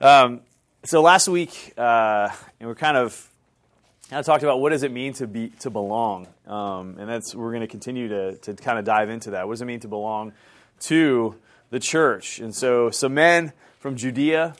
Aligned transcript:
Um, 0.00 0.42
so 0.84 1.02
last 1.02 1.26
week, 1.26 1.74
uh, 1.76 2.28
we're 2.60 2.76
kind 2.76 2.96
of 2.96 3.28
kind 4.08 4.20
of 4.20 4.26
talked 4.26 4.44
about 4.44 4.60
what 4.60 4.70
does 4.70 4.84
it 4.84 4.92
mean 4.92 5.12
to 5.14 5.26
be 5.26 5.48
to 5.60 5.70
belong, 5.70 6.28
um, 6.46 6.96
and 7.00 7.08
that's 7.08 7.34
we're 7.34 7.50
going 7.50 7.62
to 7.62 7.66
continue 7.66 8.06
to 8.06 8.36
to 8.36 8.54
kind 8.54 8.78
of 8.78 8.84
dive 8.84 9.10
into 9.10 9.30
that. 9.30 9.48
What 9.48 9.54
does 9.54 9.62
it 9.62 9.64
mean 9.64 9.80
to 9.80 9.88
belong 9.88 10.34
to 10.82 11.34
the 11.70 11.80
church? 11.80 12.38
And 12.38 12.54
so, 12.54 12.90
some 12.90 13.14
men 13.14 13.52
from 13.80 13.96
Judea, 13.96 14.54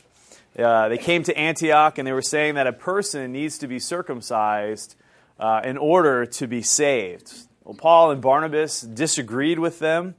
uh, 0.58 0.88
they 0.88 0.98
came 0.98 1.22
to 1.22 1.38
Antioch, 1.38 1.98
and 1.98 2.06
they 2.06 2.12
were 2.12 2.20
saying 2.20 2.56
that 2.56 2.66
a 2.66 2.72
person 2.72 3.30
needs 3.30 3.58
to 3.58 3.68
be 3.68 3.78
circumcised 3.78 4.96
uh, 5.38 5.60
in 5.62 5.78
order 5.78 6.26
to 6.26 6.48
be 6.48 6.62
saved. 6.62 7.32
Well, 7.62 7.74
Paul 7.74 8.10
and 8.10 8.20
Barnabas 8.20 8.80
disagreed 8.80 9.60
with 9.60 9.78
them, 9.78 10.16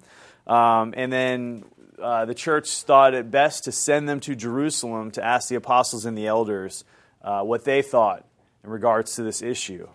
um, 0.48 0.94
and 0.96 1.12
then 1.12 1.66
uh, 2.02 2.26
the 2.26 2.34
church 2.34 2.84
thought 2.84 3.14
it 3.14 3.30
best 3.30 3.66
to 3.66 3.72
send 3.72 4.08
them 4.08 4.20
to 4.22 4.36
Jerusalem 4.36 5.12
to 5.12 5.24
ask 5.24 5.50
the 5.50 5.56
apostles 5.56 6.06
and 6.06 6.18
the 6.18 6.28
elders 6.28 6.84
uh, 7.22 7.42
what 7.42 7.66
they 7.66 7.82
thought 7.82 8.26
in 8.64 8.70
regards 8.70 9.16
to 9.16 9.24
this 9.24 9.42
issue. 9.42 9.88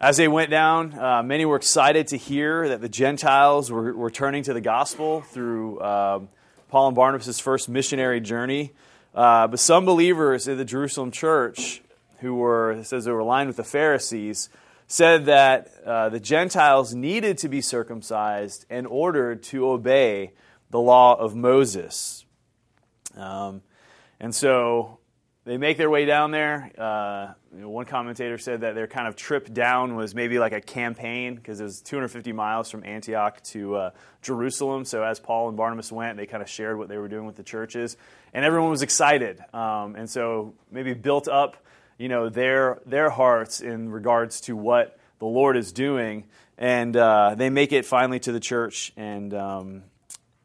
As 0.00 0.16
they 0.16 0.28
went 0.28 0.50
down, 0.50 0.96
uh, 0.96 1.22
many 1.22 1.44
were 1.44 1.56
excited 1.56 2.08
to 2.08 2.16
hear 2.16 2.68
that 2.68 2.80
the 2.80 2.88
Gentiles 2.88 3.70
were, 3.70 3.92
were 3.94 4.10
turning 4.10 4.44
to 4.44 4.54
the 4.54 4.60
gospel 4.60 5.22
through 5.22 5.80
um, 5.80 6.28
Paul 6.68 6.88
and 6.88 6.96
Barnabas' 6.96 7.40
first 7.40 7.68
missionary 7.68 8.20
journey. 8.20 8.72
Uh, 9.14 9.48
but 9.48 9.58
some 9.58 9.84
believers 9.84 10.46
in 10.46 10.56
the 10.56 10.64
Jerusalem 10.64 11.10
church, 11.10 11.82
who 12.20 12.34
were, 12.36 12.80
says 12.84 13.06
they 13.06 13.10
were 13.10 13.18
aligned 13.18 13.48
with 13.48 13.56
the 13.56 13.64
Pharisees, 13.64 14.48
said 14.86 15.26
that 15.26 15.70
uh, 15.84 16.08
the 16.08 16.20
Gentiles 16.20 16.94
needed 16.94 17.38
to 17.38 17.48
be 17.48 17.60
circumcised 17.60 18.64
in 18.70 18.86
order 18.86 19.34
to 19.34 19.68
obey 19.68 20.32
the 20.70 20.80
law 20.80 21.14
of 21.14 21.34
Moses. 21.34 22.24
Um, 23.16 23.62
and 24.20 24.34
so 24.34 24.98
they 25.48 25.56
make 25.56 25.78
their 25.78 25.88
way 25.88 26.04
down 26.04 26.30
there. 26.30 26.70
Uh, 26.76 27.32
you 27.54 27.62
know, 27.62 27.70
one 27.70 27.86
commentator 27.86 28.36
said 28.36 28.60
that 28.60 28.74
their 28.74 28.86
kind 28.86 29.08
of 29.08 29.16
trip 29.16 29.50
down 29.50 29.96
was 29.96 30.14
maybe 30.14 30.38
like 30.38 30.52
a 30.52 30.60
campaign 30.60 31.36
because 31.36 31.58
it 31.58 31.64
was 31.64 31.80
250 31.80 32.32
miles 32.32 32.70
from 32.70 32.84
Antioch 32.84 33.42
to 33.44 33.76
uh, 33.76 33.90
Jerusalem. 34.20 34.84
So 34.84 35.02
as 35.02 35.18
Paul 35.18 35.48
and 35.48 35.56
Barnabas 35.56 35.90
went, 35.90 36.18
they 36.18 36.26
kind 36.26 36.42
of 36.42 36.50
shared 36.50 36.76
what 36.76 36.88
they 36.88 36.98
were 36.98 37.08
doing 37.08 37.24
with 37.24 37.36
the 37.36 37.42
churches, 37.42 37.96
and 38.34 38.44
everyone 38.44 38.70
was 38.70 38.82
excited. 38.82 39.42
Um, 39.54 39.96
and 39.96 40.10
so 40.10 40.52
maybe 40.70 40.92
built 40.92 41.28
up, 41.28 41.56
you 41.96 42.10
know, 42.10 42.28
their 42.28 42.82
their 42.84 43.08
hearts 43.08 43.62
in 43.62 43.90
regards 43.90 44.42
to 44.42 44.54
what 44.54 44.98
the 45.18 45.26
Lord 45.26 45.56
is 45.56 45.72
doing, 45.72 46.26
and 46.58 46.94
uh, 46.94 47.34
they 47.36 47.48
make 47.48 47.72
it 47.72 47.86
finally 47.86 48.20
to 48.20 48.32
the 48.32 48.40
church 48.40 48.92
and. 48.98 49.32
Um, 49.32 49.82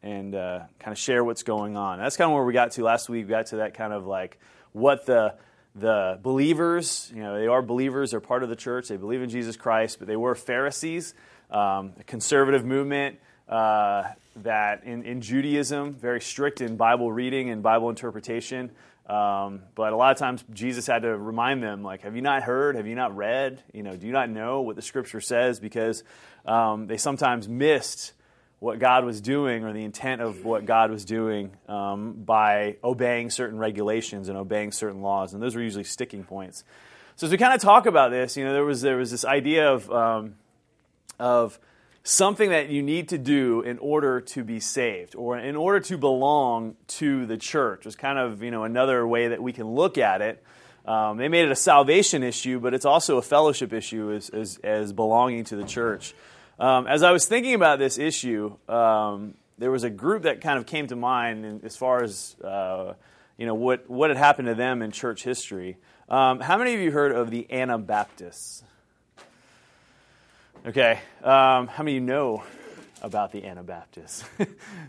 and 0.04 0.34
uh, 0.34 0.60
kind 0.78 0.92
of 0.92 0.98
share 0.98 1.24
what's 1.24 1.42
going 1.42 1.78
on. 1.78 1.98
That's 1.98 2.18
kind 2.18 2.30
of 2.30 2.34
where 2.34 2.44
we 2.44 2.52
got 2.52 2.72
to 2.72 2.84
last 2.84 3.08
week. 3.08 3.24
We 3.24 3.30
got 3.30 3.46
to 3.46 3.56
that 3.56 3.72
kind 3.72 3.92
of 3.92 4.06
like 4.06 4.38
what 4.72 5.06
the 5.06 5.34
the 5.74 6.20
believers, 6.22 7.10
you 7.12 7.20
know, 7.20 7.36
they 7.36 7.48
are 7.48 7.60
believers, 7.60 8.12
they're 8.12 8.20
part 8.20 8.44
of 8.44 8.48
the 8.48 8.54
church, 8.54 8.86
they 8.86 8.96
believe 8.96 9.22
in 9.22 9.28
Jesus 9.28 9.56
Christ, 9.56 9.98
but 9.98 10.06
they 10.06 10.14
were 10.14 10.36
Pharisees, 10.36 11.14
um, 11.50 11.94
a 11.98 12.04
conservative 12.06 12.64
movement 12.64 13.18
uh, 13.48 14.04
that 14.36 14.84
in, 14.84 15.02
in 15.02 15.20
Judaism, 15.20 15.94
very 15.94 16.20
strict 16.20 16.60
in 16.60 16.76
Bible 16.76 17.10
reading 17.10 17.50
and 17.50 17.60
Bible 17.60 17.90
interpretation. 17.90 18.70
Um, 19.06 19.62
but 19.74 19.92
a 19.92 19.96
lot 19.96 20.12
of 20.12 20.18
times 20.18 20.44
Jesus 20.52 20.86
had 20.86 21.02
to 21.02 21.16
remind 21.18 21.62
them, 21.62 21.82
like, 21.82 22.02
have 22.02 22.14
you 22.14 22.22
not 22.22 22.44
heard? 22.44 22.76
Have 22.76 22.86
you 22.86 22.94
not 22.94 23.16
read? 23.16 23.62
You 23.72 23.82
know, 23.82 23.96
do 23.96 24.06
you 24.06 24.12
not 24.12 24.30
know 24.30 24.60
what 24.60 24.76
the 24.76 24.82
Scripture 24.82 25.20
says? 25.20 25.58
Because 25.58 26.04
um, 26.46 26.86
they 26.86 26.96
sometimes 26.96 27.48
missed 27.48 28.13
what 28.64 28.78
God 28.78 29.04
was 29.04 29.20
doing 29.20 29.62
or 29.62 29.74
the 29.74 29.84
intent 29.84 30.22
of 30.22 30.42
what 30.42 30.64
God 30.64 30.90
was 30.90 31.04
doing 31.04 31.50
um, 31.68 32.14
by 32.14 32.78
obeying 32.82 33.28
certain 33.28 33.58
regulations 33.58 34.30
and 34.30 34.38
obeying 34.38 34.72
certain 34.72 35.02
laws. 35.02 35.34
And 35.34 35.42
those 35.42 35.54
were 35.54 35.60
usually 35.60 35.84
sticking 35.84 36.24
points. 36.24 36.64
So 37.16 37.26
as 37.26 37.30
we 37.30 37.36
kind 37.36 37.52
of 37.52 37.60
talk 37.60 37.84
about 37.84 38.10
this, 38.10 38.38
you 38.38 38.44
know, 38.44 38.54
there 38.54 38.64
was, 38.64 38.80
there 38.80 38.96
was 38.96 39.10
this 39.10 39.26
idea 39.26 39.70
of, 39.70 39.90
um, 39.92 40.36
of 41.18 41.58
something 42.04 42.48
that 42.48 42.70
you 42.70 42.82
need 42.82 43.10
to 43.10 43.18
do 43.18 43.60
in 43.60 43.76
order 43.80 44.22
to 44.22 44.42
be 44.42 44.60
saved 44.60 45.14
or 45.14 45.38
in 45.38 45.56
order 45.56 45.80
to 45.80 45.98
belong 45.98 46.74
to 46.86 47.26
the 47.26 47.36
church. 47.36 47.84
It's 47.84 47.96
kind 47.96 48.18
of, 48.18 48.42
you 48.42 48.50
know, 48.50 48.64
another 48.64 49.06
way 49.06 49.28
that 49.28 49.42
we 49.42 49.52
can 49.52 49.74
look 49.74 49.98
at 49.98 50.22
it. 50.22 50.42
Um, 50.86 51.18
they 51.18 51.28
made 51.28 51.44
it 51.44 51.50
a 51.50 51.56
salvation 51.56 52.22
issue, 52.22 52.60
but 52.60 52.72
it's 52.72 52.86
also 52.86 53.18
a 53.18 53.22
fellowship 53.22 53.74
issue 53.74 54.10
as, 54.10 54.30
as, 54.30 54.58
as 54.64 54.94
belonging 54.94 55.44
to 55.44 55.56
the 55.56 55.64
church. 55.64 56.14
Um, 56.58 56.86
as 56.86 57.02
I 57.02 57.10
was 57.10 57.26
thinking 57.26 57.54
about 57.54 57.78
this 57.78 57.98
issue, 57.98 58.56
um, 58.68 59.34
there 59.58 59.70
was 59.70 59.84
a 59.84 59.90
group 59.90 60.22
that 60.22 60.40
kind 60.40 60.58
of 60.58 60.66
came 60.66 60.86
to 60.88 60.96
mind 60.96 61.44
in, 61.44 61.60
as 61.64 61.76
far 61.76 62.02
as 62.02 62.36
uh, 62.42 62.94
you 63.36 63.46
know 63.46 63.54
what 63.54 63.90
what 63.90 64.10
had 64.10 64.16
happened 64.16 64.46
to 64.48 64.54
them 64.54 64.82
in 64.82 64.90
church 64.90 65.24
history. 65.24 65.76
Um, 66.08 66.40
how 66.40 66.58
many 66.58 66.74
of 66.74 66.80
you 66.80 66.90
heard 66.90 67.12
of 67.12 67.30
the 67.30 67.46
Anabaptists? 67.50 68.62
Okay, 70.66 71.00
um, 71.22 71.66
how 71.66 71.82
many 71.82 71.96
of 71.96 72.02
you 72.02 72.06
know 72.06 72.44
about 73.04 73.32
the 73.32 73.44
Anabaptists? 73.44 74.24
so 74.38 74.46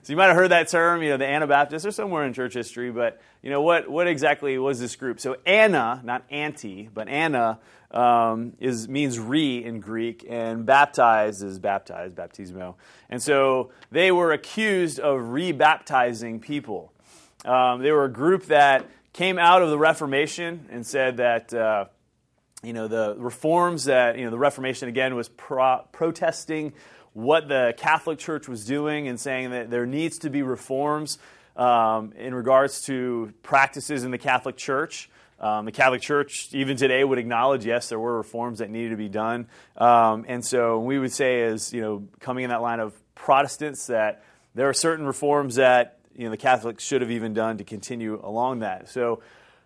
you 0.08 0.16
might 0.16 0.28
have 0.28 0.36
heard 0.36 0.52
that 0.52 0.70
term, 0.70 1.04
you 1.04 1.10
know, 1.10 1.18
the 1.18 1.28
Anabaptists, 1.28 1.86
are 1.86 1.92
somewhere 1.92 2.26
in 2.26 2.34
church 2.34 2.54
history. 2.54 2.92
But 2.92 3.22
you 3.42 3.50
know 3.50 3.62
what? 3.62 3.90
What 3.90 4.08
exactly 4.08 4.58
was 4.58 4.80
this 4.80 4.96
group? 4.96 5.20
So 5.20 5.38
ana, 5.46 6.02
not 6.04 6.24
anti, 6.30 6.90
but 6.92 7.08
ana 7.10 7.60
um, 7.92 8.54
is 8.60 8.88
means 8.88 9.20
re 9.20 9.64
in 9.64 9.82
Greek, 9.82 10.26
and 10.28 10.66
baptized 10.66 11.44
is 11.44 11.60
baptized, 11.60 12.16
baptismo. 12.16 12.76
And 13.10 13.22
so 13.22 13.72
they 13.92 14.12
were 14.12 14.32
accused 14.32 15.00
of 15.00 15.20
rebaptizing 15.22 16.42
people. 16.42 16.94
Um, 17.44 17.82
they 17.82 17.92
were 17.92 18.06
a 18.06 18.12
group 18.12 18.46
that 18.46 18.90
came 19.14 19.38
out 19.38 19.62
of 19.62 19.70
the 19.70 19.78
Reformation 19.78 20.68
and 20.72 20.86
said 20.86 21.18
that. 21.18 21.54
Uh, 21.54 21.86
you 22.64 22.74
know 22.74 22.88
the 22.88 23.16
reforms 23.20 23.84
that 23.84 24.18
you 24.18 24.26
know 24.26 24.32
the 24.32 24.40
Reformation 24.40 24.90
again 24.90 25.14
was 25.14 25.30
pro- 25.30 25.86
protesting 25.92 26.74
what 27.16 27.48
the 27.48 27.74
Catholic 27.78 28.20
Church 28.20 28.48
was 28.48 28.66
doing 28.66 29.08
and 29.08 29.18
saying 29.18 29.52
that 29.52 29.70
there 29.70 29.86
needs 29.86 30.20
to 30.20 30.30
be 30.30 30.44
reforms 30.44 31.18
um, 31.56 32.12
in 32.18 32.36
regards 32.36 32.82
to 32.84 33.34
practices 33.42 34.04
in 34.04 34.12
the 34.12 34.18
Catholic 34.18 34.58
Church. 34.58 35.10
Um, 35.40 35.64
the 35.64 35.72
Catholic 35.72 36.02
Church, 36.02 36.50
even 36.52 36.76
today, 36.76 37.04
would 37.06 37.18
acknowledge 37.18 37.66
yes, 37.66 37.88
there 37.88 38.00
were 38.00 38.18
reforms 38.18 38.60
that 38.60 38.70
needed 38.70 38.90
to 38.90 38.98
be 38.98 39.08
done, 39.08 39.48
um, 39.78 40.26
and 40.28 40.46
so 40.46 40.80
we 40.80 41.00
would 41.00 41.12
say, 41.12 41.44
as 41.44 41.74
you 41.74 41.82
know, 41.82 42.08
coming 42.20 42.44
in 42.44 42.50
that 42.50 42.62
line 42.62 42.80
of 42.80 42.94
Protestants, 43.16 43.88
that 43.88 44.24
there 44.54 44.68
are 44.68 44.74
certain 44.74 45.06
reforms 45.06 45.56
that 45.56 46.00
you 46.16 46.26
know 46.26 46.32
the 46.32 46.38
Catholics 46.38 46.84
should 46.84 47.02
have 47.02 47.12
even 47.12 47.34
done 47.34 47.58
to 47.58 47.64
continue 47.64 48.20
along 48.24 48.60
that. 48.60 48.90
So 48.90 49.22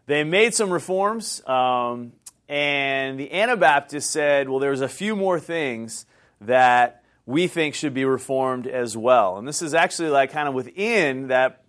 they 0.06 0.24
made 0.24 0.54
some 0.56 0.72
reforms, 0.72 1.48
um, 1.48 2.14
and 2.48 3.20
the 3.20 3.32
Anabaptists 3.32 4.10
said, 4.10 4.50
well, 4.50 4.60
there's 4.60 4.82
a 4.82 4.90
few 4.90 5.16
more 5.16 5.40
things 5.40 6.06
that 6.42 6.99
we 7.30 7.48
think 7.48 7.76
should 7.76 7.94
be 7.94 8.06
reformed 8.06 8.66
as 8.66 8.98
well, 8.98 9.38
and 9.38 9.48
this 9.48 9.62
is 9.62 9.76
actually 9.76 10.10
like 10.10 10.32
kind 10.32 10.48
of 10.48 10.56
within 10.56 11.28
that 11.28 11.64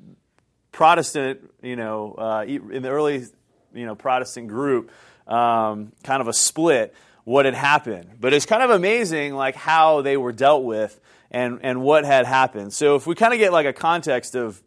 Protestant, 0.73 1.53
you 1.63 1.77
know, 1.77 2.15
uh, 2.15 2.45
in 2.47 2.83
the 2.83 2.89
early 2.89 3.27
you 3.75 3.85
know 3.85 3.95
Protestant 3.95 4.49
group, 4.49 4.91
um, 5.27 5.93
kind 6.03 6.23
of 6.23 6.29
a 6.29 6.33
split, 6.33 6.95
what 7.25 7.45
had 7.45 7.53
happened. 7.53 8.13
But 8.19 8.33
it's 8.33 8.47
kind 8.47 8.63
of 8.63 8.71
amazing 8.71 9.35
like 9.35 9.55
how 9.55 10.01
they 10.01 10.17
were 10.17 10.33
dealt 10.33 10.65
with 10.65 10.99
and 11.31 11.61
and 11.63 11.83
what 11.83 12.07
had 12.07 12.25
happened. 12.25 12.73
So 12.73 12.97
if 12.97 13.07
we 13.07 13.15
kind 13.15 13.35
of 13.35 13.39
get 13.39 13.53
like 13.53 13.67
a 13.67 13.75
context 13.75 14.35
of 14.35 14.63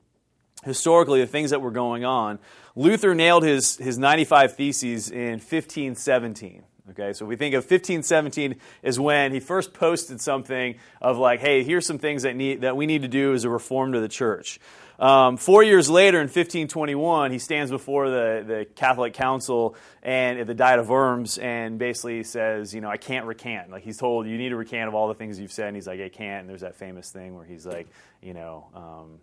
historically 0.64 1.22
the 1.22 1.28
things 1.28 1.50
that 1.50 1.62
were 1.62 1.72
going 1.72 2.06
on, 2.06 2.38
Luther 2.76 3.16
nailed 3.16 3.42
his 3.42 3.78
his 3.78 3.98
95 3.98 4.56
theses 4.56 5.10
in 5.10 5.40
1517. 5.40 6.62
Okay, 6.90 7.14
so 7.14 7.26
we 7.26 7.38
think 7.38 7.56
of 7.56 7.64
1517 7.64 8.56
is 8.82 9.00
when 9.00 9.32
he 9.32 9.40
first 9.40 9.74
posted 9.74 10.20
something 10.20 10.76
of 11.02 11.18
like, 11.18 11.40
hey, 11.40 11.64
here's 11.64 11.86
some 11.86 11.98
things 11.98 12.24
that 12.24 12.36
need 12.36 12.62
that 12.62 12.76
we 12.76 12.86
need 12.86 13.04
to 13.04 13.08
do 13.08 13.34
as 13.34 13.46
a 13.46 13.50
reform 13.50 13.94
to 13.94 14.02
the 14.02 14.10
church. 14.10 14.60
Um, 15.00 15.38
four 15.38 15.64
years 15.64 15.90
later, 15.90 16.18
in 16.18 16.26
1521, 16.26 17.32
he 17.32 17.40
stands 17.40 17.72
before 17.72 18.10
the, 18.10 18.44
the 18.46 18.68
Catholic 18.76 19.14
Council 19.14 19.76
and 20.02 20.40
at 20.40 20.46
the 20.46 20.54
Diet 20.54 20.80
of 20.80 20.90
Worms 20.90 21.38
and 21.38 21.80
basically 21.80 22.24
says, 22.24 22.76
you 22.76 22.82
know, 22.82 22.90
I 22.90 22.98
can't 22.98 23.26
recant. 23.26 23.72
Like 23.72 23.84
he's 23.84 23.98
told, 23.98 24.28
you 24.28 24.38
need 24.38 24.50
to 24.50 24.58
recant 24.58 24.90
of 24.90 24.94
all 24.94 25.08
the 25.08 25.16
things 25.16 25.40
you've 25.40 25.54
said. 25.54 25.68
And 25.68 25.78
he's 25.78 25.88
like, 25.88 26.02
I 26.02 26.10
can't. 26.10 26.42
And 26.42 26.50
there's 26.50 26.62
that 26.62 26.76
famous 26.76 27.10
thing 27.12 27.34
where 27.36 27.46
he's 27.46 27.66
like, 27.66 27.88
you 28.22 28.34
know, 28.34 28.68
um, 28.76 29.20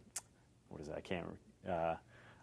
what 0.68 0.80
is 0.80 0.88
that? 0.88 0.96
I 0.96 1.00
can't. 1.00 1.26
Uh, 1.68 1.94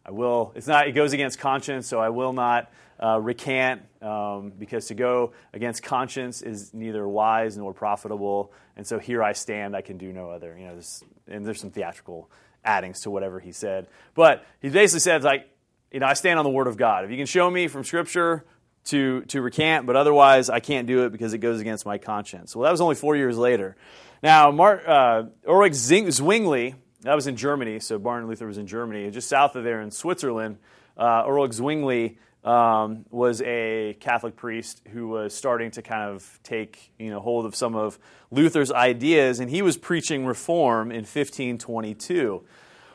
I 0.07 0.11
will. 0.11 0.53
It's 0.55 0.67
not. 0.67 0.87
It 0.87 0.93
goes 0.93 1.11
against 1.13 1.39
conscience, 1.39 1.87
so 1.87 1.99
I 1.99 2.09
will 2.09 2.31
not 2.31 2.71
uh, 3.03 3.19
recant 3.19 3.81
um, 4.01 4.53
because 4.57 4.87
to 4.87 4.95
go 4.95 5.33
against 5.53 5.83
conscience 5.83 6.41
is 6.41 6.73
neither 6.73 7.05
wise 7.07 7.57
nor 7.57 7.73
profitable. 7.73 8.53
And 8.77 8.87
so 8.87 8.99
here 8.99 9.21
I 9.21 9.33
stand. 9.33 9.75
I 9.75 9.81
can 9.81 9.97
do 9.97 10.13
no 10.13 10.29
other. 10.29 10.57
You 10.57 10.67
know, 10.67 10.79
and 11.27 11.45
there's 11.45 11.59
some 11.59 11.71
theatrical 11.71 12.29
addings 12.63 13.01
to 13.01 13.11
whatever 13.11 13.39
he 13.39 13.51
said. 13.51 13.87
But 14.15 14.45
he 14.61 14.69
basically 14.69 15.01
says, 15.01 15.23
like, 15.23 15.49
you 15.91 15.99
know, 15.99 16.05
I 16.05 16.13
stand 16.13 16.39
on 16.39 16.43
the 16.43 16.51
word 16.51 16.67
of 16.67 16.77
God. 16.77 17.05
If 17.05 17.11
you 17.11 17.17
can 17.17 17.25
show 17.25 17.49
me 17.49 17.67
from 17.67 17.83
Scripture 17.83 18.45
to, 18.85 19.21
to 19.25 19.41
recant, 19.41 19.85
but 19.85 19.95
otherwise 19.95 20.49
I 20.49 20.59
can't 20.59 20.87
do 20.87 21.05
it 21.05 21.11
because 21.11 21.33
it 21.33 21.39
goes 21.39 21.59
against 21.59 21.85
my 21.85 21.97
conscience. 21.97 22.55
Well, 22.55 22.63
that 22.63 22.71
was 22.71 22.81
only 22.81 22.95
four 22.95 23.15
years 23.15 23.37
later. 23.37 23.75
Now, 24.23 24.51
Mark, 24.51 24.83
uh, 24.87 25.23
Ulrich 25.47 25.73
Zwingli, 25.73 26.75
that 27.07 27.15
was 27.15 27.25
in 27.25 27.37
Germany, 27.37 27.79
so 27.79 27.97
Martin 27.97 28.27
Luther 28.27 28.47
was 28.47 28.57
in 28.57 28.67
Germany, 28.67 29.09
just 29.11 29.29
south 29.29 29.55
of 29.55 29.63
there 29.63 29.79
in 29.79 29.91
Switzerland. 29.91 30.57
uh, 30.97 31.47
Zwingli 31.51 32.17
um, 32.43 33.05
was 33.09 33.41
a 33.43 33.95
Catholic 34.01 34.35
priest 34.35 34.81
who 34.89 35.07
was 35.07 35.33
starting 35.33 35.71
to 35.71 35.81
kind 35.81 36.01
of 36.01 36.37
take 36.43 36.91
you 36.99 37.09
know, 37.09 37.21
hold 37.21 37.45
of 37.45 37.55
some 37.55 37.77
of 37.77 37.97
Luther's 38.29 38.73
ideas, 38.73 39.39
and 39.39 39.49
he 39.49 39.61
was 39.61 39.77
preaching 39.77 40.25
reform 40.25 40.91
in 40.91 41.05
1522. 41.05 42.43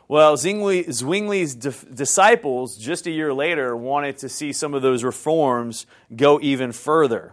Well, 0.09 0.37
Zwingli, 0.37 0.85
Zwingli's 0.93 1.55
disciples, 1.55 2.77
just 2.77 3.07
a 3.07 3.11
year 3.11 3.33
later, 3.33 3.75
wanted 3.75 4.19
to 4.19 4.29
see 4.29 4.53
some 4.53 4.75
of 4.75 4.83
those 4.83 5.05
reforms 5.05 5.87
go 6.15 6.39
even 6.43 6.73
further. 6.73 7.33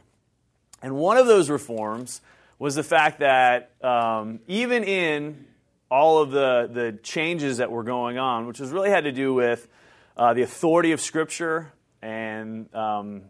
And 0.82 0.96
one 0.96 1.18
of 1.18 1.28
those 1.28 1.50
reforms 1.50 2.22
was 2.58 2.76
the 2.76 2.84
fact 2.84 3.20
that 3.20 3.72
um, 3.84 4.40
even 4.48 4.86
in 4.86 5.46
all 5.92 6.22
of 6.22 6.32
the, 6.32 6.70
the 6.72 7.00
changes 7.04 7.58
that 7.58 7.72
were 7.72 7.84
going 7.84 8.18
on, 8.18 8.46
which 8.46 8.60
has 8.60 8.70
really 8.70 8.90
had 8.90 9.06
to 9.06 9.12
do 9.12 9.34
with 9.34 9.68
uh, 10.16 10.34
the 10.34 10.42
authority 10.42 10.92
of 10.92 11.02
Scripture, 11.02 11.72
and 12.02 12.74
um, 12.76 13.24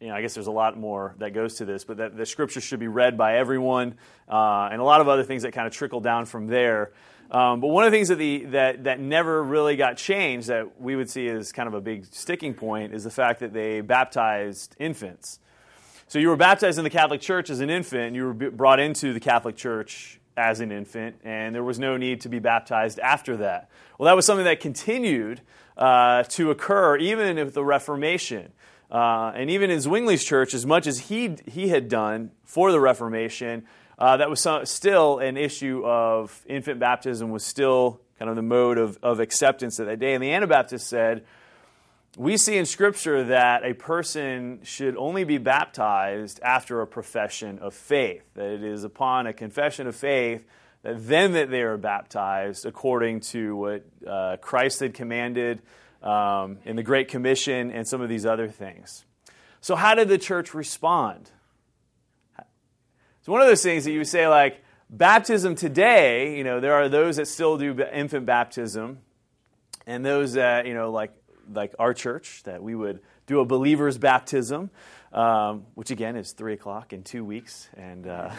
you 0.00 0.08
know, 0.08 0.14
I 0.14 0.20
guess 0.20 0.34
there's 0.34 0.48
a 0.48 0.52
lot 0.52 0.76
more 0.76 1.14
that 1.18 1.32
goes 1.32 1.54
to 1.56 1.64
this, 1.64 1.84
but 1.84 1.98
that 1.98 2.16
the 2.16 2.26
Scripture 2.26 2.60
should 2.60 2.80
be 2.80 2.88
read 2.88 3.16
by 3.16 3.38
everyone, 3.38 3.94
uh, 4.28 4.68
and 4.70 4.80
a 4.80 4.84
lot 4.84 5.00
of 5.00 5.08
other 5.08 5.22
things 5.22 5.42
that 5.42 5.52
kind 5.52 5.66
of 5.66 5.72
trickle 5.72 6.00
down 6.00 6.26
from 6.26 6.48
there. 6.48 6.92
Um, 7.30 7.60
but 7.60 7.68
one 7.68 7.84
of 7.84 7.90
the 7.90 7.96
things 7.96 8.08
that, 8.08 8.16
the, 8.16 8.44
that, 8.46 8.84
that 8.84 9.00
never 9.00 9.42
really 9.42 9.76
got 9.76 9.96
changed 9.96 10.48
that 10.48 10.80
we 10.80 10.96
would 10.96 11.08
see 11.08 11.28
as 11.28 11.50
kind 11.50 11.66
of 11.66 11.72
a 11.72 11.80
big 11.80 12.04
sticking 12.12 12.52
point 12.52 12.92
is 12.92 13.04
the 13.04 13.10
fact 13.10 13.40
that 13.40 13.54
they 13.54 13.80
baptized 13.80 14.76
infants. 14.78 15.38
So 16.08 16.18
you 16.18 16.28
were 16.28 16.36
baptized 16.36 16.76
in 16.76 16.84
the 16.84 16.90
Catholic 16.90 17.22
Church 17.22 17.48
as 17.48 17.60
an 17.60 17.70
infant, 17.70 18.02
and 18.08 18.16
you 18.16 18.26
were 18.26 18.34
brought 18.34 18.80
into 18.80 19.14
the 19.14 19.20
Catholic 19.20 19.56
Church 19.56 20.20
as 20.36 20.60
an 20.60 20.72
infant, 20.72 21.16
and 21.24 21.54
there 21.54 21.64
was 21.64 21.78
no 21.78 21.96
need 21.96 22.22
to 22.22 22.28
be 22.28 22.38
baptized 22.38 22.98
after 22.98 23.36
that. 23.38 23.70
Well, 23.98 24.06
that 24.06 24.16
was 24.16 24.26
something 24.26 24.44
that 24.44 24.60
continued 24.60 25.40
uh, 25.76 26.22
to 26.24 26.50
occur 26.50 26.96
even 26.96 27.36
with 27.36 27.54
the 27.54 27.64
Reformation. 27.64 28.52
Uh, 28.90 29.32
and 29.34 29.50
even 29.50 29.70
in 29.70 29.78
Zwingli's 29.78 30.24
church, 30.24 30.52
as 30.52 30.66
much 30.66 30.86
as 30.86 30.98
he, 30.98 31.36
he 31.46 31.68
had 31.68 31.88
done 31.88 32.30
for 32.44 32.70
the 32.72 32.80
Reformation, 32.80 33.64
uh, 33.98 34.16
that 34.18 34.28
was 34.28 34.40
some, 34.40 34.66
still 34.66 35.18
an 35.18 35.36
issue 35.36 35.82
of 35.86 36.42
infant 36.46 36.78
baptism 36.78 37.30
was 37.30 37.44
still 37.44 38.00
kind 38.18 38.28
of 38.28 38.36
the 38.36 38.42
mode 38.42 38.78
of, 38.78 38.98
of 39.02 39.20
acceptance 39.20 39.80
at 39.80 39.86
that 39.86 39.98
day. 39.98 40.14
And 40.14 40.22
the 40.22 40.32
Anabaptists 40.32 40.86
said, 40.86 41.24
we 42.16 42.36
see 42.36 42.58
in 42.58 42.66
Scripture 42.66 43.24
that 43.24 43.64
a 43.64 43.72
person 43.72 44.60
should 44.64 44.96
only 44.96 45.24
be 45.24 45.38
baptized 45.38 46.40
after 46.42 46.82
a 46.82 46.86
profession 46.86 47.58
of 47.58 47.74
faith. 47.74 48.22
That 48.34 48.50
it 48.50 48.62
is 48.62 48.84
upon 48.84 49.26
a 49.26 49.32
confession 49.32 49.86
of 49.86 49.96
faith 49.96 50.44
that 50.82 51.06
then 51.06 51.32
that 51.32 51.50
they 51.50 51.62
are 51.62 51.76
baptized 51.76 52.66
according 52.66 53.20
to 53.20 53.56
what 53.56 53.84
uh, 54.06 54.36
Christ 54.40 54.80
had 54.80 54.94
commanded 54.94 55.62
um, 56.02 56.58
in 56.64 56.76
the 56.76 56.82
Great 56.82 57.08
Commission 57.08 57.70
and 57.70 57.86
some 57.86 58.00
of 58.00 58.08
these 58.08 58.26
other 58.26 58.48
things. 58.48 59.04
So, 59.60 59.76
how 59.76 59.94
did 59.94 60.08
the 60.08 60.18
church 60.18 60.54
respond? 60.54 61.30
It's 63.20 63.28
one 63.28 63.40
of 63.40 63.46
those 63.46 63.62
things 63.62 63.84
that 63.84 63.92
you 63.92 64.04
say, 64.04 64.26
like, 64.26 64.64
baptism 64.90 65.54
today, 65.54 66.36
you 66.36 66.42
know, 66.42 66.58
there 66.58 66.74
are 66.74 66.88
those 66.88 67.16
that 67.16 67.28
still 67.28 67.56
do 67.56 67.80
infant 67.92 68.26
baptism, 68.26 68.98
and 69.86 70.04
those 70.04 70.32
that, 70.32 70.66
you 70.66 70.74
know, 70.74 70.90
like 70.90 71.12
like 71.52 71.74
our 71.78 71.94
church, 71.94 72.42
that 72.44 72.62
we 72.62 72.74
would 72.74 73.00
do 73.26 73.40
a 73.40 73.44
believer's 73.44 73.98
baptism, 73.98 74.70
um, 75.12 75.64
which 75.74 75.90
again 75.90 76.16
is 76.16 76.32
three 76.32 76.54
o'clock 76.54 76.92
in 76.92 77.02
two 77.02 77.24
weeks. 77.24 77.68
And 77.76 78.06
uh, 78.06 78.30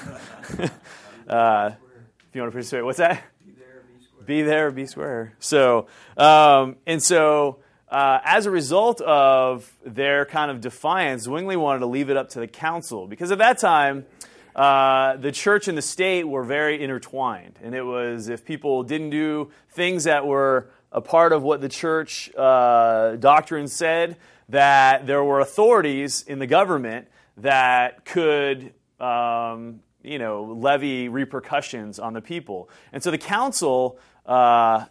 uh, 1.28 1.72
if 1.72 2.36
you 2.36 2.42
want 2.42 2.52
to 2.52 2.52
participate, 2.52 2.86
what's 2.86 2.98
that? 2.98 3.24
Be 3.46 3.52
there, 3.52 3.84
be 3.98 4.04
square. 4.04 4.26
Be 4.26 4.42
there, 4.42 4.72
be 4.72 4.86
square. 4.86 5.34
So, 5.40 5.88
um, 6.18 6.78
and 6.86 7.02
so. 7.02 7.60
Uh, 7.90 8.20
as 8.26 8.48
a 8.48 8.50
result 8.50 9.02
of 9.02 9.72
their 9.86 10.26
kind 10.26 10.50
of 10.50 10.60
defiance, 10.60 11.26
Zwingli 11.26 11.56
wanted 11.56 11.82
to 11.82 11.86
leave 11.86 12.10
it 12.10 12.18
up 12.18 12.30
to 12.30 12.40
the 12.40 12.48
council 12.48 13.06
because 13.06 13.32
at 13.32 13.38
that 13.38 13.60
time, 13.60 14.08
uh, 14.56 15.18
the 15.18 15.32
church 15.32 15.68
and 15.68 15.78
the 15.78 15.82
state 15.82 16.28
were 16.28 16.44
very 16.44 16.82
intertwined. 16.82 17.58
And 17.64 17.74
it 17.74 17.82
was 17.84 18.30
if 18.30 18.46
people 18.46 18.84
didn't 18.84 19.10
do 19.10 19.52
things 19.70 20.04
that 20.04 20.26
were 20.26 20.70
a 20.94 21.02
part 21.02 21.34
of 21.34 21.44
what 21.44 21.60
the 21.60 21.70
church 21.70 22.34
uh, 22.36 23.16
doctrine 23.16 23.68
said 23.68 24.16
that 24.50 25.08
there 25.08 25.24
were 25.24 25.40
authorities 25.40 26.24
in 26.28 26.40
the 26.40 26.48
government 26.48 27.08
that 27.38 28.06
could 28.06 28.74
um, 29.00 29.82
you 30.04 30.20
know 30.20 30.44
levy 30.44 31.10
repercussions 31.10 32.00
on 32.00 32.14
the 32.14 32.22
people. 32.22 32.70
And 32.92 33.02
so 33.02 33.10
the 33.10 33.18
council 33.18 33.98
uh, 34.26 34.86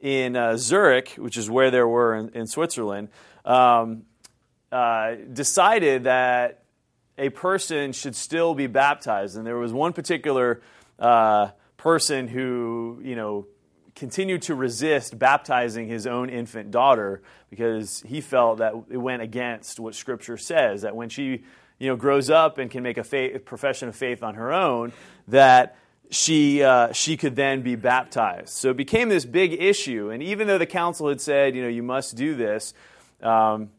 in 0.00 0.36
uh, 0.36 0.56
zurich 0.56 1.14
which 1.16 1.36
is 1.36 1.48
where 1.48 1.70
they 1.70 1.82
were 1.82 2.14
in, 2.16 2.28
in 2.30 2.46
switzerland 2.46 3.08
um, 3.46 4.02
uh, 4.70 5.14
decided 5.32 6.04
that 6.04 6.64
a 7.16 7.30
person 7.30 7.92
should 7.92 8.16
still 8.16 8.54
be 8.54 8.66
baptized. 8.66 9.36
And 9.36 9.46
there 9.46 9.56
was 9.56 9.72
one 9.72 9.92
particular 9.92 10.60
uh, 10.98 11.50
person 11.76 12.26
who 12.26 13.00
you 13.04 13.14
know 13.14 13.46
continued 13.94 14.42
to 14.42 14.54
resist 14.54 15.18
baptizing 15.18 15.86
his 15.86 16.06
own 16.06 16.28
infant 16.28 16.70
daughter 16.70 17.22
because 17.48 18.02
he 18.06 18.20
felt 18.20 18.58
that 18.58 18.74
it 18.90 18.96
went 18.96 19.22
against 19.22 19.78
what 19.78 19.94
Scripture 19.94 20.36
says, 20.36 20.82
that 20.82 20.96
when 20.96 21.08
she 21.08 21.44
you 21.78 21.88
know, 21.88 21.96
grows 21.96 22.30
up 22.30 22.58
and 22.58 22.70
can 22.70 22.82
make 22.82 22.98
a 22.98 23.04
faith, 23.04 23.44
profession 23.44 23.88
of 23.88 23.96
faith 23.96 24.22
on 24.22 24.34
her 24.34 24.52
own, 24.52 24.92
that 25.28 25.76
she, 26.10 26.62
uh, 26.62 26.92
she 26.92 27.16
could 27.16 27.34
then 27.36 27.62
be 27.62 27.76
baptized. 27.76 28.50
So 28.50 28.70
it 28.70 28.76
became 28.76 29.08
this 29.08 29.24
big 29.24 29.60
issue. 29.60 30.10
And 30.10 30.22
even 30.22 30.46
though 30.46 30.58
the 30.58 30.66
council 30.66 31.08
had 31.08 31.20
said, 31.20 31.54
you 31.54 31.62
know, 31.62 31.68
you 31.68 31.82
must 31.82 32.16
do 32.16 32.34
this, 32.34 32.74
um, 33.22 33.70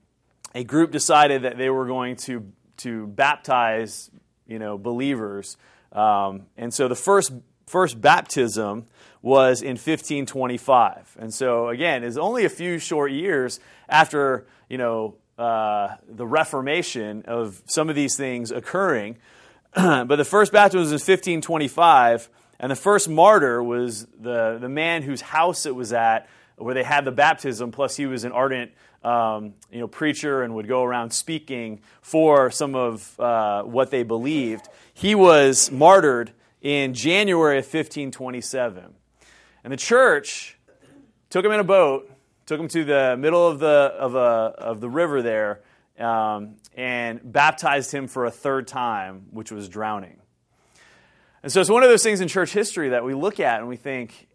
a 0.53 0.63
group 0.63 0.91
decided 0.91 1.43
that 1.43 1.57
they 1.57 1.69
were 1.69 1.85
going 1.85 2.15
to, 2.17 2.51
to 2.77 3.07
baptize, 3.07 4.09
you 4.47 4.59
know, 4.59 4.77
believers. 4.77 5.57
Um, 5.91 6.47
and 6.57 6.73
so 6.73 6.87
the 6.87 6.95
first, 6.95 7.33
first 7.67 7.99
baptism 7.99 8.85
was 9.25 9.63
in 9.63 9.71
1525. 9.71 11.17
And 11.19 11.33
so, 11.33 11.69
again, 11.69 12.03
it's 12.03 12.15
only 12.15 12.45
a 12.45 12.49
few 12.49 12.77
short 12.77 13.11
years 13.11 13.59
after, 13.89 14.45
you 14.69 14.77
know, 14.77 15.15
uh, 15.39 15.95
the 16.07 16.27
Reformation 16.27 17.23
of 17.25 17.63
some 17.65 17.89
of 17.89 17.95
these 17.95 18.15
things 18.15 18.51
occurring. 18.51 19.17
but 19.73 20.15
the 20.17 20.25
first 20.25 20.51
baptism 20.51 20.79
was 20.79 20.91
in 20.91 20.97
1525, 20.97 22.29
and 22.59 22.71
the 22.71 22.75
first 22.75 23.09
martyr 23.09 23.63
was 23.63 24.05
the, 24.05 24.59
the 24.61 24.69
man 24.69 25.01
whose 25.01 25.21
house 25.21 25.65
it 25.65 25.73
was 25.75 25.91
at 25.91 26.29
where 26.57 26.75
they 26.75 26.83
had 26.83 27.03
the 27.03 27.11
baptism, 27.11 27.71
plus 27.71 27.97
he 27.97 28.05
was 28.05 28.25
an 28.25 28.31
ardent 28.31 28.73
um, 29.03 29.55
you 29.71 29.79
know, 29.79 29.87
preacher 29.87 30.43
and 30.43 30.53
would 30.53 30.67
go 30.67 30.83
around 30.83 31.09
speaking 31.09 31.81
for 32.03 32.51
some 32.51 32.75
of 32.75 33.19
uh, 33.19 33.63
what 33.63 33.89
they 33.89 34.03
believed. 34.03 34.69
He 34.93 35.15
was 35.15 35.71
martyred 35.71 36.31
in 36.61 36.93
January 36.93 37.57
of 37.57 37.65
1527. 37.65 38.93
And 39.65 39.71
the 39.71 39.77
church 39.77 40.59
took 41.31 41.43
him 41.43 41.51
in 41.51 41.59
a 41.59 41.63
boat, 41.63 42.11
took 42.45 42.59
him 42.59 42.67
to 42.67 42.85
the 42.85 43.17
middle 43.17 43.47
of 43.47 43.57
the, 43.57 43.67
of, 43.67 44.13
a, 44.13 44.19
of 44.19 44.79
the 44.79 44.87
river 44.87 45.23
there, 45.23 45.61
um, 45.97 46.57
and 46.77 47.19
baptized 47.23 47.91
him 47.91 48.07
for 48.07 48.25
a 48.25 48.31
third 48.31 48.67
time, 48.67 49.25
which 49.31 49.51
was 49.51 49.67
drowning. 49.67 50.17
And 51.41 51.51
so 51.51 51.61
it's 51.61 51.69
one 51.71 51.81
of 51.81 51.89
those 51.89 52.03
things 52.03 52.21
in 52.21 52.27
church 52.27 52.53
history 52.53 52.89
that 52.89 53.03
we 53.03 53.15
look 53.15 53.39
at 53.39 53.57
and 53.57 53.67
we 53.67 53.75
think, 53.75 54.27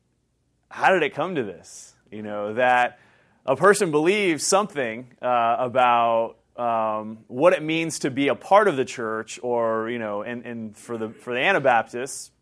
how 0.68 0.92
did 0.92 1.04
it 1.04 1.14
come 1.14 1.36
to 1.36 1.44
this? 1.44 1.94
You 2.10 2.22
know, 2.22 2.54
that 2.54 2.98
a 3.46 3.54
person 3.54 3.92
believes 3.92 4.44
something 4.44 5.12
uh, 5.22 5.56
about 5.60 6.38
um, 6.56 7.18
what 7.28 7.52
it 7.52 7.62
means 7.62 8.00
to 8.00 8.10
be 8.10 8.26
a 8.26 8.34
part 8.34 8.66
of 8.66 8.76
the 8.76 8.84
church, 8.84 9.38
or, 9.44 9.90
you 9.90 10.00
know, 10.00 10.22
and, 10.22 10.44
and 10.44 10.76
for, 10.76 10.98
the, 10.98 11.10
for 11.10 11.32
the 11.32 11.40
Anabaptists, 11.40 12.32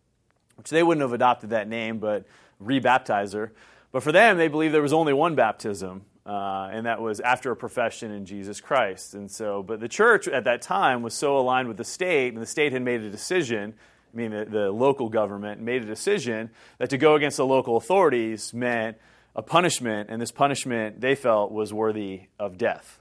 which 0.58 0.70
they 0.70 0.82
wouldn't 0.82 1.02
have 1.02 1.12
adopted 1.12 1.50
that 1.50 1.68
name, 1.68 1.98
but 1.98 2.26
rebaptizer. 2.62 3.50
But 3.92 4.02
for 4.02 4.12
them, 4.12 4.36
they 4.36 4.48
believed 4.48 4.74
there 4.74 4.82
was 4.82 4.92
only 4.92 5.14
one 5.14 5.34
baptism, 5.34 6.02
uh, 6.26 6.68
and 6.70 6.84
that 6.84 7.00
was 7.00 7.20
after 7.20 7.50
a 7.50 7.56
profession 7.56 8.10
in 8.10 8.26
Jesus 8.26 8.60
Christ. 8.60 9.14
And 9.14 9.30
so, 9.30 9.62
but 9.62 9.80
the 9.80 9.88
church 9.88 10.28
at 10.28 10.44
that 10.44 10.60
time 10.60 11.02
was 11.02 11.14
so 11.14 11.38
aligned 11.38 11.68
with 11.68 11.78
the 11.78 11.84
state, 11.84 12.34
and 12.34 12.42
the 12.42 12.46
state 12.46 12.72
had 12.72 12.82
made 12.82 13.00
a 13.00 13.10
decision. 13.10 13.72
I 14.12 14.16
mean, 14.16 14.32
the, 14.32 14.44
the 14.44 14.70
local 14.70 15.08
government 15.08 15.60
made 15.60 15.82
a 15.82 15.86
decision 15.86 16.50
that 16.78 16.90
to 16.90 16.98
go 16.98 17.14
against 17.14 17.38
the 17.38 17.46
local 17.46 17.76
authorities 17.76 18.52
meant 18.52 18.98
a 19.34 19.42
punishment, 19.42 20.10
and 20.10 20.20
this 20.20 20.32
punishment 20.32 21.00
they 21.00 21.14
felt 21.14 21.52
was 21.52 21.72
worthy 21.72 22.22
of 22.38 22.58
death. 22.58 23.00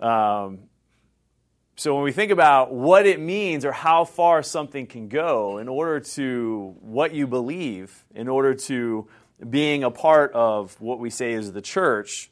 Um, 0.00 0.60
so 1.76 1.94
when 1.94 2.04
we 2.04 2.12
think 2.12 2.30
about 2.30 2.72
what 2.72 3.06
it 3.06 3.18
means 3.18 3.64
or 3.64 3.72
how 3.72 4.04
far 4.04 4.42
something 4.42 4.86
can 4.86 5.08
go 5.08 5.58
in 5.58 5.68
order 5.68 6.00
to 6.00 6.74
what 6.80 7.14
you 7.14 7.26
believe, 7.26 8.04
in 8.14 8.28
order 8.28 8.54
to 8.54 9.08
being 9.48 9.82
a 9.82 9.90
part 9.90 10.32
of 10.32 10.78
what 10.80 10.98
we 10.98 11.08
say 11.10 11.32
is 11.32 11.52
the 11.52 11.62
church, 11.62 12.30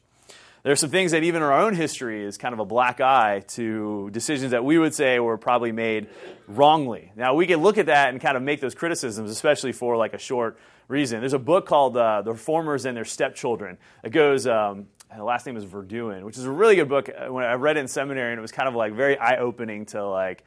there 0.63 0.71
are 0.71 0.75
some 0.75 0.91
things 0.91 1.11
that 1.11 1.23
even 1.23 1.41
our 1.41 1.53
own 1.53 1.73
history 1.73 2.23
is 2.23 2.37
kind 2.37 2.53
of 2.53 2.59
a 2.59 2.65
black 2.65 3.01
eye 3.01 3.39
to 3.49 4.11
decisions 4.11 4.51
that 4.51 4.63
we 4.63 4.77
would 4.77 4.93
say 4.93 5.19
were 5.19 5.37
probably 5.37 5.71
made 5.71 6.07
wrongly. 6.47 7.11
Now 7.15 7.33
we 7.33 7.47
can 7.47 7.61
look 7.61 7.79
at 7.79 7.87
that 7.87 8.09
and 8.09 8.21
kind 8.21 8.37
of 8.37 8.43
make 8.43 8.61
those 8.61 8.75
criticisms, 8.75 9.31
especially 9.31 9.71
for 9.71 9.97
like 9.97 10.13
a 10.13 10.19
short 10.19 10.59
reason. 10.87 11.19
There's 11.19 11.33
a 11.33 11.39
book 11.39 11.65
called 11.65 11.97
uh, 11.97 12.21
"The 12.21 12.33
Reformers 12.33 12.85
and 12.85 12.95
Their 12.95 13.05
Stepchildren." 13.05 13.79
It 14.03 14.11
goes 14.11 14.45
um, 14.45 14.85
the 15.17 15.23
last 15.23 15.45
name 15.45 15.57
is 15.57 15.65
Verduin, 15.65 16.23
which 16.23 16.37
is 16.37 16.45
a 16.45 16.51
really 16.51 16.75
good 16.75 16.89
book. 16.89 17.09
Uh, 17.09 17.31
when 17.31 17.43
I 17.43 17.53
read 17.53 17.77
it 17.77 17.81
in 17.81 17.87
seminary, 17.87 18.31
and 18.31 18.39
it 18.39 18.41
was 18.41 18.51
kind 18.51 18.69
of 18.69 18.75
like 18.75 18.93
very 18.93 19.17
eye 19.17 19.37
opening 19.37 19.85
to 19.87 20.07
like 20.07 20.43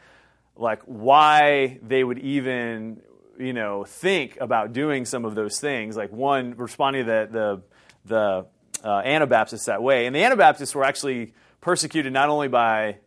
like 0.57 0.83
why 0.83 1.79
they 1.83 2.03
would 2.03 2.19
even 2.19 3.03
you 3.39 3.53
know 3.53 3.85
think 3.85 4.39
about 4.41 4.73
doing 4.73 5.05
some 5.05 5.25
of 5.25 5.35
those 5.35 5.61
things. 5.61 5.97
Like 5.97 6.13
one 6.13 6.55
responding 6.57 7.05
to 7.05 7.11
the 7.11 7.63
the, 8.07 8.47
the 8.83 8.89
uh, 8.89 9.01
Anabaptists 9.01 9.67
that 9.67 9.83
way, 9.83 10.07
and 10.07 10.15
the 10.15 10.23
Anabaptists 10.23 10.75
were 10.75 10.85
actually 10.85 11.35
persecuted 11.61 12.13
not 12.13 12.29
only 12.29 12.49
by 12.49 12.99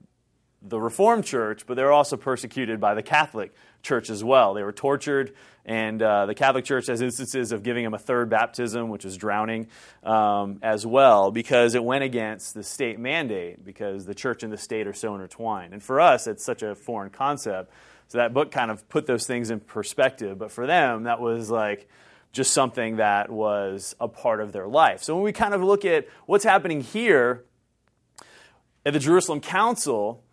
the 0.62 0.80
Reformed 0.80 1.24
Church, 1.24 1.66
but 1.66 1.76
they 1.76 1.84
were 1.84 1.92
also 1.92 2.18
persecuted 2.18 2.80
by 2.80 2.94
the 2.94 3.04
Catholic 3.04 3.54
Church 3.84 4.10
as 4.10 4.24
well. 4.24 4.54
They 4.54 4.64
were 4.64 4.72
tortured, 4.72 5.34
and 5.68 6.02
uh, 6.02 6.26
the 6.26 6.34
Catholic 6.34 6.64
Church 6.64 6.88
has 6.88 7.02
instances 7.02 7.52
of 7.52 7.62
giving 7.62 7.84
them 7.84 7.94
a 7.94 8.00
third 8.00 8.30
baptism, 8.30 8.88
which 8.88 9.04
was 9.04 9.18
drowning, 9.18 9.68
um, 10.02 10.60
as 10.64 10.86
well, 10.86 11.30
because 11.30 11.76
it 11.76 11.84
went 11.84 12.06
against 12.06 12.54
the 12.54 12.64
state 12.64 12.98
mandate, 12.98 13.66
because 13.66 14.06
the 14.06 14.16
church 14.16 14.44
and 14.44 14.54
the 14.54 14.58
state 14.58 14.88
are 14.88 14.94
so 14.94 15.14
intertwined. 15.14 15.74
And 15.74 15.84
for 15.84 16.00
us, 16.00 16.26
it's 16.26 16.44
such 16.44 16.64
a 16.64 16.74
foreign 16.74 17.10
concept. 17.10 17.70
So 18.08 18.18
that 18.20 18.34
book 18.34 18.50
kind 18.50 18.72
of 18.72 18.88
put 18.88 19.08
those 19.08 19.28
things 19.28 19.50
in 19.50 19.60
perspective. 19.60 20.40
But 20.40 20.54
for 20.54 20.66
them, 20.66 21.04
that 21.04 21.20
was 21.20 21.52
like 21.52 21.90
just 22.32 22.54
something 22.54 22.96
that 22.96 23.30
was 23.30 23.94
a 24.00 24.08
part 24.08 24.40
of 24.40 24.54
their 24.54 24.68
life. 24.68 25.04
So 25.04 25.16
when 25.16 25.24
we 25.26 25.34
kind 25.34 25.54
of 25.54 25.62
look 25.62 25.84
at 25.84 26.08
what's 26.28 26.46
happening 26.46 26.80
here 26.80 27.44
at 28.86 28.94
the 28.94 29.00
Jerusalem 29.00 29.42
Council, 29.42 30.24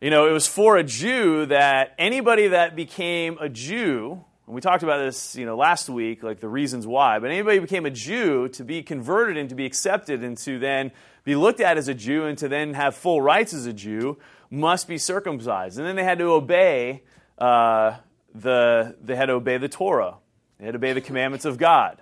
you 0.00 0.08
know, 0.08 0.26
it 0.26 0.32
was 0.32 0.46
for 0.46 0.78
a 0.78 0.82
Jew 0.82 1.44
that 1.46 1.94
anybody 1.98 2.48
that 2.48 2.74
became 2.74 3.36
a 3.38 3.50
Jew, 3.50 4.24
and 4.50 4.54
we 4.56 4.60
talked 4.60 4.82
about 4.82 4.98
this, 4.98 5.36
you 5.36 5.46
know, 5.46 5.56
last 5.56 5.88
week, 5.88 6.24
like 6.24 6.40
the 6.40 6.48
reasons 6.48 6.84
why, 6.84 7.20
but 7.20 7.30
anybody 7.30 7.60
became 7.60 7.86
a 7.86 7.90
Jew 7.90 8.48
to 8.48 8.64
be 8.64 8.82
converted 8.82 9.36
and 9.36 9.48
to 9.48 9.54
be 9.54 9.64
accepted 9.64 10.24
and 10.24 10.36
to 10.38 10.58
then 10.58 10.90
be 11.22 11.36
looked 11.36 11.60
at 11.60 11.78
as 11.78 11.86
a 11.86 11.94
Jew 11.94 12.24
and 12.24 12.36
to 12.38 12.48
then 12.48 12.74
have 12.74 12.96
full 12.96 13.22
rights 13.22 13.54
as 13.54 13.66
a 13.66 13.72
Jew 13.72 14.18
must 14.50 14.88
be 14.88 14.98
circumcised. 14.98 15.78
And 15.78 15.86
then 15.86 15.94
they 15.94 16.02
had 16.02 16.18
to 16.18 16.32
obey 16.32 17.04
uh, 17.38 17.94
the 18.34 18.96
they 19.00 19.14
had 19.14 19.26
to 19.26 19.34
obey 19.34 19.56
the 19.58 19.68
Torah. 19.68 20.16
They 20.58 20.64
had 20.64 20.72
to 20.72 20.78
obey 20.78 20.94
the 20.94 21.00
commandments 21.00 21.44
of 21.44 21.56
God. 21.56 21.98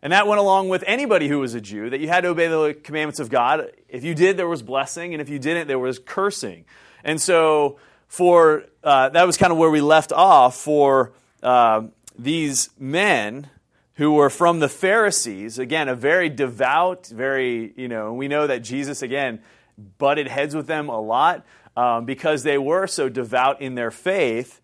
And 0.00 0.14
that 0.14 0.26
went 0.26 0.40
along 0.40 0.70
with 0.70 0.82
anybody 0.86 1.28
who 1.28 1.40
was 1.40 1.52
a 1.52 1.60
Jew, 1.60 1.90
that 1.90 2.00
you 2.00 2.08
had 2.08 2.22
to 2.22 2.28
obey 2.28 2.46
the 2.46 2.72
commandments 2.82 3.20
of 3.20 3.28
God. 3.28 3.72
If 3.90 4.04
you 4.04 4.14
did, 4.14 4.38
there 4.38 4.48
was 4.48 4.62
blessing, 4.62 5.12
and 5.12 5.20
if 5.20 5.28
you 5.28 5.38
didn't, 5.38 5.68
there 5.68 5.78
was 5.78 5.98
cursing. 5.98 6.64
And 7.04 7.20
so, 7.20 7.78
for 8.08 8.64
uh, 8.82 9.10
that 9.10 9.26
was 9.26 9.36
kind 9.36 9.52
of 9.52 9.58
where 9.58 9.70
we 9.70 9.82
left 9.82 10.12
off 10.12 10.56
for 10.56 11.12
uh, 11.42 11.82
these 12.18 12.70
men 12.78 13.48
who 13.94 14.12
were 14.12 14.30
from 14.30 14.60
the 14.60 14.68
Pharisees. 14.68 15.58
Again, 15.58 15.88
a 15.88 15.94
very 15.94 16.28
devout, 16.28 17.06
very, 17.08 17.72
you 17.76 17.88
know, 17.88 18.14
we 18.14 18.28
know 18.28 18.46
that 18.46 18.60
Jesus, 18.60 19.02
again, 19.02 19.40
butted 19.98 20.26
heads 20.26 20.54
with 20.54 20.66
them 20.66 20.88
a 20.88 21.00
lot 21.00 21.44
um, 21.76 22.04
because 22.04 22.42
they 22.42 22.58
were 22.58 22.86
so 22.86 23.08
devout 23.08 23.60
in 23.60 23.74
their 23.74 23.90
faith 23.90 24.60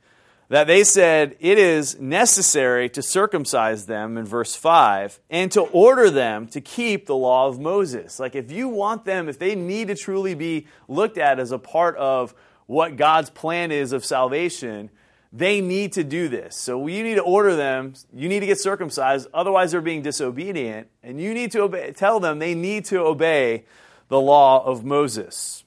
that 0.49 0.67
they 0.67 0.85
said 0.85 1.37
it 1.41 1.59
is 1.59 1.99
necessary 1.99 2.89
to 2.89 3.03
circumcise 3.03 3.87
them 3.87 4.17
in 4.17 4.25
verse 4.25 4.55
5 4.55 5.21
and 5.29 5.51
to 5.53 5.63
order 5.63 6.09
them 6.09 6.47
to 6.49 6.61
keep 6.61 7.07
the 7.07 7.17
law 7.17 7.49
of 7.49 7.59
Moses. 7.59 8.21
Like, 8.21 8.35
if 8.35 8.53
you 8.53 8.69
want 8.69 9.05
them, 9.05 9.29
if 9.29 9.39
they 9.39 9.55
need 9.55 9.89
to 9.89 9.97
truly 9.97 10.35
be 10.35 10.67
looked 10.89 11.19
at 11.19 11.41
as 11.41 11.51
a 11.51 11.59
part 11.59 11.97
of 11.97 12.35
what 12.67 12.97
God's 12.97 13.31
plan 13.31 13.73
is 13.73 13.93
of 13.93 14.05
salvation, 14.05 14.91
they 15.37 15.61
need 15.61 15.93
to 15.93 16.05
do 16.05 16.29
this. 16.29 16.57
So 16.57 16.87
you 16.87 17.03
need 17.03 17.17
to 17.17 17.23
order 17.23 17.55
them, 17.55 17.93
you 18.15 18.29
need 18.29 18.41
to 18.41 18.47
get 18.47 18.59
circumcised, 18.59 19.29
otherwise, 19.35 19.73
they're 19.73 19.81
being 19.83 20.03
disobedient, 20.03 20.89
and 21.03 21.21
you 21.21 21.35
need 21.35 21.53
to 21.53 21.63
obey, 21.63 21.93
tell 21.93 22.21
them 22.21 22.39
they 22.39 22.55
need 22.55 22.87
to 22.87 23.01
obey 23.01 23.65
the 24.09 24.21
law 24.21 24.65
of 24.65 24.85
Moses. 24.85 25.65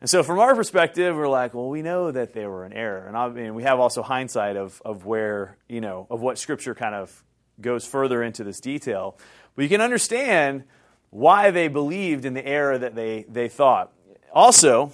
And 0.00 0.08
so, 0.08 0.22
from 0.22 0.38
our 0.38 0.54
perspective, 0.54 1.14
we're 1.16 1.28
like, 1.28 1.54
well, 1.54 1.68
we 1.68 1.82
know 1.82 2.10
that 2.10 2.32
they 2.32 2.46
were 2.46 2.64
in 2.64 2.72
error. 2.72 3.06
And 3.06 3.16
I 3.16 3.28
mean, 3.28 3.54
we 3.54 3.62
have 3.62 3.80
also 3.80 4.02
hindsight 4.02 4.56
of, 4.56 4.80
of 4.84 5.04
where, 5.04 5.56
you 5.68 5.80
know, 5.80 6.06
of 6.10 6.20
what 6.20 6.38
Scripture 6.38 6.74
kind 6.74 6.94
of 6.94 7.22
goes 7.60 7.86
further 7.86 8.22
into 8.22 8.42
this 8.42 8.60
detail. 8.60 9.18
But 9.54 9.62
you 9.62 9.68
can 9.68 9.82
understand 9.82 10.64
why 11.10 11.50
they 11.50 11.68
believed 11.68 12.24
in 12.24 12.34
the 12.34 12.46
error 12.46 12.78
that 12.78 12.94
they, 12.94 13.26
they 13.28 13.48
thought. 13.48 13.92
Also, 14.32 14.92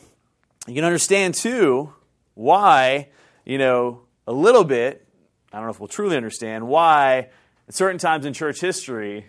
you 0.67 0.75
can 0.75 0.85
understand, 0.85 1.35
too, 1.35 1.93
why, 2.35 3.09
you 3.47 3.59
know, 3.59 4.03
a 4.27 4.33
little 4.33 4.65
bit, 4.65 5.07
I 5.53 5.57
don't 5.57 5.67
know 5.67 5.71
if 5.71 5.81
we'll 5.81 5.89
truly 5.89 6.17
understand, 6.17 6.67
why 6.67 7.29
at 7.69 7.75
certain 7.75 7.99
times 7.99 8.27
in 8.27 8.33
church 8.33 8.61
history, 8.61 9.25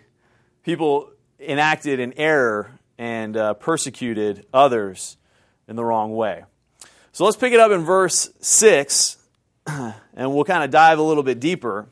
people 0.64 1.10
enacted 1.40 2.00
an 2.00 2.14
error 2.16 2.78
and 2.98 3.36
uh, 3.36 3.54
persecuted 3.54 4.44
others 4.52 5.16
in 5.68 5.76
the 5.76 5.84
wrong 5.84 6.14
way. 6.14 6.44
So 7.12 7.24
let's 7.24 7.36
pick 7.36 7.52
it 7.52 7.60
up 7.60 7.70
in 7.70 7.82
verse 7.82 8.28
6, 8.40 9.16
and 9.66 9.94
we'll 10.16 10.44
kind 10.44 10.64
of 10.64 10.70
dive 10.70 10.98
a 10.98 11.02
little 11.02 11.22
bit 11.22 11.38
deeper. 11.38 11.88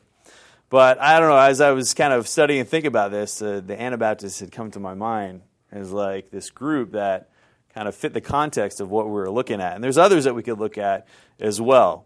But 0.69 0.99
I 0.99 1.19
don't 1.21 1.29
know, 1.29 1.37
as 1.37 1.61
I 1.61 1.71
was 1.71 1.93
kind 1.93 2.11
of 2.11 2.27
studying 2.27 2.59
and 2.59 2.69
thinking 2.69 2.89
about 2.89 3.11
this, 3.11 3.41
uh, 3.41 3.61
the 3.65 3.81
Anabaptists 3.81 4.41
had 4.41 4.51
come 4.51 4.69
to 4.71 4.81
my 4.81 4.95
mind 4.95 5.43
as 5.71 5.93
like 5.93 6.29
this 6.29 6.49
group 6.49 6.91
that 6.91 7.29
kind 7.73 7.87
of 7.87 7.95
fit 7.95 8.13
the 8.13 8.21
context 8.21 8.81
of 8.81 8.91
what 8.91 9.05
we 9.05 9.13
were 9.13 9.31
looking 9.31 9.61
at. 9.61 9.75
And 9.75 9.83
there's 9.83 9.97
others 9.97 10.25
that 10.25 10.35
we 10.35 10.43
could 10.43 10.59
look 10.59 10.77
at 10.77 11.07
as 11.39 11.61
well. 11.61 12.05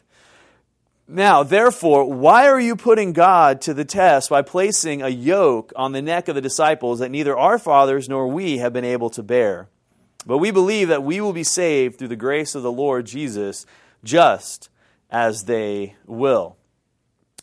Now, 1.13 1.43
therefore, 1.43 2.05
why 2.05 2.47
are 2.47 2.59
you 2.59 2.77
putting 2.77 3.11
God 3.11 3.59
to 3.61 3.73
the 3.73 3.83
test 3.83 4.29
by 4.29 4.41
placing 4.43 5.01
a 5.01 5.09
yoke 5.09 5.73
on 5.75 5.91
the 5.91 6.01
neck 6.01 6.29
of 6.29 6.35
the 6.35 6.41
disciples 6.41 6.99
that 6.99 7.11
neither 7.11 7.37
our 7.37 7.59
fathers 7.59 8.07
nor 8.07 8.29
we 8.29 8.59
have 8.59 8.71
been 8.71 8.85
able 8.85 9.09
to 9.11 9.21
bear? 9.21 9.67
But 10.25 10.37
we 10.37 10.51
believe 10.51 10.87
that 10.87 11.03
we 11.03 11.19
will 11.19 11.33
be 11.33 11.43
saved 11.43 11.99
through 11.99 12.07
the 12.07 12.15
grace 12.15 12.55
of 12.55 12.63
the 12.63 12.71
Lord 12.71 13.07
Jesus, 13.07 13.65
just 14.05 14.69
as 15.09 15.43
they 15.43 15.95
will. 16.05 16.55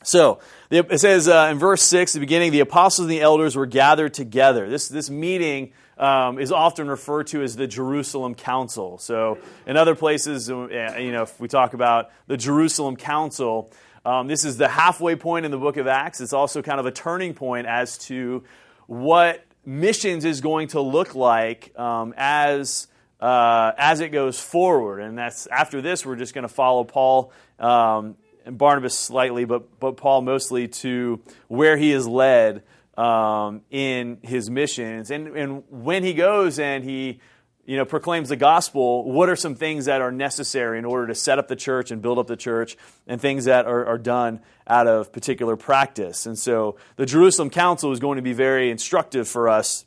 So, 0.03 0.39
it 0.71 0.99
says 0.99 1.29
uh, 1.29 1.49
in 1.51 1.59
verse 1.59 1.83
6, 1.83 2.15
the 2.15 2.21
beginning, 2.21 2.53
the 2.53 2.61
apostles 2.61 3.07
and 3.07 3.13
the 3.13 3.21
elders 3.21 3.55
were 3.55 3.67
gathered 3.67 4.15
together. 4.15 4.71
This, 4.71 4.89
this 4.89 5.11
meeting 5.11 5.73
um, 5.99 6.39
is 6.39 6.53
often 6.53 6.89
referred 6.89 7.27
to 7.29 7.43
as 7.43 7.57
the 7.57 7.67
Jerusalem 7.67 8.35
Council. 8.35 8.99
So, 8.99 9.39
in 9.67 9.77
other 9.77 9.95
places, 9.95 10.51
uh, 10.51 10.97
you 10.99 11.13
know, 11.13 11.23
if 11.23 11.41
we 11.41 11.49
talk 11.49 11.75
about 11.75 12.11
the 12.27 12.37
Jerusalem 12.37 12.97
Council, 12.97 13.71
um, 14.05 14.29
this 14.29 14.45
is 14.45 14.57
the 14.57 14.69
halfway 14.69 15.17
point 15.17 15.45
in 15.45 15.51
the 15.51 15.59
book 15.59 15.77
of 15.77 15.87
Acts. 15.87 16.21
It's 16.21 16.33
also 16.33 16.63
kind 16.63 16.81
of 16.81 16.87
a 16.87 16.91
turning 16.91 17.35
point 17.35 17.67
as 17.67 17.99
to 17.99 18.45
what 18.87 19.45
missions 19.67 20.25
is 20.25 20.41
going 20.41 20.69
to 20.69 20.81
look 20.81 21.15
like 21.15 21.79
um, 21.79 22.15
as 22.17 22.87
uh, 23.21 23.73
as 23.77 24.01
it 24.01 24.11
goes 24.11 24.41
forward. 24.41 25.01
And 25.01 25.19
that's 25.19 25.47
after 25.49 25.83
this, 25.83 26.07
we're 26.07 26.17
just 26.17 26.35
going 26.35 26.47
to 26.47 26.53
follow 26.53 26.85
Paul 26.85 27.33
um, 27.59 28.17
and 28.47 28.57
Barnabas 28.57 28.97
slightly, 28.97 29.45
but 29.45 29.81
but 29.81 29.97
Paul 29.97 30.23
mostly 30.23 30.69
to 30.69 31.21
where 31.49 31.77
he 31.77 31.93
is 31.93 32.07
led 32.07 32.63
um, 32.99 33.63
in 33.71 34.19
his 34.23 34.51
missions. 34.51 35.11
And, 35.11 35.29
and 35.37 35.63
when 35.71 36.03
he 36.03 36.13
goes 36.13 36.59
and 36.59 36.83
he 36.83 37.21
you 37.65 37.77
know, 37.77 37.85
proclaims 37.85 38.31
the 38.31 38.37
gospel, 38.37 39.05
what 39.13 39.29
are 39.29 39.37
some 39.37 39.55
things 39.55 39.85
that 39.85 40.01
are 40.01 40.11
necessary 40.11 40.79
in 40.79 40.87
order 40.87 41.07
to 41.07 41.15
set 41.15 41.39
up 41.39 41.49
the 41.49 41.55
church 41.55 41.91
and 41.91 42.01
build 42.01 42.19
up 42.19 42.27
the 42.27 42.37
church, 42.37 42.79
and 43.07 43.21
things 43.21 43.45
that 43.45 43.67
are, 43.67 43.85
are 43.85 43.99
done 43.99 44.41
out 44.67 44.87
of 44.87 45.13
particular 45.13 45.55
practice. 45.55 46.25
And 46.25 46.39
so 46.39 46.77
the 46.97 47.05
Jerusalem 47.05 47.51
Council 47.51 47.93
is 47.93 48.01
going 48.01 48.17
to 48.17 48.23
be 48.23 48.33
very 48.33 48.71
instructive 48.71 49.29
for 49.29 49.51
us 49.51 49.85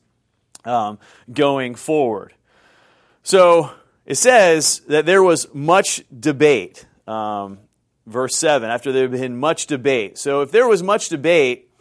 um, 0.64 1.00
going 1.34 1.74
forward. 1.74 2.36
So 3.24 3.72
it 4.06 4.16
says 4.16 4.82
that 4.82 5.08
there 5.08 5.24
was 5.24 5.52
much 5.52 6.04
debate. 6.18 6.86
Um, 7.08 7.58
verse 8.06 8.38
7, 8.38 8.70
after 8.70 8.92
there 8.92 9.10
had 9.10 9.12
been 9.12 9.38
much 9.38 9.66
debate. 9.66 10.20
So 10.20 10.42
if 10.42 10.52
there 10.52 10.68
was 10.68 10.84
much 10.84 11.10
debate, 11.10 11.72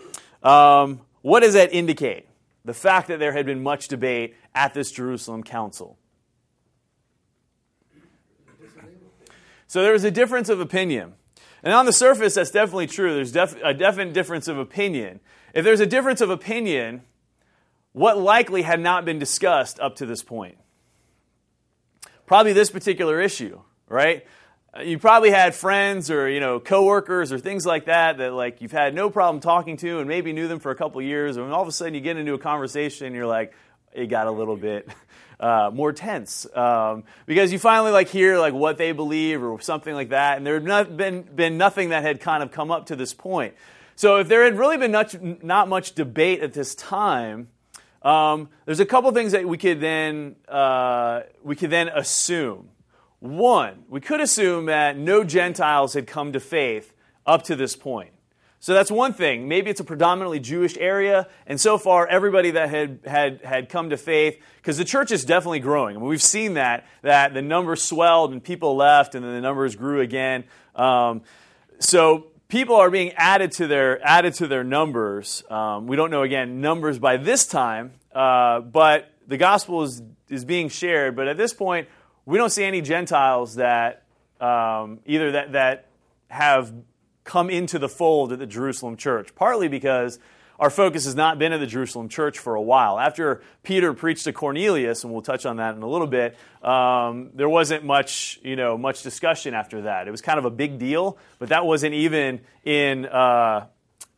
um, 0.42 1.02
what 1.22 1.40
does 1.40 1.54
that 1.54 1.72
indicate? 1.72 2.26
The 2.64 2.74
fact 2.74 3.08
that 3.08 3.18
there 3.18 3.32
had 3.32 3.46
been 3.46 3.62
much 3.62 3.88
debate 3.88 4.36
at 4.54 4.74
this 4.74 4.90
Jerusalem 4.90 5.42
council. 5.42 5.98
So 9.66 9.82
there 9.82 9.92
was 9.92 10.04
a 10.04 10.10
difference 10.10 10.48
of 10.48 10.60
opinion. 10.60 11.14
And 11.62 11.72
on 11.72 11.86
the 11.86 11.92
surface, 11.92 12.34
that's 12.34 12.50
definitely 12.50 12.88
true. 12.88 13.14
There's 13.14 13.32
def- 13.32 13.56
a 13.62 13.72
definite 13.72 14.12
difference 14.14 14.48
of 14.48 14.58
opinion. 14.58 15.20
If 15.54 15.64
there's 15.64 15.80
a 15.80 15.86
difference 15.86 16.20
of 16.20 16.30
opinion, 16.30 17.02
what 17.92 18.18
likely 18.18 18.62
had 18.62 18.80
not 18.80 19.04
been 19.04 19.18
discussed 19.18 19.78
up 19.78 19.96
to 19.96 20.06
this 20.06 20.22
point? 20.22 20.58
probably 22.30 22.52
this 22.52 22.70
particular 22.70 23.20
issue, 23.20 23.60
right? 23.88 24.24
Uh, 24.76 24.82
you 24.82 24.98
probably 25.00 25.30
had 25.30 25.52
friends 25.52 26.10
or 26.10 26.28
you 26.28 26.38
know 26.38 26.60
coworkers 26.60 27.32
or 27.32 27.38
things 27.38 27.66
like 27.66 27.86
that 27.86 28.18
that 28.18 28.32
like 28.32 28.60
you've 28.60 28.70
had 28.70 28.94
no 28.94 29.10
problem 29.10 29.40
talking 29.40 29.76
to 29.76 29.98
and 29.98 30.08
maybe 30.08 30.32
knew 30.32 30.46
them 30.46 30.60
for 30.60 30.70
a 30.70 30.76
couple 30.76 31.02
years 31.02 31.36
and 31.36 31.52
all 31.52 31.62
of 31.62 31.66
a 31.66 31.72
sudden 31.72 31.92
you 31.94 32.00
get 32.00 32.16
into 32.16 32.34
a 32.34 32.38
conversation 32.38 33.06
and 33.08 33.16
you're 33.16 33.26
like 33.26 33.52
it 33.92 34.06
got 34.06 34.28
a 34.28 34.30
little 34.30 34.56
bit 34.56 34.88
uh, 35.40 35.70
more 35.74 35.92
tense. 35.92 36.46
Um, 36.54 37.02
because 37.26 37.52
you 37.52 37.58
finally 37.58 37.90
like 37.90 38.08
hear 38.08 38.38
like 38.38 38.54
what 38.54 38.78
they 38.78 38.92
believe 38.92 39.42
or 39.42 39.60
something 39.60 39.92
like 39.92 40.10
that 40.10 40.36
and 40.36 40.46
there 40.46 40.54
had 40.54 40.64
not 40.64 40.96
been 40.96 41.22
been 41.22 41.58
nothing 41.58 41.88
that 41.88 42.04
had 42.04 42.20
kind 42.20 42.42
of 42.42 42.52
come 42.52 42.70
up 42.70 42.86
to 42.86 42.96
this 42.96 43.12
point. 43.12 43.54
So 43.96 44.18
if 44.18 44.28
there 44.28 44.44
had 44.44 44.56
really 44.56 44.78
been 44.78 44.92
not, 44.92 45.42
not 45.42 45.68
much 45.68 45.94
debate 45.94 46.42
at 46.42 46.52
this 46.52 46.76
time 46.76 47.48
um, 48.02 48.48
there's 48.66 48.80
a 48.80 48.86
couple 48.86 49.10
things 49.10 49.32
that 49.32 49.48
we 49.48 49.58
could 49.58 49.80
then 49.80 50.36
uh, 50.48 51.22
we 51.42 51.56
could 51.56 51.70
then 51.70 51.88
assume 51.88 52.68
one, 53.20 53.84
we 53.88 54.00
could 54.00 54.20
assume 54.20 54.66
that 54.66 54.96
no 54.96 55.24
Gentiles 55.24 55.94
had 55.94 56.06
come 56.06 56.32
to 56.32 56.40
faith 56.40 56.92
up 57.26 57.42
to 57.44 57.56
this 57.56 57.76
point. 57.76 58.10
So 58.62 58.74
that's 58.74 58.90
one 58.90 59.14
thing. 59.14 59.48
Maybe 59.48 59.70
it's 59.70 59.80
a 59.80 59.84
predominantly 59.84 60.38
Jewish 60.38 60.76
area, 60.76 61.28
and 61.46 61.58
so 61.58 61.78
far 61.78 62.06
everybody 62.06 62.50
that 62.50 62.68
had 62.68 63.00
had 63.06 63.40
had 63.42 63.68
come 63.70 63.88
to 63.88 63.96
faith, 63.96 64.38
because 64.56 64.76
the 64.76 64.84
church 64.84 65.10
is 65.10 65.24
definitely 65.24 65.60
growing. 65.60 65.96
I 65.96 65.98
mean, 65.98 66.08
we've 66.08 66.22
seen 66.22 66.54
that 66.54 66.86
that 67.00 67.32
the 67.32 67.40
numbers 67.40 67.82
swelled 67.82 68.32
and 68.32 68.44
people 68.44 68.76
left, 68.76 69.14
and 69.14 69.24
then 69.24 69.32
the 69.32 69.40
numbers 69.40 69.76
grew 69.76 70.00
again. 70.00 70.44
Um, 70.74 71.22
so 71.78 72.26
people 72.48 72.76
are 72.76 72.90
being 72.90 73.12
added 73.12 73.52
to 73.52 73.66
their 73.66 74.06
added 74.06 74.34
to 74.34 74.46
their 74.46 74.64
numbers. 74.64 75.42
Um, 75.48 75.86
we 75.86 75.96
don't 75.96 76.10
know 76.10 76.22
again 76.22 76.60
numbers 76.60 76.98
by 76.98 77.16
this 77.16 77.46
time, 77.46 77.92
uh, 78.14 78.60
but 78.60 79.10
the 79.26 79.38
gospel 79.38 79.84
is 79.84 80.02
is 80.28 80.44
being 80.44 80.68
shared. 80.68 81.16
But 81.16 81.28
at 81.28 81.38
this 81.38 81.54
point, 81.54 81.88
we 82.26 82.38
don't 82.38 82.50
see 82.50 82.64
any 82.64 82.80
Gentiles 82.80 83.56
that 83.56 84.04
um, 84.40 85.00
either 85.06 85.32
that, 85.32 85.52
that 85.52 85.86
have 86.28 86.72
come 87.24 87.50
into 87.50 87.78
the 87.78 87.88
fold 87.88 88.32
at 88.32 88.38
the 88.38 88.46
Jerusalem 88.46 88.96
church, 88.96 89.34
partly 89.34 89.68
because 89.68 90.18
our 90.58 90.70
focus 90.70 91.06
has 91.06 91.14
not 91.14 91.38
been 91.38 91.52
at 91.52 91.60
the 91.60 91.66
Jerusalem 91.66 92.08
church 92.08 92.38
for 92.38 92.54
a 92.54 92.60
while. 92.60 92.98
After 92.98 93.42
Peter 93.62 93.94
preached 93.94 94.24
to 94.24 94.32
Cornelius, 94.32 95.04
and 95.04 95.12
we'll 95.12 95.22
touch 95.22 95.46
on 95.46 95.56
that 95.56 95.74
in 95.74 95.82
a 95.82 95.88
little 95.88 96.06
bit, 96.06 96.36
um, 96.62 97.30
there 97.34 97.48
wasn't 97.48 97.84
much, 97.84 98.38
you 98.42 98.56
know, 98.56 98.76
much 98.76 99.02
discussion 99.02 99.54
after 99.54 99.82
that. 99.82 100.06
It 100.06 100.10
was 100.10 100.20
kind 100.20 100.38
of 100.38 100.44
a 100.44 100.50
big 100.50 100.78
deal, 100.78 101.16
but 101.38 101.48
that 101.48 101.64
wasn't 101.64 101.94
even 101.94 102.42
in, 102.64 103.06
uh, 103.06 103.66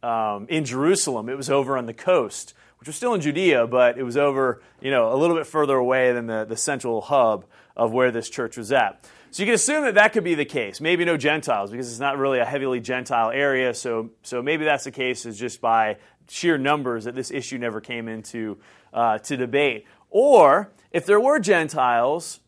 um, 0.03 0.47
in 0.49 0.65
Jerusalem. 0.65 1.29
It 1.29 1.37
was 1.37 1.49
over 1.49 1.79
on 1.79 1.87
the 1.87 1.95
coast, 1.95 2.55
which 2.81 2.89
was 2.89 2.97
still 2.97 3.15
in 3.15 3.21
Judea, 3.21 3.69
but 3.69 3.97
it 3.97 4.03
was 4.03 4.17
over, 4.17 4.61
you 4.81 4.91
know, 4.91 5.13
a 5.13 5.17
little 5.17 5.37
bit 5.37 5.47
further 5.47 5.77
away 5.77 6.13
than 6.13 6.27
the, 6.27 6.45
the 6.45 6.57
central 6.57 7.03
hub 7.03 7.45
of 7.77 7.93
where 7.93 8.11
this 8.11 8.29
church 8.29 8.57
was 8.57 8.73
at. 8.73 9.05
So 9.31 9.43
you 9.43 9.47
can 9.47 9.55
assume 9.55 9.85
that 9.85 9.95
that 9.95 10.13
could 10.13 10.25
be 10.25 10.35
the 10.35 10.45
case. 10.45 10.81
Maybe 10.81 11.05
no 11.05 11.17
Gentiles 11.17 11.71
because 11.71 11.91
it's 11.91 12.01
not 12.01 12.19
really 12.19 12.39
a 12.39 12.45
heavily 12.45 12.81
Gentile 12.81 13.31
area. 13.31 13.73
So, 13.73 14.11
so 14.23 14.43
maybe 14.43 14.65
that's 14.65 14.85
the 14.85 14.91
case 14.91 15.25
is 15.25 15.39
just 15.39 15.61
by 15.61 15.97
sheer 16.29 16.59
numbers 16.59 17.05
that 17.05 17.15
this 17.15 17.31
issue 17.31 17.59
never 17.59 17.81
came 17.81 18.09
into 18.09 18.59
uh, 18.93 19.19
to 19.19 19.37
debate. 19.37 19.87
Or 20.11 20.71
if 20.91 21.07
there 21.07 21.19
were 21.19 21.39
Gentiles, 21.39 22.41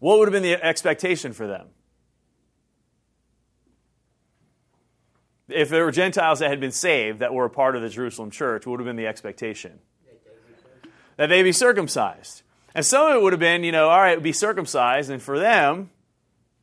what 0.00 0.18
would 0.18 0.28
have 0.28 0.32
been 0.32 0.42
the 0.42 0.62
expectation 0.62 1.32
for 1.32 1.46
them? 1.46 1.68
If 5.48 5.70
there 5.70 5.84
were 5.86 5.92
Gentiles 5.92 6.40
that 6.40 6.50
had 6.50 6.60
been 6.60 6.72
saved 6.72 7.20
that 7.20 7.32
were 7.32 7.46
a 7.46 7.50
part 7.50 7.74
of 7.74 7.80
the 7.80 7.88
Jerusalem 7.88 8.30
church, 8.30 8.66
what 8.66 8.72
would 8.72 8.80
have 8.80 8.86
been 8.86 8.96
the 8.96 9.06
expectation? 9.06 9.78
That 11.16 11.28
they 11.28 11.42
be 11.42 11.52
circumcised. 11.52 12.42
And 12.74 12.84
some 12.84 13.10
of 13.10 13.16
it 13.16 13.22
would 13.22 13.32
have 13.32 13.40
been, 13.40 13.64
you 13.64 13.72
know, 13.72 13.88
all 13.88 13.98
right, 13.98 14.22
be 14.22 14.32
circumcised. 14.32 15.10
And 15.10 15.20
for 15.22 15.38
them, 15.38 15.90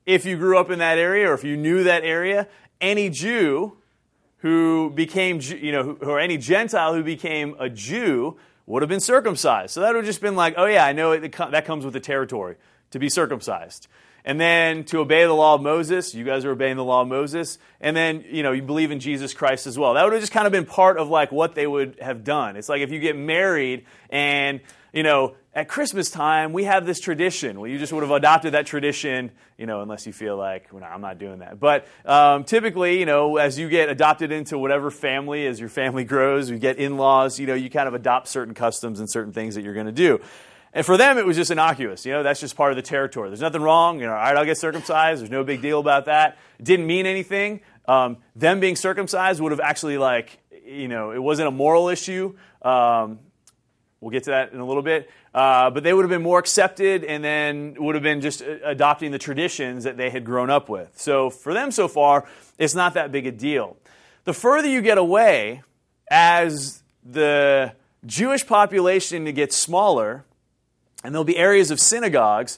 if 0.06 0.26
you 0.26 0.38
grew 0.38 0.58
up 0.58 0.70
in 0.70 0.80
that 0.80 0.98
area 0.98 1.30
or 1.30 1.34
if 1.34 1.44
you 1.44 1.58
knew 1.58 1.84
that 1.84 2.04
area, 2.04 2.48
any 2.80 3.10
Jew 3.10 3.78
who 4.38 4.92
became, 4.92 5.42
you 5.42 5.72
know, 5.72 5.98
or 6.02 6.20
any 6.20 6.38
Gentile 6.38 6.94
who 6.94 7.04
became 7.04 7.56
a 7.60 7.70
Jew 7.70 8.38
would 8.68 8.82
have 8.82 8.90
been 8.90 9.00
circumcised. 9.00 9.72
So 9.72 9.82
that 9.82 9.90
would 9.90 9.98
have 9.98 10.06
just 10.06 10.22
been 10.22 10.36
like, 10.36 10.56
oh 10.58 10.66
yeah, 10.66 10.86
I 10.86 10.94
know 10.94 11.12
it, 11.12 11.32
that 11.32 11.66
comes 11.66 11.84
with 11.84 11.94
the 11.94 12.00
territory 12.00 12.56
to 12.92 13.00
be 13.00 13.10
circumcised. 13.10 13.88
And 14.24 14.42
then 14.42 14.86
to 14.86 15.00
obey 15.00 15.24
the 15.24 15.34
law 15.34 15.54
of 15.54 15.62
Moses, 15.62 16.16
you 16.16 16.24
guys 16.24 16.46
are 16.46 16.52
obeying 16.52 16.78
the 16.78 16.84
law 16.84 17.02
of 17.02 17.08
Moses. 17.08 17.60
And 17.80 17.96
then, 17.96 18.26
you 18.28 18.42
know, 18.42 18.54
you 18.54 18.64
believe 18.64 18.90
in 18.90 19.00
Jesus 19.00 19.36
Christ 19.36 19.68
as 19.68 19.78
well. 19.78 19.94
That 19.94 20.04
would 20.04 20.14
have 20.14 20.22
just 20.22 20.32
kind 20.32 20.48
of 20.48 20.52
been 20.52 20.66
part 20.66 20.98
of 20.98 21.10
like 21.10 21.32
what 21.32 21.54
they 21.54 21.68
would 21.68 22.00
have 22.02 22.24
done. 22.24 22.56
It's 22.56 22.68
like 22.68 22.82
if 22.82 22.92
you 22.92 23.00
get 23.00 23.16
married 23.16 23.86
and, 24.10 24.62
you 24.94 25.04
know, 25.04 25.36
at 25.56 25.70
Christmas 25.70 26.12
time, 26.12 26.52
we 26.52 26.66
have 26.66 26.86
this 26.86 27.00
tradition. 27.00 27.62
Well, 27.62 27.72
you 27.72 27.80
just 27.80 27.94
would 27.94 28.04
have 28.04 28.12
adopted 28.12 28.54
that 28.56 28.66
tradition, 28.66 29.32
you 29.58 29.66
know, 29.66 29.82
unless 29.82 30.06
you 30.06 30.12
feel 30.12 30.36
like, 30.36 30.68
well, 30.74 30.82
no, 30.82 30.88
I'm 30.88 31.00
not 31.00 31.18
doing 31.18 31.40
that. 31.40 31.62
But 31.62 31.88
um, 32.04 32.44
typically, 32.44 33.00
you 33.00 33.06
know, 33.06 33.38
as 33.38 33.58
you 33.58 33.70
get 33.70 33.88
adopted 33.88 34.34
into 34.34 34.58
whatever 34.58 34.92
family, 34.92 35.48
as 35.48 35.58
your 35.58 35.70
family 35.70 36.04
grows, 36.04 36.50
you 36.50 36.60
get 36.60 36.78
in 36.78 36.98
laws, 36.98 37.40
you 37.40 37.48
know, 37.48 37.54
you 37.54 37.70
kind 37.70 37.88
of 37.88 37.94
adopt 37.94 38.28
certain 38.28 38.54
customs 38.54 39.00
and 39.00 39.10
certain 39.10 39.32
things 39.32 39.56
that 39.56 39.64
you're 39.64 39.74
going 39.74 39.86
to 39.86 39.94
do. 39.94 40.20
And 40.74 40.86
for 40.86 40.98
them, 40.98 41.18
it 41.18 41.26
was 41.26 41.38
just 41.38 41.52
innocuous. 41.52 42.06
You 42.06 42.12
know, 42.12 42.24
that's 42.24 42.42
just 42.42 42.58
part 42.58 42.74
of 42.74 42.76
the 42.76 42.82
territory. 42.82 43.30
There's 43.30 43.40
nothing 43.40 43.62
wrong. 43.62 44.02
You 44.02 44.08
know, 44.08 44.12
all 44.12 44.18
right, 44.18 44.36
I'll 44.36 44.44
get 44.44 44.58
circumcised. 44.58 45.22
There's 45.22 45.32
no 45.32 45.46
big 45.46 45.62
deal 45.62 45.80
about 45.80 46.08
that. 46.08 46.38
It 46.60 46.66
didn't 46.66 46.86
mean 46.86 47.06
anything. 47.06 47.62
Um, 47.88 48.18
them 48.36 48.60
being 48.60 48.76
circumcised 48.76 49.40
would 49.40 49.54
have 49.54 49.62
actually, 49.62 49.98
like, 49.98 50.38
you 50.66 50.90
know, 50.90 51.12
it 51.12 51.24
wasn't 51.24 51.48
a 51.48 51.52
moral 51.52 51.88
issue. 51.88 52.36
Um, 52.62 53.20
we'll 54.02 54.12
get 54.12 54.24
to 54.24 54.32
that 54.32 54.52
in 54.52 54.60
a 54.60 54.66
little 54.66 54.84
bit. 54.84 55.10
Uh, 55.36 55.70
but 55.70 55.84
they 55.84 55.94
would 55.94 56.04
have 56.04 56.10
been 56.10 56.24
more 56.24 56.40
accepted 56.40 57.04
and 57.04 57.22
then 57.22 57.76
would 57.78 57.94
have 57.94 58.04
been 58.04 58.22
just 58.22 58.42
adopting 58.64 59.12
the 59.12 59.20
traditions 59.20 59.84
that 59.84 59.98
they 59.98 60.10
had 60.10 60.24
grown 60.24 60.50
up 60.50 60.70
with. 60.70 60.98
So 60.98 61.30
for 61.30 61.54
them 61.54 61.72
so 61.72 61.90
far, 61.90 62.26
it's 62.58 62.74
not 62.74 62.94
that 62.94 63.12
big 63.12 63.28
a 63.28 63.34
deal. 63.34 63.76
The 64.24 64.32
further 64.32 64.70
you 64.70 64.82
get 64.82 64.98
away, 64.98 65.62
as 66.10 66.84
the 67.04 67.74
Jewish 68.06 68.48
population 68.48 69.26
gets 69.34 69.58
smaller, 69.58 70.24
and 71.04 71.14
there'll 71.14 71.26
be 71.26 71.36
areas 71.36 71.70
of 71.70 71.82
synagogues, 71.82 72.58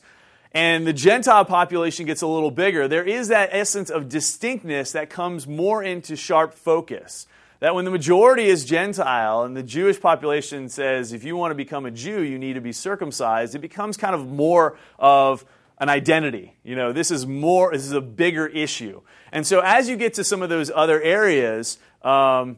and 0.51 0.85
the 0.85 0.93
Gentile 0.93 1.45
population 1.45 2.05
gets 2.05 2.21
a 2.21 2.27
little 2.27 2.51
bigger, 2.51 2.87
there 2.87 3.03
is 3.03 3.29
that 3.29 3.49
essence 3.53 3.89
of 3.89 4.07
distinctness 4.07 4.91
that 4.91 5.09
comes 5.09 5.47
more 5.47 5.81
into 5.81 6.15
sharp 6.15 6.53
focus 6.53 7.25
that 7.59 7.73
when 7.73 7.85
the 7.85 7.91
majority 7.91 8.47
is 8.47 8.65
Gentile 8.65 9.43
and 9.43 9.55
the 9.55 9.63
Jewish 9.63 9.99
population 9.99 10.69
says, 10.69 11.13
if 11.13 11.23
you 11.23 11.35
want 11.35 11.51
to 11.51 11.55
become 11.55 11.85
a 11.85 11.91
Jew, 11.91 12.21
you 12.21 12.37
need 12.37 12.53
to 12.53 12.61
be 12.61 12.71
circumcised, 12.71 13.55
it 13.55 13.59
becomes 13.59 13.97
kind 13.97 14.13
of 14.13 14.27
more 14.27 14.77
of 14.99 15.45
an 15.79 15.89
identity. 15.89 16.55
You 16.63 16.75
know, 16.75 16.91
this 16.93 17.11
is 17.11 17.25
more, 17.25 17.71
this 17.71 17.85
is 17.85 17.93
a 17.93 18.01
bigger 18.01 18.47
issue. 18.47 19.01
And 19.31 19.45
so 19.45 19.61
as 19.61 19.89
you 19.89 19.95
get 19.95 20.15
to 20.15 20.23
some 20.23 20.41
of 20.41 20.49
those 20.49 20.71
other 20.73 21.01
areas, 21.01 21.77
um, 22.03 22.57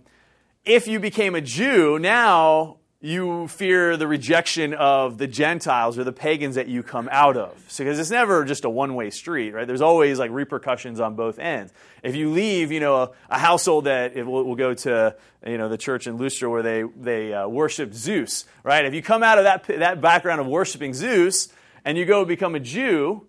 if 0.65 0.87
you 0.87 0.99
became 0.99 1.35
a 1.35 1.41
Jew, 1.41 1.97
now 1.99 2.78
you 3.01 3.47
fear 3.47 3.95
the 3.95 4.07
rejection 4.07 4.73
of 4.73 5.17
the 5.17 5.27
Gentiles 5.27 5.97
or 5.97 6.03
the 6.03 6.11
pagans 6.11 6.55
that 6.55 6.67
you 6.67 6.83
come 6.83 7.07
out 7.13 7.37
of. 7.37 7.55
Because 7.77 7.97
it's 7.97 8.09
never 8.09 8.43
just 8.43 8.65
a 8.65 8.69
one 8.69 8.93
way 8.93 9.09
street, 9.09 9.51
right? 9.53 9.65
There's 9.65 9.81
always 9.81 10.19
like 10.19 10.31
repercussions 10.31 10.99
on 10.99 11.15
both 11.15 11.39
ends. 11.39 11.71
If 12.03 12.17
you 12.17 12.29
leave, 12.31 12.73
you 12.73 12.81
know, 12.81 12.95
a, 12.95 13.11
a 13.29 13.39
household 13.39 13.85
that 13.85 14.17
it 14.17 14.23
will, 14.23 14.43
will, 14.43 14.57
go 14.57 14.73
to, 14.73 15.15
you 15.47 15.57
know, 15.57 15.69
the 15.69 15.77
church 15.77 16.07
in 16.07 16.17
Lystra 16.17 16.49
where 16.49 16.61
they, 16.61 16.83
they 16.97 17.33
uh, 17.33 17.47
worship 17.47 17.93
Zeus, 17.93 18.43
right? 18.63 18.83
If 18.83 18.93
you 18.93 19.01
come 19.01 19.23
out 19.23 19.37
of 19.37 19.45
that, 19.45 19.63
that 19.79 20.01
background 20.01 20.41
of 20.41 20.47
worshiping 20.47 20.93
Zeus 20.93 21.47
and 21.85 21.97
you 21.97 22.05
go 22.05 22.25
become 22.25 22.53
a 22.53 22.59
Jew, 22.59 23.28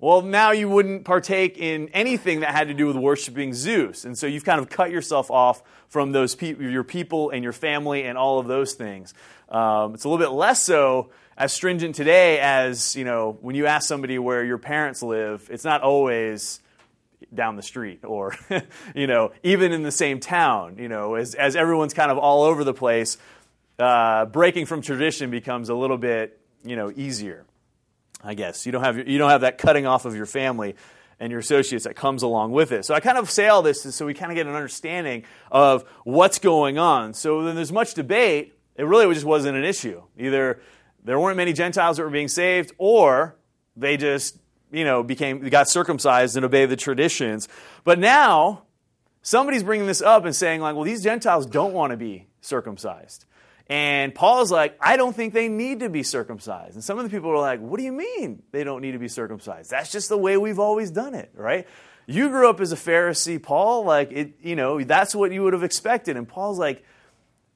well, 0.00 0.22
now 0.22 0.52
you 0.52 0.68
wouldn't 0.68 1.04
partake 1.04 1.58
in 1.58 1.88
anything 1.88 2.40
that 2.40 2.54
had 2.54 2.68
to 2.68 2.74
do 2.74 2.86
with 2.86 2.96
worshiping 2.96 3.52
Zeus. 3.52 4.04
And 4.04 4.16
so 4.16 4.28
you've 4.28 4.44
kind 4.44 4.60
of 4.60 4.68
cut 4.68 4.92
yourself 4.92 5.28
off 5.28 5.60
from 5.88 6.12
those 6.12 6.36
pe- 6.36 6.54
your 6.54 6.84
people 6.84 7.30
and 7.30 7.42
your 7.42 7.52
family 7.52 8.04
and 8.04 8.16
all 8.16 8.38
of 8.38 8.46
those 8.46 8.74
things. 8.74 9.12
Um, 9.48 9.94
it's 9.94 10.04
a 10.04 10.08
little 10.08 10.24
bit 10.24 10.32
less 10.32 10.62
so 10.62 11.10
as 11.36 11.52
stringent 11.52 11.96
today 11.96 12.38
as, 12.38 12.94
you 12.94 13.04
know, 13.04 13.38
when 13.40 13.56
you 13.56 13.66
ask 13.66 13.88
somebody 13.88 14.18
where 14.20 14.44
your 14.44 14.58
parents 14.58 15.02
live, 15.02 15.48
it's 15.50 15.64
not 15.64 15.82
always 15.82 16.60
down 17.34 17.56
the 17.56 17.62
street 17.62 18.04
or, 18.04 18.36
you 18.94 19.08
know, 19.08 19.32
even 19.42 19.72
in 19.72 19.82
the 19.82 19.90
same 19.90 20.20
town. 20.20 20.76
You 20.78 20.88
know, 20.88 21.14
as, 21.14 21.34
as 21.34 21.56
everyone's 21.56 21.94
kind 21.94 22.12
of 22.12 22.18
all 22.18 22.44
over 22.44 22.62
the 22.62 22.74
place, 22.74 23.18
uh, 23.80 24.26
breaking 24.26 24.66
from 24.66 24.80
tradition 24.80 25.30
becomes 25.30 25.70
a 25.70 25.74
little 25.74 25.98
bit, 25.98 26.40
you 26.64 26.76
know, 26.76 26.92
easier. 26.94 27.44
I 28.22 28.34
guess. 28.34 28.66
You 28.66 28.72
don't 28.72 28.82
have, 28.84 29.08
you 29.08 29.18
don't 29.18 29.30
have 29.30 29.42
that 29.42 29.58
cutting 29.58 29.86
off 29.86 30.04
of 30.04 30.14
your 30.14 30.26
family 30.26 30.74
and 31.20 31.30
your 31.30 31.40
associates 31.40 31.84
that 31.84 31.96
comes 31.96 32.22
along 32.22 32.52
with 32.52 32.72
it. 32.72 32.84
So 32.84 32.94
I 32.94 33.00
kind 33.00 33.18
of 33.18 33.30
say 33.30 33.48
all 33.48 33.62
this 33.62 33.82
so 33.82 34.06
we 34.06 34.14
kind 34.14 34.30
of 34.30 34.36
get 34.36 34.46
an 34.46 34.54
understanding 34.54 35.24
of 35.50 35.84
what's 36.04 36.38
going 36.38 36.78
on. 36.78 37.14
So 37.14 37.44
when 37.44 37.56
there's 37.56 37.72
much 37.72 37.94
debate, 37.94 38.54
it 38.76 38.84
really 38.84 39.12
just 39.12 39.26
wasn't 39.26 39.56
an 39.56 39.64
issue. 39.64 40.02
Either 40.16 40.60
there 41.04 41.18
weren't 41.18 41.36
many 41.36 41.52
Gentiles 41.52 41.96
that 41.96 42.04
were 42.04 42.10
being 42.10 42.28
saved, 42.28 42.72
or 42.78 43.36
they 43.76 43.96
just, 43.96 44.38
you 44.70 44.84
know, 44.84 45.02
became 45.02 45.40
got 45.48 45.68
circumcised 45.68 46.36
and 46.36 46.44
obeyed 46.44 46.70
the 46.70 46.76
traditions. 46.76 47.48
But 47.82 47.98
now 47.98 48.64
somebody's 49.22 49.62
bringing 49.62 49.86
this 49.86 50.02
up 50.02 50.24
and 50.24 50.34
saying 50.34 50.60
like, 50.60 50.74
well, 50.74 50.84
these 50.84 51.02
Gentiles 51.02 51.46
don't 51.46 51.72
want 51.72 51.90
to 51.90 51.96
be 51.96 52.28
circumcised. 52.40 53.24
And 53.68 54.14
Paul's 54.14 54.50
like, 54.50 54.78
I 54.80 54.96
don't 54.96 55.14
think 55.14 55.34
they 55.34 55.48
need 55.48 55.80
to 55.80 55.90
be 55.90 56.02
circumcised. 56.02 56.74
And 56.74 56.82
some 56.82 56.98
of 56.98 57.04
the 57.04 57.10
people 57.10 57.30
are 57.30 57.38
like, 57.38 57.60
What 57.60 57.78
do 57.78 57.84
you 57.84 57.92
mean 57.92 58.42
they 58.50 58.64
don't 58.64 58.80
need 58.80 58.92
to 58.92 58.98
be 58.98 59.08
circumcised? 59.08 59.70
That's 59.70 59.92
just 59.92 60.08
the 60.08 60.18
way 60.18 60.36
we've 60.36 60.58
always 60.58 60.90
done 60.90 61.14
it, 61.14 61.30
right? 61.34 61.66
You 62.06 62.30
grew 62.30 62.48
up 62.48 62.60
as 62.60 62.72
a 62.72 62.76
Pharisee, 62.76 63.42
Paul, 63.42 63.84
like 63.84 64.10
it, 64.12 64.32
you 64.40 64.56
know, 64.56 64.82
that's 64.82 65.14
what 65.14 65.30
you 65.30 65.42
would 65.42 65.52
have 65.52 65.62
expected. 65.62 66.16
And 66.16 66.26
Paul's 66.26 66.58
like, 66.58 66.82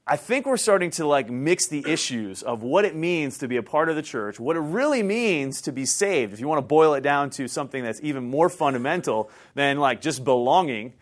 I 0.07 0.17
think 0.17 0.45
we're 0.45 0.59
starting 0.59 0.91
to 0.93 1.07
like 1.07 1.31
mix 1.31 1.69
the 1.69 1.85
issues 1.89 2.43
of 2.43 2.63
what 2.63 2.85
it 2.85 2.95
means 2.95 3.39
to 3.39 3.49
be 3.49 3.57
a 3.57 3.63
part 3.63 3.89
of 3.89 3.97
the 3.97 4.03
church, 4.03 4.39
what 4.39 4.57
it 4.57 4.61
really 4.61 5.03
means 5.03 5.63
to 5.63 5.73
be 5.73 5.87
saved. 5.87 6.35
If 6.35 6.41
you 6.41 6.49
want 6.49 6.59
to 6.59 6.67
boil 6.67 6.93
it 6.95 7.03
down 7.03 7.31
to 7.31 7.49
something 7.49 7.83
that's 7.83 8.01
even 8.03 8.25
more 8.25 8.51
fundamental 8.51 9.31
than 9.55 9.79
like 9.79 10.03
just 10.03 10.25
belonging, 10.25 10.93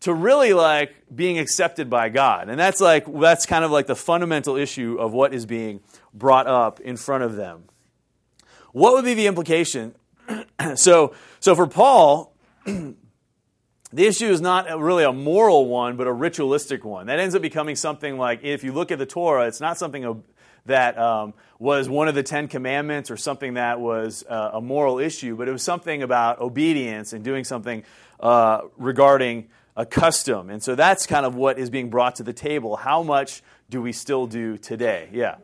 to 0.00 0.14
really 0.14 0.52
like 0.52 0.94
being 1.14 1.38
accepted 1.38 1.90
by 1.90 2.08
God. 2.08 2.48
And 2.48 2.58
that's 2.58 2.80
like 2.80 3.06
that's 3.20 3.46
kind 3.46 3.64
of 3.64 3.70
like 3.70 3.86
the 3.86 3.96
fundamental 3.96 4.56
issue 4.56 4.96
of 4.98 5.12
what 5.12 5.34
is 5.34 5.46
being 5.46 5.80
brought 6.14 6.46
up 6.46 6.80
in 6.80 6.96
front 6.96 7.24
of 7.24 7.36
them. 7.36 7.64
What 8.72 8.94
would 8.94 9.04
be 9.04 9.14
the 9.14 9.26
implication? 9.26 9.94
so 10.76 11.14
so 11.40 11.54
for 11.54 11.66
Paul, 11.66 12.34
the 12.64 14.06
issue 14.06 14.28
is 14.28 14.40
not 14.40 14.66
really 14.78 15.04
a 15.04 15.12
moral 15.12 15.66
one, 15.66 15.96
but 15.96 16.06
a 16.06 16.12
ritualistic 16.12 16.84
one. 16.84 17.06
That 17.06 17.18
ends 17.18 17.34
up 17.34 17.42
becoming 17.42 17.76
something 17.76 18.18
like, 18.18 18.44
if 18.44 18.62
you 18.62 18.72
look 18.72 18.90
at 18.90 18.98
the 18.98 19.06
Torah, 19.06 19.46
it's 19.46 19.60
not 19.60 19.78
something 19.78 20.22
that 20.66 20.98
um, 20.98 21.32
was 21.58 21.88
one 21.88 22.08
of 22.08 22.14
the 22.14 22.22
Ten 22.22 22.46
Commandments 22.48 23.10
or 23.10 23.16
something 23.16 23.54
that 23.54 23.80
was 23.80 24.24
uh, 24.28 24.50
a 24.54 24.60
moral 24.60 24.98
issue, 24.98 25.36
but 25.36 25.48
it 25.48 25.52
was 25.52 25.62
something 25.62 26.02
about 26.02 26.40
obedience 26.40 27.12
and 27.12 27.24
doing 27.24 27.44
something 27.44 27.82
uh, 28.20 28.62
regarding 28.76 29.48
a 29.78 29.86
custom. 29.86 30.50
And 30.50 30.60
so 30.60 30.74
that's 30.74 31.06
kind 31.06 31.24
of 31.24 31.36
what 31.36 31.56
is 31.56 31.70
being 31.70 31.88
brought 31.88 32.16
to 32.16 32.24
the 32.24 32.32
table. 32.32 32.74
How 32.74 33.04
much 33.04 33.42
do 33.70 33.80
we 33.80 33.92
still 33.92 34.26
do 34.26 34.58
today? 34.58 35.08
Yeah. 35.12 35.36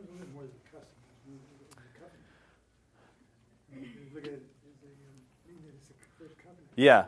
Yeah. 6.77 7.05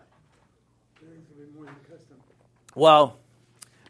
Well, 2.77 3.17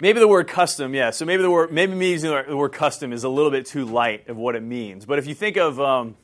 maybe 0.01 0.19
the 0.19 0.29
word 0.29 0.49
custom, 0.49 0.95
yeah. 0.95 1.11
So 1.11 1.27
maybe 1.27 1.43
the 1.43 1.51
word 1.51 1.71
maybe 1.71 1.95
me 1.95 2.13
using 2.13 2.31
the 2.31 2.57
word 2.57 2.73
custom 2.73 3.13
is 3.13 3.25
a 3.25 3.29
little 3.29 3.51
bit 3.51 3.67
too 3.67 3.85
light 3.85 4.31
of 4.31 4.39
what 4.39 4.57
it 4.57 4.63
means. 4.63 5.05
But 5.05 5.19
if 5.19 5.27
you 5.27 5.35
think 5.35 5.59
of 5.59 5.79
um, 5.79 6.17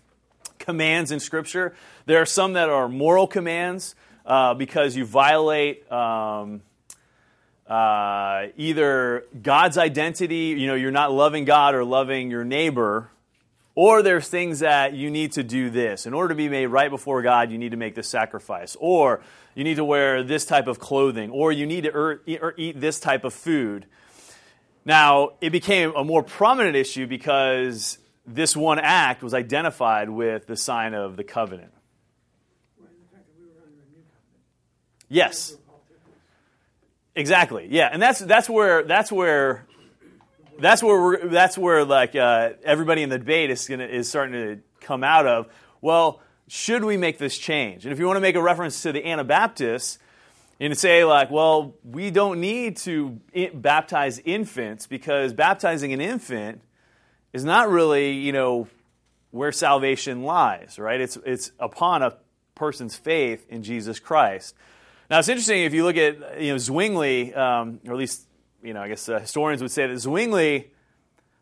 commands 0.59 1.11
in 1.11 1.21
Scripture, 1.21 1.75
there 2.07 2.23
are 2.23 2.27
some 2.27 2.55
that 2.55 2.71
are 2.71 2.89
moral 2.89 3.27
commands 3.27 3.95
uh, 4.25 4.55
because 4.55 4.97
you 4.97 5.05
violate. 5.05 5.91
Um, 5.93 6.63
uh, 7.67 8.47
either 8.57 9.25
God's 9.41 9.79
identity, 9.79 10.57
you 10.59 10.67
know, 10.67 10.75
you're 10.75 10.91
not 10.91 11.13
loving 11.13 11.45
God 11.45 11.75
or 11.75 11.85
loving 11.85 12.31
your 12.31 12.45
neighbor, 12.45 13.11
or 13.75 14.03
there's 14.03 14.29
things 14.29 14.59
that 14.59 14.93
you 14.93 15.11
need 15.11 15.33
to 15.33 15.43
do 15.43 15.71
this. 15.71 16.05
In 16.05 16.13
order 16.13 16.29
to 16.31 16.35
be 16.35 16.49
made 16.49 16.67
right 16.67 16.91
before 16.91 17.23
God, 17.23 17.51
you 17.51 17.59
need 17.59 17.71
to 17.71 17.77
make 17.77 17.95
this 17.95 18.09
sacrifice. 18.09 18.77
Or 18.79 19.23
you 19.55 19.65
need 19.65 19.77
to 19.77 19.85
wear 19.85 20.23
this 20.23 20.45
type 20.45 20.67
of 20.67 20.79
clothing. 20.79 21.31
Or 21.31 21.53
you 21.53 21.67
need 21.67 21.85
to 21.85 22.19
eat 22.27 22.81
this 22.81 23.01
type 23.01 23.25
of 23.25 23.33
food. 23.33 23.87
Now, 24.85 25.31
it 25.41 25.51
became 25.51 25.95
a 25.97 26.05
more 26.05 26.23
prominent 26.23 26.77
issue 26.77 27.07
because 27.07 27.97
this 28.27 28.55
one 28.55 28.79
act 28.79 29.23
was 29.23 29.33
identified 29.33 30.11
with 30.11 30.47
the 30.47 30.57
sign 30.57 30.93
of 30.93 31.17
the 31.17 31.25
covenant. 31.25 31.73
Yes. 35.09 35.55
Exactly. 37.15 37.69
Yeah, 37.71 37.89
and 37.93 38.01
that's 38.01 38.21
that's 38.21 38.49
where 38.49 38.83
that's 38.85 39.13
where 39.13 39.67
that's 40.59 40.83
where 40.83 41.01
we're, 41.01 41.29
that's 41.29 41.59
where 41.59 41.85
like 41.85 42.15
uh, 42.15 42.51
everybody 42.65 43.03
in 43.03 43.11
the 43.11 43.19
debate 43.19 43.51
is 43.51 43.69
gonna 43.69 43.85
is 43.85 44.09
starting 44.09 44.33
to 44.33 44.59
come 44.81 45.05
out 45.05 45.27
of. 45.27 45.49
Well, 45.81 46.21
should 46.49 46.85
we 46.85 46.97
make 46.97 47.19
this 47.19 47.37
change? 47.37 47.85
And 47.85 47.93
if 47.93 47.99
you 47.99 48.07
want 48.07 48.17
to 48.17 48.21
make 48.21 48.37
a 48.37 48.43
reference 48.43 48.83
to 48.83 48.93
the 48.93 49.07
Anabaptists 49.07 49.99
and 50.61 50.77
say 50.79 51.05
like, 51.05 51.31
well, 51.31 51.75
we 51.85 52.11
don't 52.11 52.41
need 52.41 52.77
to 52.79 53.21
baptize 53.55 54.19
infants 54.19 54.87
because 54.87 55.33
baptizing 55.33 55.93
an 55.93 56.01
infant 56.01 56.63
is 57.33 57.45
not 57.45 57.69
really 57.69 58.13
you 58.13 58.33
know 58.33 58.69
where 59.33 59.53
salvation 59.53 60.23
lies, 60.23 60.79
right? 60.79 61.01
It's 61.01 61.19
it's 61.27 61.53
upon 61.59 62.03
a 62.03 62.17
person's 62.55 62.97
faith 62.97 63.45
in 63.51 63.63
Jesus 63.63 63.99
Christ. 63.99 64.55
Now 65.13 65.19
it's 65.19 65.29
interesting 65.29 65.65
if 65.65 65.75
you 65.75 65.85
look 65.85 65.99
at 65.99 66.41
you 66.41 66.53
know 66.53 66.57
Zwingli, 66.57 67.35
um, 67.35 67.81
or 67.87 67.93
at 67.93 67.99
least 67.99 68.27
you 68.63 68.73
know, 68.73 68.81
I 68.81 68.89
guess 68.89 69.11
uh, 69.11 69.19
historians 69.19 69.61
would 69.61 69.71
say 69.71 69.87
that 69.87 69.99
Zwingli 69.99 70.71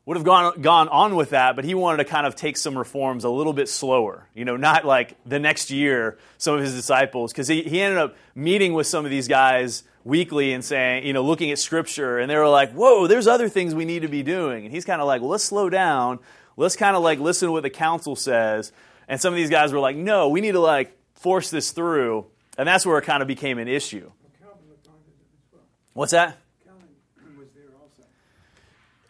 would 0.06 0.16
have 0.16 0.24
gone, 0.24 0.61
gone 0.61 0.88
on 0.88 1.14
with 1.14 1.30
that, 1.30 1.54
but 1.54 1.64
he 1.64 1.76
wanted 1.76 1.98
to 1.98 2.04
kind 2.04 2.26
of 2.26 2.35
take 2.35 2.56
some 2.56 2.76
reforms 2.76 3.22
a 3.22 3.30
little 3.30 3.52
bit 3.52 3.68
slower. 3.68 4.26
You 4.35 4.44
know, 4.44 4.56
not 4.56 4.85
like 4.85 5.14
the 5.24 5.38
next 5.38 5.70
year, 5.70 6.18
some 6.37 6.56
of 6.56 6.62
his 6.62 6.74
disciples, 6.74 7.30
because 7.30 7.46
he, 7.46 7.62
he 7.62 7.80
ended 7.80 8.00
up 8.00 8.16
meeting 8.35 8.74
with 8.74 8.88
some 8.88 9.04
of 9.04 9.11
these 9.12 9.28
guys 9.28 9.85
weekly 10.02 10.52
and 10.52 10.64
saying, 10.64 11.06
you 11.06 11.12
know, 11.12 11.22
looking 11.22 11.52
at 11.52 11.61
scripture, 11.61 12.18
and 12.18 12.28
they 12.28 12.37
were 12.37 12.48
like, 12.48 12.72
whoa, 12.72 13.06
there's 13.06 13.28
other 13.28 13.48
things 13.48 13.72
we 13.72 13.85
need 13.85 14.02
to 14.02 14.09
be 14.09 14.24
doing. 14.24 14.64
And 14.64 14.74
he's 14.74 14.85
kind 14.85 15.00
of 15.00 15.06
like, 15.06 15.20
well, 15.20 15.30
let's 15.30 15.44
slow 15.44 15.70
down. 15.70 16.18
Let's 16.56 16.74
kind 16.74 16.96
of 16.96 17.04
like 17.04 17.20
listen 17.20 17.46
to 17.46 17.52
what 17.52 17.62
the 17.62 17.70
council 17.70 18.16
says. 18.16 18.72
And 19.06 19.20
some 19.20 19.33
of 19.33 19.37
these 19.37 19.48
guys 19.48 19.72
were 19.72 19.78
like, 19.78 19.94
no, 19.94 20.28
we 20.28 20.40
need 20.40 20.52
to 20.52 20.61
like 20.61 20.98
force 21.14 21.50
this 21.50 21.70
through. 21.70 22.26
And 22.58 22.68
that's 22.68 22.84
where 22.84 22.98
it 22.98 23.02
kind 23.02 23.22
of 23.22 23.28
became 23.28 23.58
an 23.58 23.68
issue. 23.68 24.10
What's 25.92 26.12
that? 26.12 26.38
Calvin 26.64 27.38
was 27.38 27.48
there 27.54 27.64
also. 27.80 28.04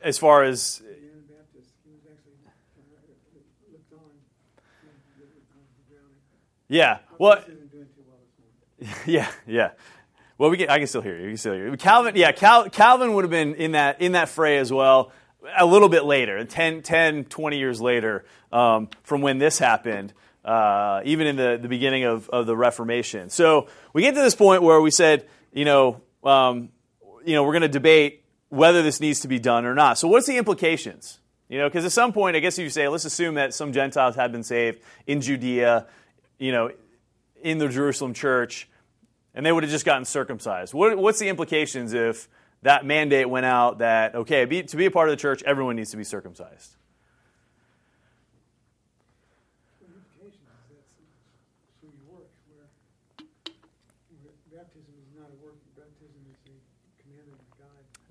As 0.03 0.19
far 0.19 0.45
as 0.45 0.83
yeah 6.71 6.99
well 7.19 7.43
yeah 9.07 9.29
yeah 9.45 9.73
well 10.39 10.49
we 10.49 10.57
can, 10.57 10.71
i 10.71 10.79
can 10.79 10.87
still 10.87 11.03
hear 11.03 11.17
you 11.17 11.25
you 11.25 11.29
can 11.31 11.37
still 11.37 11.53
hear 11.53 11.69
you 11.69 11.77
calvin 11.77 12.15
yeah 12.15 12.31
Cal, 12.31 12.71
calvin 12.71 13.13
would 13.15 13.25
have 13.25 13.31
been 13.31 13.57
in 13.57 13.73
that 13.73 14.01
in 14.01 14.13
that 14.13 14.29
fray 14.29 14.57
as 14.57 14.73
well 14.73 15.11
a 15.59 15.67
little 15.67 15.89
bit 15.89 16.05
later 16.05 16.43
10, 16.45 16.83
10 16.83 17.25
20 17.25 17.59
years 17.59 17.81
later 17.81 18.25
um, 18.53 18.89
from 19.03 19.21
when 19.21 19.39
this 19.39 19.59
happened 19.59 20.15
uh, 20.45 21.03
even 21.05 21.27
in 21.27 21.37
the, 21.37 21.59
the 21.61 21.69
beginning 21.69 22.05
of, 22.05 22.29
of 22.31 22.47
the 22.47 22.57
reformation 22.57 23.29
so 23.29 23.69
we 23.93 24.03
get 24.03 24.15
to 24.15 24.23
this 24.23 24.35
point 24.35 24.63
where 24.63 24.81
we 24.81 24.91
said 24.91 25.27
you 25.53 25.65
know 25.65 26.01
um, 26.25 26.71
you 27.25 27.35
know 27.35 27.43
we're 27.45 27.53
going 27.53 27.63
to 27.63 27.69
debate 27.69 28.21
whether 28.51 28.83
this 28.83 29.01
needs 29.01 29.21
to 29.21 29.29
be 29.29 29.39
done 29.39 29.65
or 29.65 29.75
not. 29.75 29.97
So, 29.97 30.07
what's 30.09 30.27
the 30.27 30.37
implications? 30.37 31.19
You 31.49 31.59
know, 31.59 31.69
because 31.69 31.85
at 31.85 31.93
some 31.93 32.13
point, 32.13 32.37
I 32.37 32.41
guess 32.41 32.59
if 32.59 32.65
you 32.65 32.71
say, 32.71 32.87
let's 32.87 33.05
assume 33.05 33.35
that 33.35 33.55
some 33.55 33.73
Gentiles 33.73 34.15
had 34.15 34.31
been 34.31 34.45
saved 34.45 34.83
in 35.07 35.21
Judea, 35.21 35.87
you 36.39 36.53
know, 36.53 36.71
in 37.43 37.59
the 37.59 37.69
Jerusalem 37.69 38.15
church, 38.15 38.69
and 39.35 39.45
they 39.45 39.51
would 39.51 39.65
have 39.65 39.73
just 39.73 39.85
gotten 39.85 40.05
circumcised. 40.05 40.75
What, 40.75 40.97
what's 40.99 41.19
the 41.19 41.29
implications 41.29 41.93
if 41.93 42.29
that 42.63 42.85
mandate 42.85 43.29
went 43.29 43.47
out 43.47 43.79
that, 43.79 44.15
okay, 44.15 44.45
be, 44.45 44.63
to 44.63 44.77
be 44.77 44.87
a 44.87 44.91
part 44.91 45.09
of 45.09 45.13
the 45.13 45.21
church, 45.21 45.43
everyone 45.43 45.77
needs 45.77 45.91
to 45.91 45.97
be 45.97 46.05
circumcised? 46.05 46.77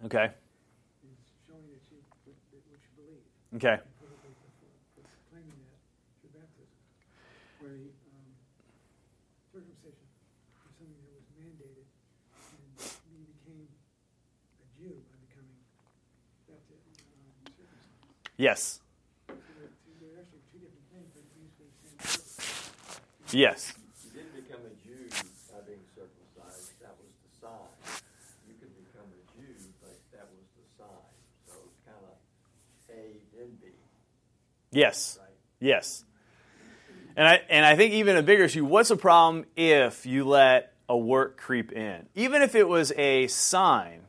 Okay. 0.05 0.31
Okay. 3.55 3.79
Yes. 18.37 18.79
Yes. 23.31 23.78
Yes. 34.71 35.19
Yes. 35.59 36.05
And 37.15 37.27
I, 37.27 37.41
and 37.49 37.65
I 37.65 37.75
think 37.75 37.93
even 37.95 38.15
a 38.15 38.23
bigger 38.23 38.43
issue 38.43 38.65
what's 38.65 38.89
the 38.89 38.95
problem 38.95 39.45
if 39.55 40.05
you 40.05 40.23
let 40.25 40.73
a 40.87 40.97
work 40.97 41.37
creep 41.37 41.71
in? 41.71 42.07
Even 42.15 42.41
if 42.41 42.55
it 42.55 42.67
was 42.67 42.91
a 42.93 43.27
sign, 43.27 44.01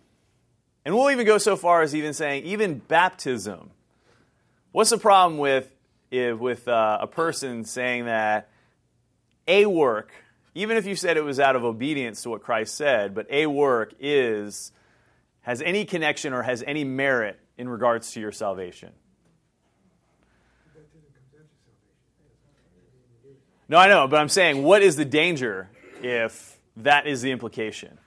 and 0.85 0.95
we'll 0.95 1.11
even 1.11 1.27
go 1.27 1.39
so 1.39 1.57
far 1.57 1.83
as 1.83 1.95
even 1.95 2.15
saying, 2.15 2.45
even 2.45 2.79
baptism. 2.79 3.71
What's 4.73 4.91
the 4.91 4.99
problem 4.99 5.39
with, 5.39 5.71
if, 6.11 6.39
with 6.39 6.69
uh, 6.69 6.99
a 7.01 7.07
person 7.07 7.65
saying 7.65 8.07
that 8.07 8.49
a 9.47 9.67
work, 9.67 10.13
even 10.55 10.77
if 10.77 10.87
you 10.87 10.95
said 10.95 11.17
it 11.17 11.25
was 11.25 11.39
out 11.39 11.57
of 11.57 11.65
obedience 11.65 12.23
to 12.23 12.31
what 12.31 12.43
Christ 12.43 12.77
said, 12.77 13.15
but 13.15 13.27
a 13.31 13.47
work 13.47 13.93
is, 14.01 14.73
has 15.43 15.61
any 15.61 15.85
connection 15.85 16.33
or 16.33 16.43
has 16.43 16.63
any 16.67 16.85
merit 16.85 17.39
in 17.59 17.69
regards 17.69 18.13
to 18.13 18.21
your 18.21 18.33
salvation? 18.33 18.91
No, 23.71 23.79
I 23.79 23.87
know, 23.87 24.09
but 24.09 24.19
I'm 24.19 24.29
saying, 24.29 24.65
what 24.65 24.83
is 24.83 24.97
the 24.97 25.05
danger 25.05 25.71
if 26.03 26.59
that 26.79 27.07
is 27.07 27.23
the 27.23 27.31
implication? 27.31 27.99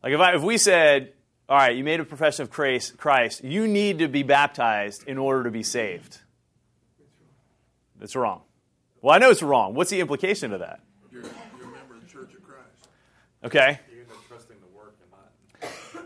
Like 0.00 0.12
if, 0.12 0.20
I, 0.20 0.36
if 0.36 0.42
we 0.42 0.58
said, 0.58 1.12
all 1.48 1.56
right, 1.56 1.74
you 1.74 1.82
made 1.82 1.98
a 1.98 2.04
profession 2.04 2.44
of 2.44 2.50
Christ, 2.50 2.96
Christ, 2.96 3.42
you 3.42 3.66
need 3.66 3.98
to 3.98 4.06
be 4.06 4.22
baptized 4.22 5.02
in 5.08 5.18
order 5.18 5.42
to 5.42 5.50
be 5.50 5.64
saved. 5.64 6.18
That's 7.98 8.14
wrong. 8.14 8.42
Well, 9.02 9.12
I 9.12 9.18
know 9.18 9.30
it's 9.30 9.42
wrong. 9.42 9.74
What's 9.74 9.90
the 9.90 9.98
implication 9.98 10.52
of 10.52 10.60
that? 10.60 10.78
You're, 11.10 11.22
you're 11.22 11.30
a 11.30 11.72
member 11.72 11.96
of 11.96 12.02
the 12.02 12.06
Church 12.06 12.32
of 12.32 12.44
Christ. 12.44 12.88
Okay. 13.42 13.80
You 13.90 14.02
end 14.02 14.10
up 14.12 14.18
trusting 14.28 14.56
the 14.60 14.78
work 14.78 14.94
and 15.02 15.10
not 15.10 15.32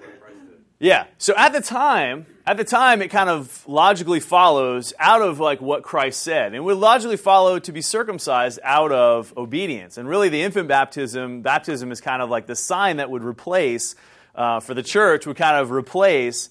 what 0.01 0.21
Christ 0.23 0.39
did. 0.49 0.59
Yeah. 0.79 1.05
So 1.19 1.35
at 1.37 1.53
the 1.53 1.61
time, 1.61 2.25
at 2.47 2.57
the 2.57 2.65
time, 2.65 3.03
it 3.03 3.09
kind 3.09 3.29
of 3.29 3.67
logically 3.69 4.19
follows 4.19 4.93
out 4.99 5.23
of 5.23 5.39
like 5.39 5.61
what 5.61 5.83
Christ 5.83 6.23
said, 6.23 6.55
and 6.55 6.65
would 6.65 6.77
logically 6.77 7.17
follow 7.17 7.59
to 7.61 7.73
be 7.73 7.83
circumcised 7.83 8.59
out 8.65 8.91
of 8.91 9.33
obedience. 9.37 9.97
And 9.97 10.09
really, 10.09 10.29
the 10.29 10.43
infant 10.43 10.69
baptism, 10.69 11.43
baptism 11.43 11.93
is 11.93 12.01
kind 12.01 12.21
of 12.21 12.31
like 12.31 12.47
the 12.47 12.57
sign 12.57 12.97
that 12.97 13.11
would 13.11 13.23
replace 13.23 13.95
uh, 14.35 14.61
for 14.61 14.75
the 14.75 14.83
church 14.83 15.27
would 15.27 15.37
kind 15.37 15.57
of 15.57 15.71
replace 15.71 16.51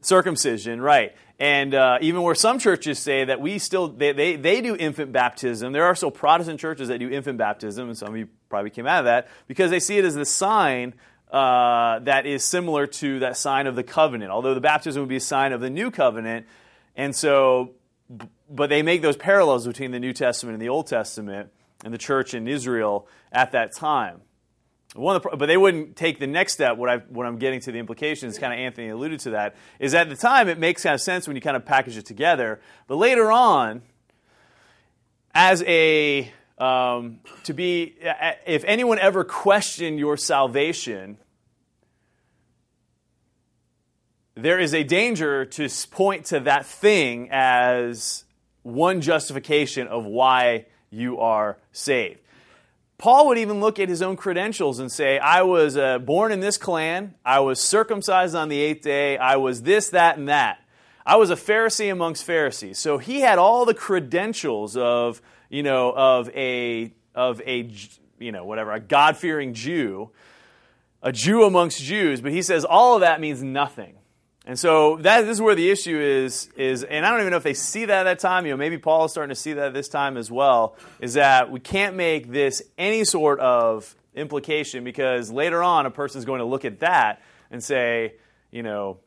circumcision, 0.00 0.80
right? 0.80 1.14
And 1.38 1.74
uh, 1.74 1.98
even 2.00 2.22
where 2.22 2.34
some 2.34 2.58
churches 2.58 2.98
say 2.98 3.26
that 3.26 3.40
we 3.40 3.58
still 3.58 3.88
they, 3.88 4.12
they, 4.12 4.36
they 4.36 4.62
do 4.62 4.74
infant 4.74 5.12
baptism, 5.12 5.72
there 5.72 5.84
are 5.84 5.94
still 5.94 6.10
Protestant 6.10 6.60
churches 6.60 6.88
that 6.88 6.98
do 6.98 7.10
infant 7.10 7.36
baptism, 7.36 7.88
and 7.88 7.98
some 7.98 8.08
of 8.08 8.16
you 8.16 8.28
probably 8.48 8.70
came 8.70 8.86
out 8.86 9.00
of 9.00 9.04
that 9.04 9.28
because 9.48 9.70
they 9.70 9.80
see 9.80 9.98
it 9.98 10.04
as 10.06 10.14
the 10.14 10.24
sign 10.24 10.94
uh, 11.30 11.98
that 12.00 12.26
is 12.26 12.44
similar 12.44 12.86
to 12.86 13.18
that 13.20 13.36
sign 13.36 13.66
of 13.66 13.76
the 13.76 13.82
covenant. 13.82 14.30
Although 14.30 14.54
the 14.54 14.60
baptism 14.60 15.02
would 15.02 15.08
be 15.08 15.16
a 15.16 15.20
sign 15.20 15.52
of 15.52 15.60
the 15.60 15.70
new 15.70 15.90
covenant, 15.90 16.46
and 16.94 17.14
so, 17.14 17.72
but 18.48 18.68
they 18.70 18.82
make 18.82 19.02
those 19.02 19.16
parallels 19.16 19.66
between 19.66 19.90
the 19.90 20.00
New 20.00 20.12
Testament 20.12 20.54
and 20.54 20.62
the 20.62 20.68
Old 20.68 20.86
Testament 20.86 21.50
and 21.84 21.92
the 21.92 21.98
church 21.98 22.34
in 22.34 22.48
Israel 22.48 23.08
at 23.32 23.52
that 23.52 23.72
time. 23.72 24.20
One 24.94 25.20
the, 25.20 25.36
but 25.36 25.46
they 25.46 25.58
wouldn't 25.58 25.96
take 25.96 26.18
the 26.18 26.26
next 26.26 26.54
step. 26.54 26.78
What, 26.78 26.88
I, 26.88 26.96
what 26.98 27.26
I'm 27.26 27.38
getting 27.38 27.60
to 27.60 27.72
the 27.72 27.78
implications, 27.78 28.38
kind 28.38 28.52
of 28.52 28.58
Anthony 28.58 28.88
alluded 28.88 29.20
to 29.20 29.30
that, 29.30 29.56
is 29.78 29.94
at 29.94 30.08
the 30.08 30.16
time 30.16 30.48
it 30.48 30.58
makes 30.58 30.84
kind 30.84 30.94
of 30.94 31.00
sense 31.02 31.26
when 31.26 31.36
you 31.36 31.42
kind 31.42 31.56
of 31.56 31.66
package 31.66 31.98
it 31.98 32.06
together. 32.06 32.60
But 32.86 32.96
later 32.96 33.30
on, 33.30 33.82
as 35.34 35.62
a 35.64 36.32
um, 36.58 37.20
to 37.44 37.52
be, 37.52 37.96
if 38.46 38.64
anyone 38.64 38.98
ever 38.98 39.24
questioned 39.24 39.98
your 39.98 40.16
salvation, 40.16 41.18
there 44.34 44.58
is 44.58 44.74
a 44.74 44.82
danger 44.82 45.44
to 45.44 45.68
point 45.90 46.26
to 46.26 46.40
that 46.40 46.66
thing 46.66 47.28
as 47.30 48.24
one 48.62 49.00
justification 49.00 49.86
of 49.86 50.04
why 50.04 50.66
you 50.90 51.18
are 51.20 51.58
saved. 51.72 52.20
Paul 52.98 53.28
would 53.28 53.38
even 53.38 53.60
look 53.60 53.78
at 53.78 53.90
his 53.90 54.00
own 54.00 54.16
credentials 54.16 54.78
and 54.78 54.90
say, 54.90 55.18
I 55.18 55.42
was 55.42 55.76
uh, 55.76 55.98
born 55.98 56.32
in 56.32 56.40
this 56.40 56.56
clan, 56.56 57.14
I 57.24 57.40
was 57.40 57.60
circumcised 57.60 58.34
on 58.34 58.48
the 58.48 58.58
eighth 58.58 58.82
day, 58.82 59.18
I 59.18 59.36
was 59.36 59.62
this, 59.62 59.90
that, 59.90 60.16
and 60.16 60.28
that. 60.28 60.62
I 61.04 61.16
was 61.16 61.30
a 61.30 61.36
Pharisee 61.36 61.92
amongst 61.92 62.24
Pharisees. 62.24 62.78
So 62.78 62.98
he 62.98 63.20
had 63.20 63.38
all 63.38 63.64
the 63.64 63.74
credentials 63.74 64.76
of, 64.76 65.20
you 65.48 65.62
know, 65.62 65.92
of 65.92 66.28
a, 66.30 66.92
of 67.14 67.40
a, 67.42 67.70
you 68.18 68.32
know, 68.32 68.44
whatever, 68.44 68.72
a 68.72 68.80
God 68.80 69.16
fearing 69.16 69.54
Jew, 69.54 70.10
a 71.02 71.12
Jew 71.12 71.44
amongst 71.44 71.82
Jews, 71.82 72.20
but 72.20 72.32
he 72.32 72.42
says 72.42 72.64
all 72.64 72.94
of 72.94 73.00
that 73.00 73.20
means 73.20 73.42
nothing. 73.42 73.94
And 74.46 74.56
so 74.56 74.96
that 74.98 75.22
this 75.22 75.32
is 75.32 75.42
where 75.42 75.56
the 75.56 75.70
issue 75.70 75.98
is 75.98 76.48
is 76.56 76.84
and 76.84 77.04
I 77.04 77.10
don't 77.10 77.18
even 77.20 77.32
know 77.32 77.36
if 77.36 77.42
they 77.42 77.52
see 77.52 77.86
that 77.86 78.00
at 78.00 78.04
that 78.04 78.18
time, 78.20 78.46
you 78.46 78.52
know, 78.52 78.56
maybe 78.56 78.78
Paul 78.78 79.06
is 79.06 79.10
starting 79.10 79.34
to 79.34 79.40
see 79.40 79.54
that 79.54 79.74
this 79.74 79.88
time 79.88 80.16
as 80.16 80.30
well, 80.30 80.76
is 81.00 81.14
that 81.14 81.50
we 81.50 81.58
can't 81.58 81.96
make 81.96 82.30
this 82.30 82.62
any 82.78 83.04
sort 83.04 83.40
of 83.40 83.96
implication 84.14 84.84
because 84.84 85.32
later 85.32 85.64
on 85.64 85.84
a 85.84 85.90
person 85.90 86.20
is 86.20 86.24
going 86.24 86.38
to 86.38 86.44
look 86.44 86.64
at 86.64 86.78
that 86.80 87.22
and 87.50 87.62
say, 87.62 88.14
you 88.52 88.62
know, 88.62 88.98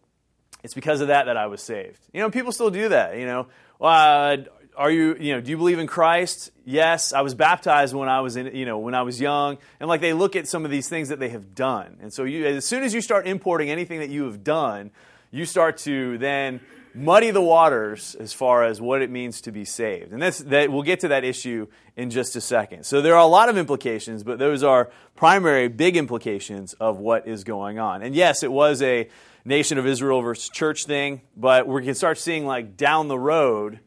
it's 0.62 0.74
because 0.74 1.00
of 1.00 1.08
that 1.08 1.26
that 1.26 1.38
I 1.38 1.48
was 1.48 1.62
saved. 1.62 2.00
You 2.14 2.20
know, 2.20 2.30
people 2.30 2.52
still 2.52 2.70
do 2.70 2.90
that, 2.90 3.18
you 3.18 3.26
know. 3.26 3.48
Uh, 3.80 4.38
are 4.80 4.90
you, 4.90 5.18
you 5.20 5.34
know, 5.34 5.42
do 5.42 5.52
you 5.52 5.58
believe 5.58 5.78
in 5.78 5.88
Christ? 5.88 6.52
Yes, 6.64 7.12
I 7.12 7.20
was 7.20 7.36
baptized 7.36 7.94
when 7.94 8.08
I 8.08 8.22
was 8.22 8.38
in, 8.38 8.56
you 8.56 8.66
know, 8.66 8.80
when 8.80 8.96
I 8.96 9.02
was 9.02 9.20
young. 9.20 9.58
And 9.82 9.90
like 9.90 10.00
they 10.00 10.14
look 10.14 10.38
at 10.38 10.48
some 10.48 10.64
of 10.64 10.72
these 10.72 10.88
things 10.88 11.10
that 11.10 11.20
they 11.20 11.28
have 11.30 11.54
done. 11.54 11.98
And 12.02 12.14
so 12.14 12.24
you, 12.24 12.46
as 12.46 12.64
soon 12.64 12.84
as 12.84 12.94
you 12.94 13.02
start 13.02 13.28
importing 13.28 13.70
anything 13.70 14.00
that 14.00 14.10
you 14.10 14.24
have 14.24 14.42
done, 14.42 14.92
you 15.32 15.46
start 15.46 15.80
to 15.80 16.18
then 16.18 16.62
muddy 16.96 17.30
the 17.30 17.42
waters 17.42 18.16
as 18.16 18.32
far 18.32 18.64
as 18.64 18.80
what 18.80 19.02
it 19.02 19.10
means 19.10 19.42
to 19.42 19.52
be 19.52 19.66
saved. 19.66 20.14
And 20.14 20.22
that's, 20.22 20.40
that, 20.40 20.72
we'll 20.72 20.84
get 20.84 21.02
to 21.02 21.10
that 21.10 21.26
issue 21.26 21.68
in 21.98 22.10
just 22.10 22.38
a 22.38 22.42
second. 22.42 22.86
So 22.86 23.02
there 23.02 23.16
are 23.16 23.22
a 23.22 23.28
lot 23.28 23.50
of 23.50 23.58
implications, 23.58 24.24
but 24.24 24.40
those 24.40 24.64
are 24.64 24.90
primary 25.18 25.68
big 25.68 25.98
implications 25.98 26.72
of 26.74 27.00
what 27.00 27.28
is 27.28 27.44
going 27.44 27.80
on. 27.80 28.02
And 28.02 28.16
yes, 28.16 28.44
it 28.44 28.52
was 28.52 28.82
a 28.82 29.10
nation 29.44 29.78
of 29.78 29.86
Israel 29.86 30.22
versus 30.22 30.50
church 30.50 30.86
thing, 30.86 31.20
but 31.36 31.68
we 31.68 31.84
can 31.84 31.96
start 31.96 32.18
seeing 32.18 32.46
like 32.46 32.78
down 32.78 33.10
the 33.10 33.20
road, 33.20 33.80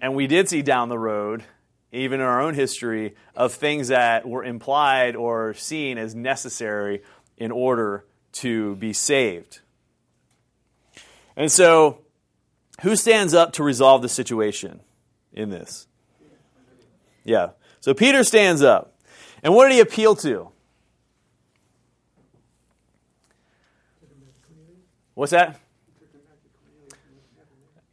and 0.00 0.14
we 0.14 0.26
did 0.26 0.48
see 0.48 0.62
down 0.62 0.88
the 0.88 0.98
road, 0.98 1.44
even 1.92 2.20
in 2.20 2.26
our 2.26 2.40
own 2.40 2.54
history, 2.54 3.14
of 3.34 3.52
things 3.52 3.88
that 3.88 4.28
were 4.28 4.44
implied 4.44 5.16
or 5.16 5.54
seen 5.54 5.98
as 5.98 6.14
necessary 6.14 7.02
in 7.36 7.50
order 7.50 8.04
to 8.32 8.76
be 8.76 8.92
saved. 8.92 9.60
And 11.36 11.50
so, 11.50 12.00
who 12.82 12.96
stands 12.96 13.34
up 13.34 13.52
to 13.54 13.62
resolve 13.62 14.02
the 14.02 14.08
situation 14.08 14.80
in 15.32 15.50
this? 15.50 15.86
Yeah. 17.24 17.50
So 17.80 17.94
Peter 17.94 18.24
stands 18.24 18.62
up. 18.62 18.94
And 19.42 19.54
what 19.54 19.68
did 19.68 19.74
he 19.74 19.80
appeal 19.80 20.16
to? 20.16 20.50
What's 25.14 25.32
that? 25.32 25.58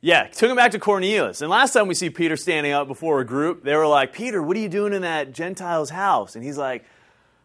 Yeah, 0.06 0.28
took 0.28 0.52
him 0.52 0.56
back 0.56 0.70
to 0.74 0.80
Cornelius. 0.80 1.42
And 1.42 1.50
last 1.50 1.74
time 1.74 1.88
we 1.88 1.96
see 1.96 2.12
Peter 2.12 2.38
standing 2.38 2.72
up 2.72 2.88
before 2.88 3.22
a 3.22 3.26
group, 3.26 3.64
they 3.64 3.76
were 3.76 3.88
like, 3.88 4.14
Peter, 4.14 4.40
what 4.40 4.56
are 4.56 4.60
you 4.60 4.70
doing 4.70 4.94
in 4.94 5.02
that 5.02 5.32
Gentile's 5.32 5.90
house? 5.90 6.36
And 6.36 6.46
he's 6.46 6.60
like, 6.60 6.86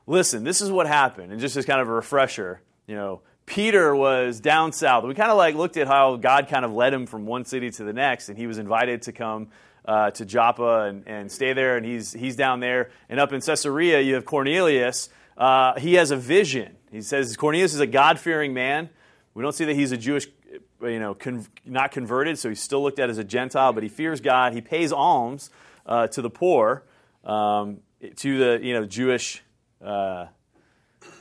listen, 0.06 0.44
this 0.44 0.60
is 0.60 0.70
what 0.70 0.86
happened. 0.86 1.32
And 1.32 1.40
just 1.40 1.56
as 1.56 1.64
kind 1.64 1.80
of 1.80 1.88
a 1.88 1.90
refresher, 1.90 2.60
you 2.86 2.94
know, 2.94 3.22
Peter 3.46 3.96
was 3.96 4.40
down 4.40 4.72
south. 4.72 5.04
We 5.04 5.14
kind 5.14 5.30
of 5.30 5.38
like 5.38 5.54
looked 5.54 5.78
at 5.78 5.86
how 5.86 6.16
God 6.16 6.48
kind 6.48 6.66
of 6.66 6.74
led 6.74 6.92
him 6.92 7.06
from 7.06 7.24
one 7.24 7.46
city 7.46 7.70
to 7.70 7.82
the 7.82 7.94
next, 7.94 8.28
and 8.28 8.36
he 8.36 8.46
was 8.46 8.58
invited 8.58 9.00
to 9.02 9.12
come 9.12 9.48
uh, 9.86 10.10
to 10.10 10.26
Joppa 10.26 10.82
and, 10.82 11.08
and 11.08 11.32
stay 11.32 11.54
there, 11.54 11.78
and 11.78 11.86
he's, 11.86 12.12
he's 12.12 12.36
down 12.36 12.60
there. 12.60 12.90
And 13.08 13.18
up 13.18 13.32
in 13.32 13.40
Caesarea, 13.40 14.02
you 14.02 14.16
have 14.16 14.26
Cornelius. 14.26 15.08
Uh, 15.34 15.80
he 15.80 15.94
has 15.94 16.10
a 16.10 16.16
vision. 16.16 16.76
He 16.92 17.00
says 17.00 17.38
Cornelius 17.38 17.72
is 17.72 17.80
a 17.80 17.86
God 17.86 18.18
fearing 18.18 18.52
man. 18.52 18.90
We 19.32 19.42
don't 19.42 19.52
see 19.52 19.64
that 19.64 19.74
he's 19.74 19.92
a 19.92 19.96
Jewish, 19.96 20.26
you 20.82 20.98
know, 20.98 21.14
con- 21.14 21.46
not 21.64 21.92
converted, 21.92 22.38
so 22.38 22.48
he's 22.48 22.60
still 22.60 22.82
looked 22.82 22.98
at 22.98 23.10
as 23.10 23.18
a 23.18 23.24
Gentile, 23.24 23.72
but 23.72 23.82
he 23.82 23.88
fears 23.88 24.20
God. 24.20 24.52
He 24.52 24.60
pays 24.60 24.92
alms 24.92 25.50
uh, 25.86 26.06
to 26.08 26.22
the 26.22 26.30
poor, 26.30 26.84
um, 27.24 27.78
to 28.16 28.38
the 28.38 28.64
you 28.64 28.74
know 28.74 28.86
Jewish 28.86 29.42
uh, 29.84 30.26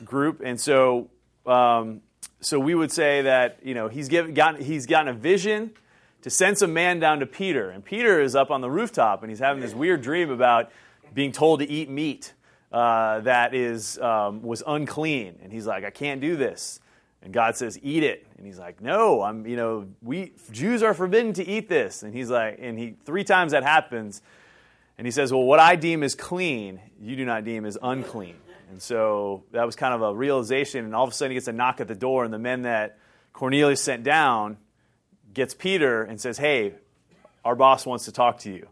group, 0.04 0.41
and 0.43 0.60
so 0.60 1.10
um, 1.45 2.02
so 2.41 2.60
we 2.60 2.76
would 2.76 2.91
say 2.91 3.24
that 3.24 3.60
you 3.63 3.74
know 3.74 3.88
he's 3.88 4.08
given, 4.08 4.34
gotten, 4.34 4.62
he's 4.62 4.86
gotten 4.86 5.10
a 5.10 5.13
vision 5.13 5.72
to 6.22 6.30
send 6.30 6.58
some 6.58 6.74
man 6.74 7.00
down 7.00 7.19
to 7.19 7.26
Peter, 7.26 7.69
and 7.69 7.84
Peter 7.84 8.22
is 8.22 8.36
up 8.36 8.52
on 8.52 8.62
the 8.62 8.69
rooftop 8.69 9.24
and 9.24 9.30
he's 9.30 9.39
having 9.39 9.62
this 9.62 9.74
weird 9.74 10.02
dream 10.02 10.30
about 10.30 10.72
being 11.13 11.32
told 11.32 11.60
to 11.60 11.69
eat 11.69 11.89
meat 11.89 12.34
uh, 12.72 13.22
that 13.22 13.56
is 13.56 13.98
um, 14.00 14.41
was 14.41 14.63
unclean, 14.65 15.39
and 15.43 15.52
he's 15.52 15.65
like, 15.65 15.84
I 15.84 15.89
can't 15.89 16.22
do 16.22 16.36
this. 16.36 16.80
And 17.21 17.34
God 17.34 17.58
says, 17.58 17.77
"Eat 17.84 18.03
it." 18.03 18.25
And 18.38 18.45
he's 18.45 18.58
like, 18.58 18.82
"No, 18.82 19.21
I'm, 19.21 19.45
you 19.45 19.58
know, 19.58 19.88
we 20.01 20.34
Jews 20.51 20.82
are 20.84 20.93
forbidden 20.93 21.34
to 21.34 21.45
eat 21.45 21.67
this." 21.67 22.03
And 22.03 22.13
he's 22.13 22.29
like, 22.29 22.58
and 22.62 22.79
he 22.79 22.95
three 23.03 23.23
times 23.23 23.51
that 23.51 23.63
happens, 23.63 24.21
and 24.97 25.05
he 25.05 25.12
says, 25.12 25.32
"Well, 25.34 25.43
what 25.43 25.60
I 25.60 25.75
deem 25.75 26.01
is 26.03 26.15
clean, 26.15 26.79
you 26.99 27.15
do 27.15 27.25
not 27.25 27.43
deem 27.43 27.65
as 27.65 27.77
unclean." 27.82 28.36
And 28.71 28.82
so 28.82 29.43
that 29.51 29.65
was 29.65 29.75
kind 29.75 29.93
of 29.93 30.01
a 30.01 30.15
realization, 30.15 30.86
and 30.86 30.95
all 30.95 31.03
of 31.03 31.10
a 31.10 31.13
sudden 31.13 31.32
he 31.32 31.36
gets 31.36 31.47
a 31.47 31.53
knock 31.53 31.82
at 31.82 31.88
the 31.88 31.95
door, 31.95 32.23
and 32.23 32.34
the 32.34 32.39
men 32.39 32.62
that 32.62 32.97
Cornelius 33.34 33.82
sent 33.82 34.03
down 34.03 34.58
gets 35.34 35.53
Peter 35.53 36.03
and 36.03 36.21
says, 36.21 36.38
"Hey, 36.38 36.75
our 37.43 37.55
boss 37.55 37.86
wants 37.86 38.05
to 38.05 38.12
talk 38.12 38.39
to 38.39 38.51
you." 38.51 38.67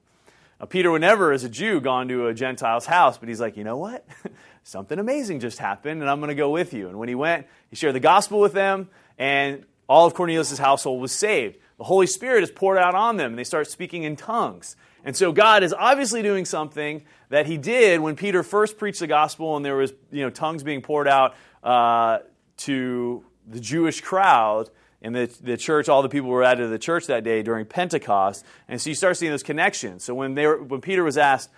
Now, 0.59 0.65
Peter 0.65 0.89
would 0.89 1.01
never, 1.01 1.31
as 1.31 1.43
a 1.43 1.49
Jew, 1.49 1.79
gone 1.79 2.07
to 2.07 2.27
a 2.27 2.33
Gentile's 2.33 2.85
house, 2.85 3.17
but 3.17 3.29
he's 3.29 3.39
like, 3.39 3.57
you 3.57 3.63
know 3.63 3.77
what? 3.77 4.07
Something 4.63 4.97
amazing 4.97 5.39
just 5.39 5.59
happened, 5.59 6.01
and 6.01 6.09
I'm 6.09 6.19
going 6.19 6.29
to 6.29 6.35
go 6.35 6.49
with 6.49 6.73
you. 6.73 6.87
And 6.87 6.97
when 6.97 7.07
he 7.07 7.15
went, 7.15 7.47
he 7.69 7.75
shared 7.75 7.95
the 7.95 7.99
gospel 7.99 8.39
with 8.39 8.53
them, 8.53 8.89
and 9.17 9.65
all 9.87 10.07
of 10.07 10.13
Cornelius' 10.13 10.57
household 10.57 11.01
was 11.01 11.11
saved. 11.11 11.57
The 11.77 11.83
Holy 11.83 12.07
Spirit 12.07 12.43
is 12.43 12.51
poured 12.51 12.79
out 12.79 12.95
on 12.95 13.17
them, 13.17 13.31
and 13.31 13.39
they 13.39 13.43
start 13.43 13.67
speaking 13.67 14.03
in 14.03 14.15
tongues. 14.15 14.75
And 15.05 15.15
so 15.15 15.31
God 15.31 15.63
is 15.63 15.73
obviously 15.73 16.23
doing 16.23 16.43
something 16.43 17.03
that 17.29 17.45
He 17.45 17.57
did 17.57 18.01
when 18.01 18.15
Peter 18.15 18.41
first 18.41 18.77
preached 18.77 18.99
the 18.99 19.07
gospel, 19.07 19.55
and 19.55 19.63
there 19.63 19.75
was 19.75 19.93
you 20.11 20.23
know 20.23 20.29
tongues 20.29 20.63
being 20.63 20.81
poured 20.81 21.07
out 21.07 21.35
uh, 21.63 22.19
to 22.57 23.23
the 23.47 23.59
Jewish 23.59 24.01
crowd 24.01 24.69
and 25.01 25.15
the, 25.15 25.27
the 25.41 25.57
church, 25.57 25.89
all 25.89 26.01
the 26.01 26.09
people 26.09 26.29
were 26.29 26.43
added 26.43 26.63
to 26.63 26.67
the 26.69 26.79
church 26.79 27.07
that 27.07 27.23
day 27.23 27.43
during 27.43 27.65
Pentecost. 27.65 28.43
And 28.67 28.81
so 28.81 28.89
you 28.89 28.95
start 28.95 29.17
seeing 29.17 29.31
those 29.31 29.43
connections. 29.43 30.03
So 30.03 30.15
when, 30.15 30.33
they 30.33 30.47
were, 30.47 30.61
when 30.61 30.81
Peter 30.81 31.03
was 31.03 31.17
asked, 31.17 31.49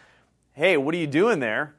hey, 0.54 0.76
what 0.78 0.94
are 0.94 0.98
you 0.98 1.08
doing 1.08 1.40
there? 1.40 1.76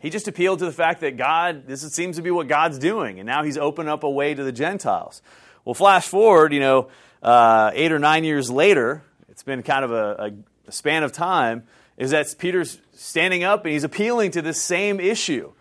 He 0.00 0.10
just 0.10 0.26
appealed 0.26 0.58
to 0.58 0.64
the 0.64 0.72
fact 0.72 1.00
that 1.02 1.16
God, 1.16 1.66
this 1.66 1.80
seems 1.92 2.16
to 2.16 2.22
be 2.22 2.30
what 2.30 2.48
God's 2.48 2.78
doing, 2.78 3.20
and 3.20 3.26
now 3.26 3.44
he's 3.44 3.56
opened 3.56 3.88
up 3.88 4.02
a 4.02 4.10
way 4.10 4.34
to 4.34 4.42
the 4.42 4.50
Gentiles. 4.50 5.22
Well, 5.64 5.74
flash 5.74 6.08
forward, 6.08 6.52
you 6.52 6.58
know, 6.58 6.88
uh, 7.22 7.70
eight 7.72 7.92
or 7.92 8.00
nine 8.00 8.24
years 8.24 8.50
later, 8.50 9.04
it's 9.28 9.44
been 9.44 9.62
kind 9.62 9.84
of 9.84 9.92
a, 9.92 10.34
a 10.66 10.72
span 10.72 11.04
of 11.04 11.12
time, 11.12 11.62
is 11.96 12.10
that 12.10 12.34
Peter's 12.36 12.80
standing 12.94 13.44
up 13.44 13.64
and 13.64 13.72
he's 13.72 13.84
appealing 13.84 14.32
to 14.32 14.42
this 14.42 14.60
same 14.60 14.98
issue. 14.98 15.52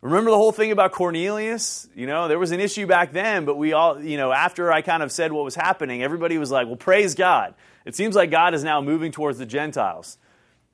Remember 0.00 0.30
the 0.30 0.36
whole 0.36 0.52
thing 0.52 0.70
about 0.70 0.92
Cornelius? 0.92 1.88
You 1.94 2.06
know, 2.06 2.28
there 2.28 2.38
was 2.38 2.52
an 2.52 2.60
issue 2.60 2.86
back 2.86 3.12
then, 3.12 3.44
but 3.44 3.56
we 3.56 3.72
all, 3.72 4.00
you 4.00 4.16
know, 4.16 4.30
after 4.30 4.70
I 4.70 4.80
kind 4.80 5.02
of 5.02 5.10
said 5.10 5.32
what 5.32 5.44
was 5.44 5.56
happening, 5.56 6.02
everybody 6.02 6.38
was 6.38 6.50
like, 6.52 6.66
well, 6.68 6.76
praise 6.76 7.16
God. 7.16 7.54
It 7.84 7.96
seems 7.96 8.14
like 8.14 8.30
God 8.30 8.54
is 8.54 8.62
now 8.62 8.80
moving 8.80 9.10
towards 9.10 9.38
the 9.38 9.46
Gentiles. 9.46 10.18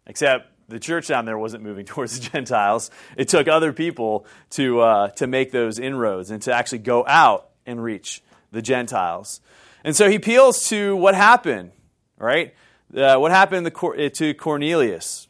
Except 0.06 0.50
the 0.68 0.78
church 0.78 1.06
down 1.06 1.24
there 1.24 1.38
wasn't 1.38 1.62
moving 1.62 1.86
towards 1.86 2.20
the 2.20 2.28
Gentiles. 2.28 2.90
It 3.16 3.28
took 3.28 3.48
other 3.48 3.72
people 3.72 4.26
to, 4.50 4.80
uh, 4.80 5.08
to 5.10 5.26
make 5.26 5.52
those 5.52 5.78
inroads 5.78 6.30
and 6.30 6.42
to 6.42 6.52
actually 6.52 6.78
go 6.78 7.06
out 7.06 7.48
and 7.64 7.82
reach 7.82 8.22
the 8.52 8.60
Gentiles. 8.60 9.40
And 9.84 9.96
so 9.96 10.08
he 10.08 10.16
appeals 10.16 10.64
to 10.68 10.96
what 10.96 11.14
happened, 11.14 11.72
right? 12.18 12.54
Uh, 12.94 13.16
what 13.16 13.30
happened 13.30 13.66
to 13.66 14.34
Cornelius. 14.34 15.28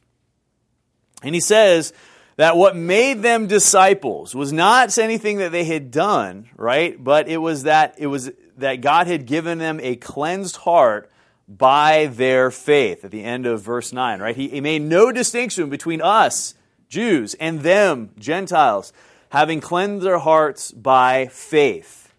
And 1.22 1.35
he 1.35 1.40
says 1.40 1.92
that 2.37 2.57
what 2.57 2.77
made 2.77 3.23
them 3.23 3.47
disciples 3.47 4.35
was 4.35 4.53
not 4.53 4.97
anything 4.99 5.38
that 5.38 5.53
they 5.53 5.64
had 5.64 5.90
done, 5.90 6.49
right? 6.57 7.03
But 7.03 7.29
it 7.29 7.38
was 7.38 7.64
that 7.64 7.94
it 7.99 8.09
was 8.09 8.31
that 8.59 8.81
God 8.81 9.07
had 9.07 9.27
given 9.27 9.59
them 9.59 9.81
a 9.83 9.97
cleansed 9.97 10.57
heart 10.57 11.11
by 11.49 12.07
their 12.07 12.51
faith 12.51 13.05
at 13.05 13.11
the 13.11 13.23
end 13.23 13.47
of 13.47 13.62
verse 13.62 13.92
9, 13.92 14.20
right? 14.20 14.37
He, 14.37 14.49
he 14.49 14.61
made 14.61 14.83
no 14.83 15.12
distinction 15.12 15.68
between 15.68 16.01
us, 16.01 16.55
Jews, 16.88 17.35
and 17.35 17.61
them, 17.61 18.11
Gentiles, 18.18 18.92
having 19.31 19.61
cleansed 19.61 20.05
their 20.05 20.18
hearts 20.18 20.73
by 20.73 21.27
faith. 21.27 22.12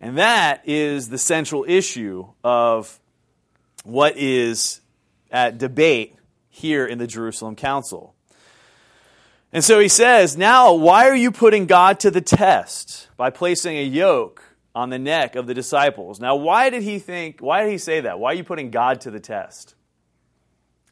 And 0.00 0.18
that 0.18 0.62
is 0.66 1.08
the 1.08 1.18
central 1.18 1.64
issue 1.66 2.26
of 2.42 2.98
what 3.84 4.16
is 4.16 4.80
at 5.30 5.58
debate 5.58 6.16
here 6.50 6.86
in 6.86 6.98
the 6.98 7.06
Jerusalem 7.06 7.56
Council. 7.56 8.13
And 9.54 9.64
so 9.64 9.78
he 9.78 9.88
says, 9.88 10.36
Now, 10.36 10.74
why 10.74 11.08
are 11.08 11.16
you 11.16 11.30
putting 11.30 11.64
God 11.64 11.98
to 12.00 12.10
the 12.10 12.20
test 12.20 13.08
by 13.16 13.30
placing 13.30 13.78
a 13.78 13.84
yoke 13.84 14.44
on 14.74 14.90
the 14.90 14.98
neck 14.98 15.36
of 15.36 15.46
the 15.46 15.54
disciples. 15.54 16.18
Now, 16.20 16.34
why 16.34 16.68
did 16.70 16.82
he 16.82 16.98
think, 16.98 17.40
why 17.40 17.62
did 17.62 17.70
he 17.70 17.78
say 17.78 18.00
that? 18.00 18.18
Why 18.18 18.32
are 18.32 18.34
you 18.34 18.44
putting 18.44 18.70
God 18.70 19.00
to 19.02 19.10
the 19.10 19.20
test? 19.20 19.74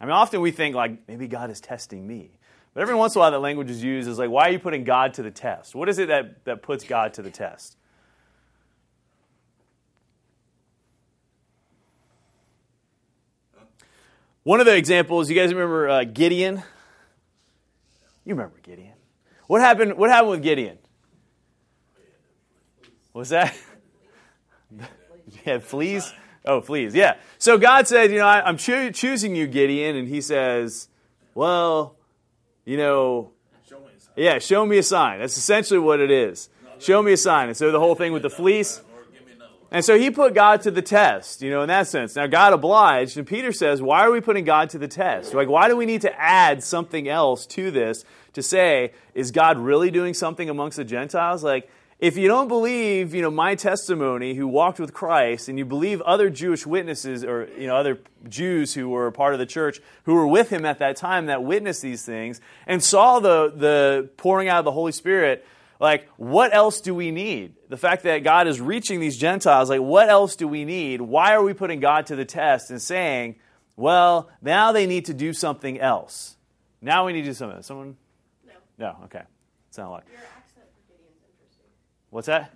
I 0.00 0.04
mean, 0.04 0.12
often 0.12 0.40
we 0.40 0.50
think, 0.50 0.76
like, 0.76 1.08
maybe 1.08 1.26
God 1.26 1.50
is 1.50 1.60
testing 1.60 2.06
me. 2.06 2.30
But 2.74 2.82
every 2.82 2.94
once 2.94 3.14
in 3.14 3.18
a 3.18 3.20
while, 3.20 3.30
that 3.32 3.40
language 3.40 3.70
is 3.70 3.82
used 3.82 4.08
as 4.08 4.18
like, 4.18 4.30
why 4.30 4.48
are 4.48 4.52
you 4.52 4.58
putting 4.58 4.84
God 4.84 5.14
to 5.14 5.22
the 5.22 5.30
test? 5.30 5.74
What 5.74 5.88
is 5.88 5.98
it 5.98 6.08
that, 6.08 6.44
that 6.44 6.62
puts 6.62 6.84
God 6.84 7.14
to 7.14 7.22
the 7.22 7.30
test? 7.30 7.76
One 14.44 14.58
of 14.58 14.66
the 14.66 14.74
examples, 14.74 15.28
you 15.28 15.36
guys 15.36 15.52
remember 15.52 15.88
uh, 15.88 16.04
Gideon? 16.04 16.62
You 18.24 18.34
remember 18.34 18.58
Gideon. 18.62 18.94
What 19.46 19.60
happened, 19.60 19.96
what 19.96 20.10
happened 20.10 20.30
with 20.30 20.42
Gideon? 20.42 20.78
What's 23.12 23.30
that? 23.30 23.54
yeah, 25.46 25.58
fleas? 25.58 26.12
Oh, 26.44 26.60
fleas. 26.60 26.94
Yeah. 26.94 27.16
So 27.38 27.58
God 27.58 27.86
said, 27.86 28.10
you 28.10 28.18
know, 28.18 28.26
I, 28.26 28.48
am 28.48 28.56
cho- 28.56 28.90
choosing 28.90 29.36
you, 29.36 29.46
Gideon. 29.46 29.96
And 29.96 30.08
he 30.08 30.20
says, 30.20 30.88
well, 31.34 31.96
you 32.64 32.76
know, 32.76 33.32
yeah, 34.16 34.38
show 34.38 34.66
me 34.66 34.78
a 34.78 34.82
sign. 34.82 35.20
That's 35.20 35.36
essentially 35.36 35.80
what 35.80 36.00
it 36.00 36.10
is. 36.10 36.48
Show 36.78 37.02
me 37.02 37.12
a 37.12 37.16
sign. 37.16 37.48
And 37.48 37.56
so 37.56 37.70
the 37.70 37.78
whole 37.78 37.94
thing 37.94 38.12
with 38.12 38.22
the 38.22 38.30
fleece. 38.30 38.82
And 39.72 39.82
so 39.82 39.98
he 39.98 40.10
put 40.10 40.34
God 40.34 40.60
to 40.62 40.70
the 40.70 40.82
test, 40.82 41.40
you 41.40 41.50
know, 41.50 41.62
in 41.62 41.68
that 41.68 41.88
sense. 41.88 42.14
Now, 42.14 42.26
God 42.26 42.52
obliged, 42.52 43.16
and 43.16 43.26
Peter 43.26 43.52
says, 43.52 43.80
why 43.80 44.02
are 44.02 44.10
we 44.10 44.20
putting 44.20 44.44
God 44.44 44.68
to 44.70 44.78
the 44.78 44.86
test? 44.86 45.32
Like, 45.32 45.48
why 45.48 45.66
do 45.68 45.76
we 45.76 45.86
need 45.86 46.02
to 46.02 46.20
add 46.20 46.62
something 46.62 47.08
else 47.08 47.46
to 47.46 47.70
this 47.70 48.04
to 48.34 48.42
say, 48.42 48.92
is 49.14 49.30
God 49.30 49.56
really 49.56 49.90
doing 49.90 50.12
something 50.12 50.50
amongst 50.50 50.76
the 50.76 50.84
Gentiles? 50.84 51.42
Like, 51.42 51.70
if 51.98 52.18
you 52.18 52.28
don't 52.28 52.48
believe, 52.48 53.14
you 53.14 53.22
know, 53.22 53.30
my 53.30 53.54
testimony 53.54 54.34
who 54.34 54.46
walked 54.46 54.78
with 54.78 54.92
Christ 54.92 55.48
and 55.48 55.56
you 55.56 55.64
believe 55.64 56.02
other 56.02 56.28
Jewish 56.28 56.66
witnesses 56.66 57.24
or, 57.24 57.48
you 57.56 57.68
know, 57.68 57.76
other 57.76 57.98
Jews 58.28 58.74
who 58.74 58.90
were 58.90 59.10
part 59.10 59.32
of 59.32 59.38
the 59.38 59.46
church 59.46 59.80
who 60.02 60.14
were 60.14 60.26
with 60.26 60.50
him 60.50 60.66
at 60.66 60.80
that 60.80 60.96
time 60.96 61.26
that 61.26 61.44
witnessed 61.44 61.80
these 61.80 62.04
things 62.04 62.40
and 62.66 62.82
saw 62.82 63.20
the, 63.20 63.52
the 63.56 64.10
pouring 64.18 64.48
out 64.48 64.58
of 64.58 64.64
the 64.64 64.72
Holy 64.72 64.92
Spirit, 64.92 65.46
like, 65.82 66.08
what 66.16 66.54
else 66.54 66.80
do 66.80 66.94
we 66.94 67.10
need? 67.10 67.56
The 67.68 67.76
fact 67.76 68.04
that 68.04 68.18
God 68.18 68.46
is 68.46 68.60
reaching 68.60 69.00
these 69.00 69.16
Gentiles, 69.16 69.68
like, 69.68 69.80
what 69.80 70.08
else 70.08 70.36
do 70.36 70.46
we 70.46 70.64
need? 70.64 71.00
Why 71.00 71.34
are 71.34 71.42
we 71.42 71.54
putting 71.54 71.80
God 71.80 72.06
to 72.06 72.14
the 72.14 72.24
test 72.24 72.70
and 72.70 72.80
saying, 72.80 73.34
well, 73.74 74.30
now 74.40 74.70
they 74.70 74.86
need 74.86 75.06
to 75.06 75.14
do 75.14 75.32
something 75.32 75.80
else? 75.80 76.36
Now 76.80 77.04
we 77.04 77.12
need 77.12 77.22
to 77.22 77.30
do 77.30 77.34
something 77.34 77.56
else. 77.56 77.66
Someone? 77.66 77.96
No. 78.46 78.52
No, 78.78 78.96
okay. 79.06 79.22
Sound 79.72 79.90
like. 79.90 80.04
What's 82.10 82.28
that? 82.28 82.54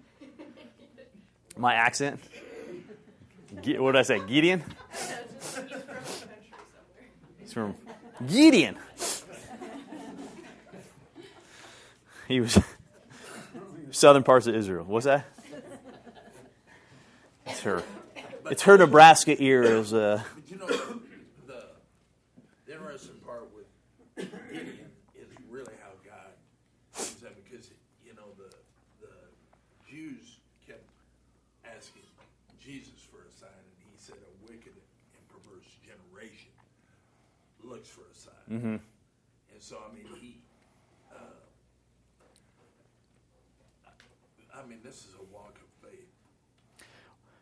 My 1.56 1.74
accent? 1.74 2.20
what 3.50 3.92
did 3.92 3.96
I 3.96 4.02
say? 4.02 4.20
Gideon? 4.24 4.62
He's 7.40 7.52
from 7.52 7.74
Gideon. 8.28 8.76
He 12.28 12.40
was 12.40 12.58
southern 13.96 14.22
parts 14.22 14.46
of 14.46 14.54
Israel. 14.54 14.84
What's 14.84 15.06
that? 15.06 15.24
It's 17.46 17.60
her. 17.62 17.82
It's 18.50 18.62
her 18.62 18.76
Nebraska 18.76 19.40
ear 19.42 19.62
is. 19.62 19.94
Uh, 19.94 20.22
you 20.46 20.58
know, 20.58 20.66
the 20.66 21.64
interesting 22.68 23.16
part 23.24 23.48
with 23.54 23.66
Gideon 24.16 24.90
is 25.14 25.28
really 25.48 25.72
how 25.82 25.92
God 26.04 26.30
does 26.96 27.14
that 27.22 27.34
because 27.42 27.70
you 28.04 28.14
know 28.14 28.28
the 28.36 28.52
Jews 29.88 30.38
kept 30.66 30.84
asking 31.64 32.02
Jesus 32.60 33.06
for 33.10 33.18
a 33.18 33.32
sign, 33.32 33.48
and 33.54 33.88
he 33.90 33.96
said, 33.96 34.16
A 34.16 34.50
wicked 34.50 34.74
and 34.74 35.28
perverse 35.28 35.70
generation 35.86 36.50
looks 37.62 37.88
for 37.88 38.02
a 38.02 38.14
sign. 38.14 38.50
Mm-hmm. 38.50 38.76
And 39.52 39.60
so, 39.60 39.78
I 39.88 39.94
mean, 39.94 40.06
he, 40.20 40.38
uh, 41.14 41.46
I 44.56 44.66
mean, 44.66 44.78
this 44.82 44.95
is 45.06 45.14
a 45.14 45.34
walk 45.34 45.56
of 45.56 45.88
faith. 45.90 46.06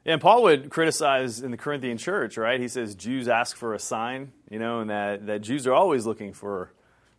Yeah, 0.05 0.14
and 0.14 0.22
Paul 0.22 0.42
would 0.44 0.70
criticize 0.70 1.40
in 1.40 1.50
the 1.50 1.57
Corinthian 1.57 1.98
church, 1.98 2.37
right? 2.37 2.61
He 2.61 2.68
says 2.68 2.94
Jews 2.94 3.29
ask 3.29 3.57
for 3.57 3.74
a 3.74 3.79
sign, 3.79 4.33
you 4.50 4.59
know, 4.59 4.81
and 4.81 4.90
that, 4.90 5.27
that 5.27 5.42
Jews 5.42 5.66
are 5.66 5.74
always 5.74 6.07
looking 6.07 6.33
for 6.33 6.70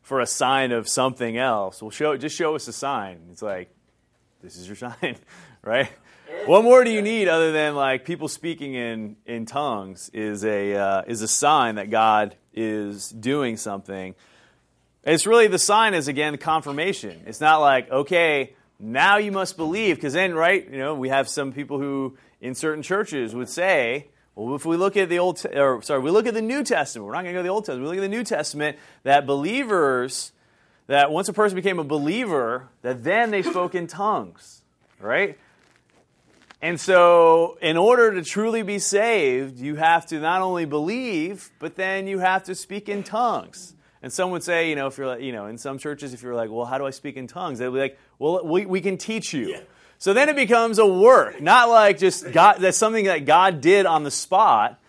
for 0.05 0.19
a 0.19 0.27
sign 0.27 0.71
of 0.71 0.87
something 0.87 1.35
else. 1.35 1.81
Well, 1.81 1.89
show 1.89 2.15
just 2.15 2.35
show 2.35 2.53
us 2.53 2.67
a 2.67 2.73
sign. 2.73 3.21
It's 3.31 3.41
like, 3.41 3.71
this 4.43 4.55
is 4.55 4.67
your 4.67 4.75
sign, 4.75 5.17
right? 5.63 5.89
What 6.45 6.63
more 6.63 6.83
do 6.83 6.91
you 6.91 7.01
need 7.01 7.27
other 7.27 7.51
than 7.51 7.73
like 7.73 8.05
people 8.05 8.27
speaking 8.27 8.75
in, 8.75 9.15
in 9.25 9.47
tongues 9.47 10.11
is 10.13 10.45
a, 10.45 10.75
uh, 10.75 11.01
is 11.07 11.23
a 11.23 11.27
sign 11.27 11.75
that 11.75 11.89
God 11.89 12.35
is 12.53 13.09
doing 13.09 13.57
something. 13.57 14.13
It's 15.03 15.25
really 15.25 15.47
the 15.47 15.59
sign 15.59 15.95
is 15.95 16.07
again 16.07 16.37
confirmation. 16.37 17.23
It's 17.25 17.41
not 17.41 17.61
like, 17.61 17.89
okay, 17.89 18.55
now 18.79 19.17
you 19.17 19.31
must 19.31 19.57
believe, 19.57 19.95
because 19.95 20.13
then, 20.13 20.33
right, 20.33 20.69
you 20.69 20.79
know, 20.79 20.95
we 20.95 21.09
have 21.09 21.29
some 21.29 21.53
people 21.53 21.79
who 21.79 22.17
in 22.41 22.55
certain 22.55 22.83
churches 22.83 23.33
would 23.33 23.49
say, 23.49 24.07
well, 24.35 24.55
if 24.55 24.65
we 24.65 24.75
look 24.75 24.97
at 24.97 25.07
the 25.07 25.19
Old, 25.19 25.43
or 25.53 25.81
sorry, 25.81 26.01
we 26.01 26.11
look 26.11 26.27
at 26.27 26.33
the 26.33 26.41
New 26.41 26.63
Testament. 26.63 27.05
We're 27.05 27.13
not 27.13 27.23
going 27.23 27.33
to 27.33 27.39
go 27.39 27.39
to 27.39 27.43
the 27.43 27.49
Old 27.49 27.65
Testament. 27.65 27.83
We 27.83 27.87
look 27.87 28.03
at 28.03 28.09
the 28.09 28.15
New 28.17 28.23
Testament 28.23 28.77
that 29.03 29.25
believers 29.25 30.33
that 30.87 31.09
once 31.09 31.29
a 31.29 31.33
person 31.33 31.55
became 31.55 31.79
a 31.79 31.83
believer, 31.83 32.69
that 32.81 33.03
then 33.03 33.31
they 33.31 33.41
spoke 33.41 33.75
in 33.75 33.87
tongues, 33.87 34.61
right? 34.99 35.37
And 36.61 36.79
so, 36.79 37.57
in 37.61 37.77
order 37.77 38.13
to 38.15 38.23
truly 38.23 38.61
be 38.61 38.79
saved, 38.79 39.59
you 39.59 39.75
have 39.75 40.05
to 40.07 40.19
not 40.19 40.41
only 40.41 40.65
believe, 40.65 41.51
but 41.59 41.75
then 41.75 42.07
you 42.07 42.19
have 42.19 42.43
to 42.45 42.55
speak 42.55 42.89
in 42.89 43.03
tongues. 43.03 43.74
And 44.05 44.13
some 44.13 44.29
would 44.29 44.43
say, 44.43 44.69
you 44.69 44.75
know, 44.75 44.85
if 44.85 44.99
you're 44.99 45.07
like, 45.07 45.21
you 45.21 45.31
know, 45.31 45.47
in 45.47 45.57
some 45.57 45.79
churches, 45.79 46.13
if 46.13 46.21
you're 46.21 46.35
like, 46.35 46.51
well, 46.51 46.67
how 46.67 46.77
do 46.77 46.85
I 46.85 46.91
speak 46.91 47.17
in 47.17 47.25
tongues? 47.25 47.57
They'd 47.57 47.73
be 47.73 47.79
like, 47.79 47.97
well, 48.19 48.45
we, 48.45 48.67
we 48.67 48.79
can 48.79 48.99
teach 48.99 49.33
you. 49.33 49.47
Yeah. 49.47 49.61
So 49.97 50.13
then 50.13 50.29
it 50.29 50.35
becomes 50.35 50.77
a 50.77 50.85
work, 50.85 51.41
not 51.41 51.69
like 51.69 51.97
just 51.97 52.31
God, 52.31 52.57
that's 52.59 52.77
something 52.77 53.05
that 53.05 53.25
God 53.25 53.61
did 53.61 53.87
on 53.87 54.03
the 54.03 54.11
spot, 54.11 54.79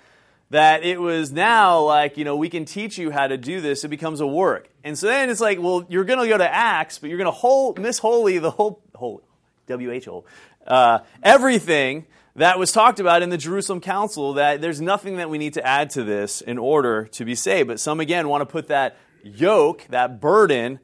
that 0.50 0.84
it 0.84 1.00
was 1.00 1.32
now 1.32 1.80
like, 1.80 2.18
you 2.18 2.26
know, 2.26 2.36
we 2.36 2.50
can 2.50 2.66
teach 2.66 2.98
you 2.98 3.10
how 3.10 3.26
to 3.26 3.38
do 3.38 3.62
this. 3.62 3.84
It 3.84 3.88
becomes 3.88 4.20
a 4.20 4.26
work. 4.26 4.68
And 4.84 4.98
so 4.98 5.06
then 5.06 5.30
it's 5.30 5.40
like, 5.40 5.62
well, 5.62 5.86
you're 5.88 6.04
going 6.04 6.18
to 6.18 6.28
go 6.28 6.36
to 6.36 6.54
Acts, 6.54 6.98
but 6.98 7.08
you're 7.08 7.16
going 7.16 7.24
to 7.24 7.30
hold, 7.30 7.78
miss 7.78 7.98
holy 7.98 8.36
the 8.36 8.50
whole, 8.50 8.82
whole 8.94 9.22
W-H-O, 9.66 10.26
uh, 10.66 10.98
everything 11.22 12.04
that 12.34 12.58
was 12.58 12.70
talked 12.70 13.00
about 13.00 13.22
in 13.22 13.30
the 13.30 13.38
Jerusalem 13.38 13.80
Council, 13.80 14.34
that 14.34 14.60
there's 14.60 14.82
nothing 14.82 15.16
that 15.16 15.30
we 15.30 15.38
need 15.38 15.54
to 15.54 15.66
add 15.66 15.88
to 15.88 16.04
this 16.04 16.42
in 16.42 16.58
order 16.58 17.06
to 17.12 17.24
be 17.24 17.34
saved. 17.34 17.68
But 17.68 17.80
some, 17.80 17.98
again, 17.98 18.28
want 18.28 18.42
to 18.42 18.46
put 18.46 18.68
that 18.68 18.98
yoke, 19.22 19.86
that 19.90 20.20
burden 20.20 20.80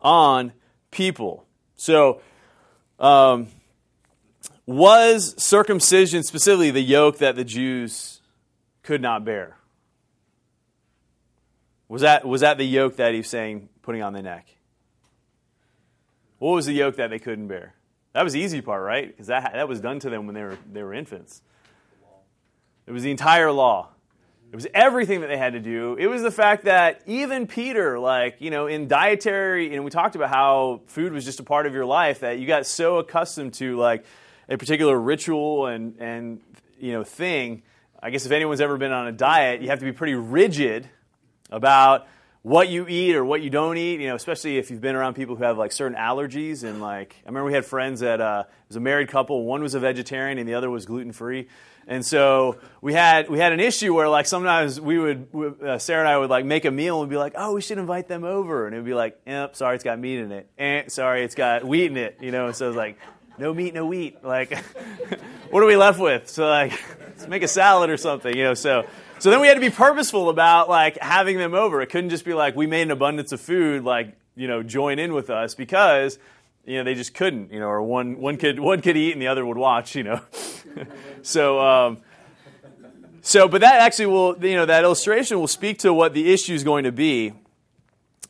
on 0.00 0.52
people. 0.90 1.46
So, 1.76 2.20
um, 2.98 3.48
was 4.66 5.34
circumcision 5.42 6.22
specifically 6.22 6.70
the 6.70 6.80
yoke 6.80 7.18
that 7.18 7.36
the 7.36 7.44
Jews 7.44 8.20
could 8.82 9.02
not 9.02 9.24
bear? 9.24 9.58
Was 11.88 12.02
that, 12.02 12.24
was 12.24 12.40
that 12.40 12.58
the 12.58 12.64
yoke 12.64 12.96
that 12.96 13.12
he's 13.14 13.28
saying 13.28 13.68
putting 13.82 14.02
on 14.02 14.12
the 14.12 14.22
neck? 14.22 14.48
What 16.38 16.52
was 16.52 16.66
the 16.66 16.72
yoke 16.72 16.96
that 16.96 17.10
they 17.10 17.18
couldn't 17.18 17.48
bear? 17.48 17.74
That 18.12 18.22
was 18.22 18.32
the 18.32 18.40
easy 18.40 18.60
part, 18.60 18.82
right? 18.82 19.08
Because 19.08 19.26
that, 19.26 19.52
that 19.52 19.68
was 19.68 19.80
done 19.80 19.98
to 20.00 20.10
them 20.10 20.26
when 20.26 20.34
they 20.34 20.42
were, 20.42 20.58
they 20.72 20.82
were 20.82 20.94
infants. 20.94 21.42
It 22.86 22.92
was 22.92 23.02
the 23.02 23.10
entire 23.10 23.50
law. 23.50 23.88
It 24.54 24.58
was 24.58 24.68
everything 24.72 25.22
that 25.22 25.26
they 25.26 25.36
had 25.36 25.54
to 25.54 25.58
do. 25.58 25.96
It 25.98 26.06
was 26.06 26.22
the 26.22 26.30
fact 26.30 26.66
that 26.66 27.02
even 27.06 27.48
Peter, 27.48 27.98
like, 27.98 28.36
you 28.38 28.50
know, 28.52 28.68
in 28.68 28.86
dietary, 28.86 29.74
and 29.74 29.84
we 29.84 29.90
talked 29.90 30.14
about 30.14 30.30
how 30.30 30.82
food 30.86 31.12
was 31.12 31.24
just 31.24 31.40
a 31.40 31.42
part 31.42 31.66
of 31.66 31.74
your 31.74 31.84
life 31.84 32.20
that 32.20 32.38
you 32.38 32.46
got 32.46 32.64
so 32.64 32.98
accustomed 32.98 33.54
to, 33.54 33.76
like, 33.76 34.04
a 34.48 34.56
particular 34.56 34.96
ritual 34.96 35.66
and, 35.66 35.96
and 35.98 36.40
you 36.78 36.92
know, 36.92 37.02
thing. 37.02 37.64
I 38.00 38.10
guess 38.10 38.26
if 38.26 38.30
anyone's 38.30 38.60
ever 38.60 38.78
been 38.78 38.92
on 38.92 39.08
a 39.08 39.12
diet, 39.12 39.60
you 39.60 39.70
have 39.70 39.80
to 39.80 39.84
be 39.84 39.90
pretty 39.90 40.14
rigid 40.14 40.88
about 41.50 42.06
what 42.42 42.68
you 42.68 42.86
eat 42.86 43.16
or 43.16 43.24
what 43.24 43.42
you 43.42 43.50
don't 43.50 43.76
eat, 43.76 43.98
you 43.98 44.06
know, 44.06 44.14
especially 44.14 44.58
if 44.58 44.70
you've 44.70 44.80
been 44.80 44.94
around 44.94 45.14
people 45.14 45.34
who 45.34 45.42
have 45.42 45.58
like 45.58 45.72
certain 45.72 45.98
allergies. 45.98 46.62
And 46.62 46.80
like, 46.80 47.16
I 47.24 47.28
remember 47.28 47.46
we 47.46 47.54
had 47.54 47.64
friends 47.64 47.98
that 48.00 48.20
uh, 48.20 48.44
was 48.68 48.76
a 48.76 48.80
married 48.80 49.08
couple. 49.08 49.42
One 49.42 49.64
was 49.64 49.74
a 49.74 49.80
vegetarian 49.80 50.38
and 50.38 50.48
the 50.48 50.54
other 50.54 50.70
was 50.70 50.86
gluten 50.86 51.10
free. 51.10 51.48
And 51.86 52.04
so 52.04 52.58
we 52.80 52.92
had 52.92 53.28
we 53.28 53.38
had 53.38 53.52
an 53.52 53.60
issue 53.60 53.94
where 53.94 54.08
like 54.08 54.26
sometimes 54.26 54.80
we 54.80 54.98
would 54.98 55.28
uh, 55.62 55.78
Sarah 55.78 56.00
and 56.00 56.08
I 56.08 56.16
would 56.16 56.30
like 56.30 56.44
make 56.44 56.64
a 56.64 56.70
meal 56.70 57.00
and 57.00 57.08
we'd 57.08 57.14
be 57.14 57.18
like, 57.18 57.34
oh, 57.36 57.54
we 57.54 57.60
should 57.60 57.78
invite 57.78 58.08
them 58.08 58.24
over, 58.24 58.66
and 58.66 58.74
it'd 58.74 58.84
be 58.84 58.94
like, 58.94 59.20
yep, 59.26 59.56
sorry, 59.56 59.74
it's 59.74 59.84
got 59.84 59.98
meat 59.98 60.18
in 60.18 60.32
it. 60.32 60.48
Eh, 60.58 60.84
sorry, 60.88 61.24
it's 61.24 61.34
got 61.34 61.64
wheat 61.64 61.90
in 61.90 61.96
it. 61.96 62.18
You 62.20 62.30
know, 62.30 62.52
so 62.52 62.68
it's 62.68 62.76
like, 62.76 62.98
no 63.38 63.52
meat, 63.52 63.74
no 63.74 63.86
wheat. 63.86 64.24
Like, 64.24 64.56
what 65.50 65.62
are 65.62 65.66
we 65.66 65.76
left 65.76 66.00
with? 66.00 66.28
So 66.28 66.48
like, 66.48 66.72
let's 67.08 67.28
make 67.28 67.42
a 67.42 67.48
salad 67.48 67.90
or 67.90 67.96
something. 67.96 68.34
You 68.34 68.44
know, 68.44 68.54
so 68.54 68.86
so 69.18 69.30
then 69.30 69.40
we 69.40 69.46
had 69.46 69.54
to 69.54 69.60
be 69.60 69.70
purposeful 69.70 70.28
about 70.28 70.68
like 70.68 70.98
having 70.98 71.38
them 71.38 71.54
over. 71.54 71.80
It 71.80 71.86
couldn't 71.88 72.10
just 72.10 72.24
be 72.24 72.34
like 72.34 72.56
we 72.56 72.66
made 72.66 72.82
an 72.82 72.90
abundance 72.90 73.32
of 73.32 73.40
food, 73.40 73.84
like 73.84 74.14
you 74.36 74.48
know, 74.48 74.62
join 74.62 74.98
in 74.98 75.14
with 75.14 75.30
us 75.30 75.54
because 75.54 76.18
you 76.66 76.78
know 76.78 76.84
they 76.84 76.94
just 76.94 77.14
couldn't. 77.14 77.52
You 77.52 77.60
know, 77.60 77.68
or 77.68 77.82
one 77.82 78.18
one 78.18 78.36
could 78.36 78.58
one 78.58 78.80
could 78.80 78.96
eat 78.96 79.12
and 79.12 79.22
the 79.22 79.28
other 79.28 79.44
would 79.44 79.58
watch. 79.58 79.94
You 79.94 80.04
know, 80.04 80.20
so. 81.22 81.60
Um, 81.60 81.98
so, 83.26 83.48
but 83.48 83.62
that 83.62 83.80
actually 83.80 84.06
will, 84.06 84.36
you 84.44 84.54
know, 84.54 84.66
that 84.66 84.84
illustration 84.84 85.40
will 85.40 85.48
speak 85.48 85.78
to 85.78 85.94
what 85.94 86.12
the 86.12 86.30
issue 86.30 86.52
is 86.52 86.62
going 86.62 86.84
to 86.84 86.92
be 86.92 87.32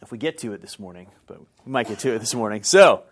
if 0.00 0.12
we 0.12 0.18
get 0.18 0.38
to 0.38 0.52
it 0.52 0.60
this 0.60 0.78
morning, 0.78 1.08
but 1.26 1.40
we 1.40 1.72
might 1.72 1.88
get 1.88 1.98
to 2.00 2.14
it 2.14 2.20
this 2.20 2.32
morning. 2.32 2.62
So, 2.62 3.02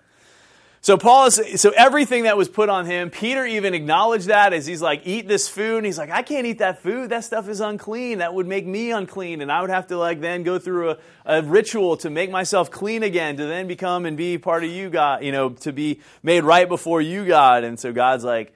so 0.85 0.99
Paul 0.99 1.27
is, 1.27 1.61
so 1.61 1.71
everything 1.77 2.25
that 2.25 2.37
was 2.37 2.49
put 2.49 2.69
on 2.69 2.87
him, 2.87 3.11
Peter 3.11 3.47
even 3.47 3.73
acknowledged 3.73 4.27
that 4.27 4.53
as 4.53 4.67
he's 4.67 4.83
like, 4.83 5.03
eat 5.05 5.29
this 5.29 5.49
food. 5.49 5.77
And 5.77 5.87
he's 5.87 5.97
like, 5.97 6.11
I 6.11 6.23
can't 6.23 6.45
eat 6.45 6.59
that 6.59 6.83
food. 6.83 7.11
That 7.11 7.23
stuff 7.23 7.49
is 7.49 7.61
unclean. 7.61 8.19
That 8.19 8.35
would 8.35 8.49
make 8.49 8.67
me 8.67 8.91
unclean. 8.91 9.43
And 9.43 9.53
I 9.53 9.61
would 9.61 9.71
have 9.71 9.87
to 9.87 9.97
like 9.97 10.21
then 10.21 10.43
go 10.43 10.59
through 10.59 10.91
a, 10.91 10.99
a 11.25 11.43
ritual 11.43 11.99
to 11.99 12.11
make 12.11 12.33
myself 12.33 12.73
clean 12.73 13.05
again, 13.05 13.37
to 13.37 13.47
then 13.47 13.69
become 13.69 14.07
and 14.07 14.17
be 14.17 14.39
part 14.39 14.65
of 14.65 14.71
you, 14.71 14.91
God, 14.91 15.23
you 15.23 15.31
know, 15.31 15.51
to 15.51 15.73
be 15.73 16.01
made 16.21 16.43
right 16.43 16.69
before 16.69 17.01
you, 17.01 17.27
God. 17.27 17.63
And 17.63 17.79
so 17.79 17.93
God's 17.93 18.25
like, 18.25 18.53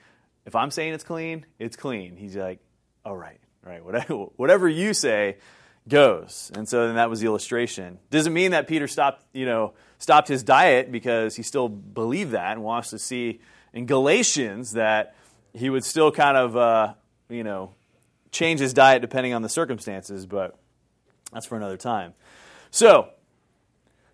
if 0.46 0.56
I'm 0.56 0.72
saying 0.72 0.94
it's 0.94 1.04
clean, 1.04 1.46
it's 1.60 1.76
clean. 1.76 2.16
He's 2.16 2.34
like, 2.34 2.58
all 3.04 3.16
right, 3.16 3.38
right, 3.62 3.84
whatever, 3.84 4.14
whatever 4.36 4.68
you 4.68 4.94
say 4.94 5.36
goes. 5.88 6.50
And 6.54 6.68
so 6.68 6.86
then 6.86 6.96
that 6.96 7.10
was 7.10 7.20
the 7.20 7.26
illustration. 7.26 7.98
Doesn't 8.10 8.32
mean 8.32 8.50
that 8.50 8.66
Peter 8.66 8.88
stopped, 8.88 9.24
you 9.32 9.46
know, 9.46 9.74
stopped 9.98 10.28
his 10.28 10.42
diet 10.42 10.90
because 10.90 11.36
he 11.36 11.42
still 11.42 11.68
believed 11.68 12.32
that 12.32 12.52
and 12.52 12.62
wants 12.62 12.90
to 12.90 12.98
see 12.98 13.40
in 13.72 13.86
Galatians 13.86 14.72
that 14.72 15.14
he 15.52 15.70
would 15.70 15.84
still 15.84 16.10
kind 16.10 16.36
of, 16.36 16.56
uh, 16.56 16.94
you 17.28 17.44
know, 17.44 17.74
change 18.30 18.60
his 18.60 18.72
diet 18.74 19.00
depending 19.00 19.32
on 19.32 19.42
the 19.42 19.48
circumstances, 19.48 20.26
but 20.26 20.58
that's 21.32 21.46
for 21.46 21.56
another 21.56 21.76
time. 21.76 22.14
So, 22.70 23.10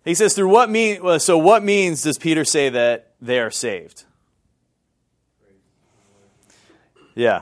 he 0.05 0.13
says, 0.13 0.33
through 0.35 0.49
what 0.49 0.69
mean, 0.69 1.19
so 1.19 1.37
what 1.37 1.63
means 1.63 2.01
does 2.01 2.17
Peter 2.17 2.45
say 2.45 2.69
that 2.69 3.13
they 3.21 3.39
are 3.39 3.51
saved? 3.51 4.03
Yeah. 7.15 7.41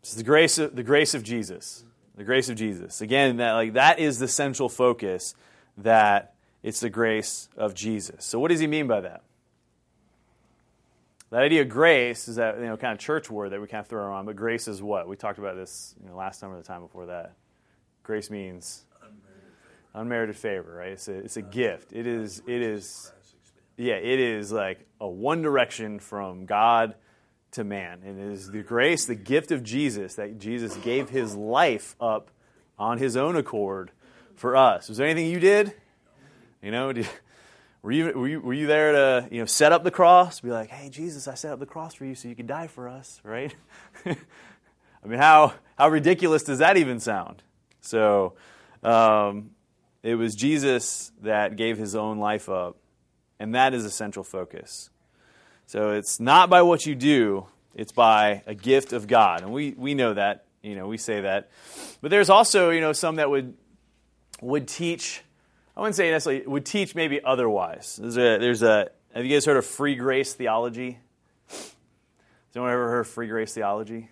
It's 0.00 0.14
the 0.14 0.24
grace 0.24 0.58
of, 0.58 0.74
the 0.74 0.82
grace 0.82 1.14
of 1.14 1.22
Jesus. 1.22 1.84
The 2.16 2.24
grace 2.24 2.48
of 2.48 2.56
Jesus. 2.56 3.00
Again, 3.00 3.38
that 3.38 3.52
like 3.52 3.72
that 3.74 3.98
is 3.98 4.18
the 4.18 4.28
central 4.28 4.68
focus 4.68 5.34
that 5.78 6.34
it's 6.62 6.80
the 6.80 6.90
grace 6.90 7.48
of 7.56 7.74
Jesus. 7.74 8.24
So 8.24 8.38
what 8.38 8.50
does 8.50 8.60
he 8.60 8.66
mean 8.66 8.86
by 8.86 9.00
that? 9.00 9.22
That 11.30 11.42
idea 11.42 11.62
of 11.62 11.70
grace 11.70 12.28
is 12.28 12.36
that 12.36 12.58
you 12.58 12.66
know 12.66 12.76
kind 12.76 12.92
of 12.92 12.98
church 12.98 13.30
word 13.30 13.52
that 13.52 13.60
we 13.60 13.66
kind 13.66 13.80
of 13.80 13.86
throw 13.86 14.02
around, 14.02 14.26
but 14.26 14.36
grace 14.36 14.68
is 14.68 14.82
what? 14.82 15.08
We 15.08 15.16
talked 15.16 15.38
about 15.38 15.56
this 15.56 15.94
you 16.02 16.10
know, 16.10 16.16
last 16.16 16.40
time 16.40 16.52
or 16.52 16.58
the 16.58 16.62
time 16.62 16.82
before 16.82 17.06
that. 17.06 17.32
Grace 18.02 18.30
means 18.30 18.84
unmerited 19.94 20.36
favor, 20.36 20.74
right? 20.74 20.92
It's 20.92 21.08
a, 21.08 21.14
it's 21.14 21.36
a 21.36 21.42
gift. 21.42 21.92
It 21.92 22.06
is 22.06 22.42
it 22.46 22.60
is 22.62 23.12
yeah, 23.76 23.94
it 23.94 24.20
is 24.20 24.52
like 24.52 24.86
a 25.00 25.08
one 25.08 25.40
direction 25.42 25.98
from 25.98 26.44
God 26.44 26.94
to 27.52 27.64
man. 27.64 28.00
And 28.04 28.18
it 28.18 28.32
is 28.32 28.50
the 28.50 28.62
grace, 28.62 29.06
the 29.06 29.14
gift 29.14 29.50
of 29.50 29.62
Jesus, 29.62 30.14
that 30.16 30.38
Jesus 30.38 30.76
gave 30.78 31.10
his 31.10 31.34
life 31.34 31.96
up 32.00 32.30
on 32.78 32.98
his 32.98 33.16
own 33.16 33.36
accord 33.36 33.90
for 34.34 34.56
us. 34.56 34.88
Was 34.88 34.98
there 34.98 35.06
anything 35.06 35.30
you 35.30 35.40
did? 35.40 35.72
You 36.62 36.70
know, 36.70 36.92
did, 36.92 37.08
were, 37.82 37.92
you, 37.92 38.12
were, 38.12 38.28
you, 38.28 38.40
were 38.40 38.54
you 38.54 38.66
there 38.66 38.92
to 38.92 39.28
you 39.30 39.40
know, 39.40 39.46
set 39.46 39.72
up 39.72 39.84
the 39.84 39.90
cross? 39.90 40.40
Be 40.40 40.50
like, 40.50 40.70
hey, 40.70 40.88
Jesus, 40.88 41.28
I 41.28 41.34
set 41.34 41.52
up 41.52 41.58
the 41.58 41.66
cross 41.66 41.94
for 41.94 42.04
you 42.04 42.14
so 42.14 42.28
you 42.28 42.34
could 42.34 42.46
die 42.46 42.66
for 42.66 42.88
us, 42.88 43.20
right? 43.24 43.54
I 44.06 44.16
mean, 45.04 45.18
how, 45.18 45.54
how 45.76 45.88
ridiculous 45.88 46.44
does 46.44 46.60
that 46.60 46.76
even 46.76 47.00
sound? 47.00 47.42
So, 47.80 48.34
um, 48.82 49.50
it 50.02 50.14
was 50.14 50.34
Jesus 50.34 51.12
that 51.22 51.56
gave 51.56 51.78
his 51.78 51.94
own 51.94 52.18
life 52.18 52.48
up, 52.48 52.76
and 53.38 53.54
that 53.54 53.74
is 53.74 53.84
a 53.84 53.90
central 53.90 54.24
focus. 54.24 54.90
So 55.66 55.92
it's 55.92 56.20
not 56.20 56.50
by 56.50 56.62
what 56.62 56.84
you 56.86 56.94
do, 56.94 57.46
it's 57.74 57.92
by 57.92 58.42
a 58.46 58.54
gift 58.54 58.92
of 58.92 59.06
God. 59.06 59.42
And 59.42 59.52
we, 59.52 59.74
we 59.76 59.94
know 59.94 60.14
that, 60.14 60.44
you 60.62 60.74
know, 60.74 60.86
we 60.86 60.98
say 60.98 61.22
that. 61.22 61.50
But 62.00 62.10
there's 62.10 62.28
also, 62.30 62.70
you 62.70 62.80
know, 62.80 62.92
some 62.92 63.16
that 63.16 63.30
would 63.30 63.54
would 64.40 64.66
teach, 64.66 65.22
I 65.76 65.80
wouldn't 65.80 65.94
say 65.94 66.10
necessarily, 66.10 66.46
would 66.46 66.66
teach 66.66 66.94
maybe 66.94 67.22
otherwise. 67.24 67.96
There's 68.00 68.16
a, 68.16 68.38
there's 68.38 68.62
a 68.62 68.90
have 69.14 69.24
you 69.26 69.34
guys 69.34 69.44
heard 69.44 69.56
of 69.58 69.66
free 69.66 69.94
grace 69.94 70.32
theology? 70.32 70.98
Has 71.48 71.74
anyone 72.56 72.72
ever 72.72 72.88
heard 72.88 73.00
of 73.00 73.08
free 73.08 73.28
grace 73.28 73.52
theology? 73.52 74.08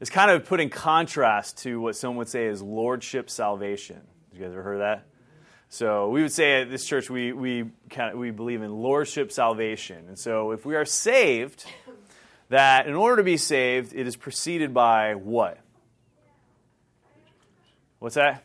It's 0.00 0.10
kind 0.10 0.30
of 0.30 0.46
put 0.46 0.60
in 0.60 0.68
contrast 0.68 1.58
to 1.58 1.80
what 1.80 1.96
someone 1.96 2.18
would 2.18 2.28
say 2.28 2.46
is 2.46 2.62
lordship 2.62 3.30
salvation. 3.30 4.00
You 4.32 4.40
guys 4.40 4.52
ever 4.52 4.62
heard 4.62 4.74
of 4.74 4.80
that? 4.80 5.06
So 5.72 6.10
we 6.10 6.20
would 6.20 6.32
say 6.32 6.60
at 6.60 6.70
this 6.70 6.84
church 6.84 7.08
we, 7.08 7.32
we, 7.32 7.64
kind 7.88 8.12
of, 8.12 8.18
we 8.18 8.30
believe 8.30 8.60
in 8.60 8.70
lordship 8.70 9.32
salvation. 9.32 10.04
And 10.06 10.18
so 10.18 10.50
if 10.50 10.66
we 10.66 10.76
are 10.76 10.84
saved, 10.84 11.64
that 12.50 12.86
in 12.86 12.92
order 12.92 13.16
to 13.16 13.22
be 13.22 13.38
saved, 13.38 13.94
it 13.94 14.06
is 14.06 14.14
preceded 14.14 14.74
by 14.74 15.14
what? 15.14 15.56
What's 18.00 18.16
that? 18.16 18.44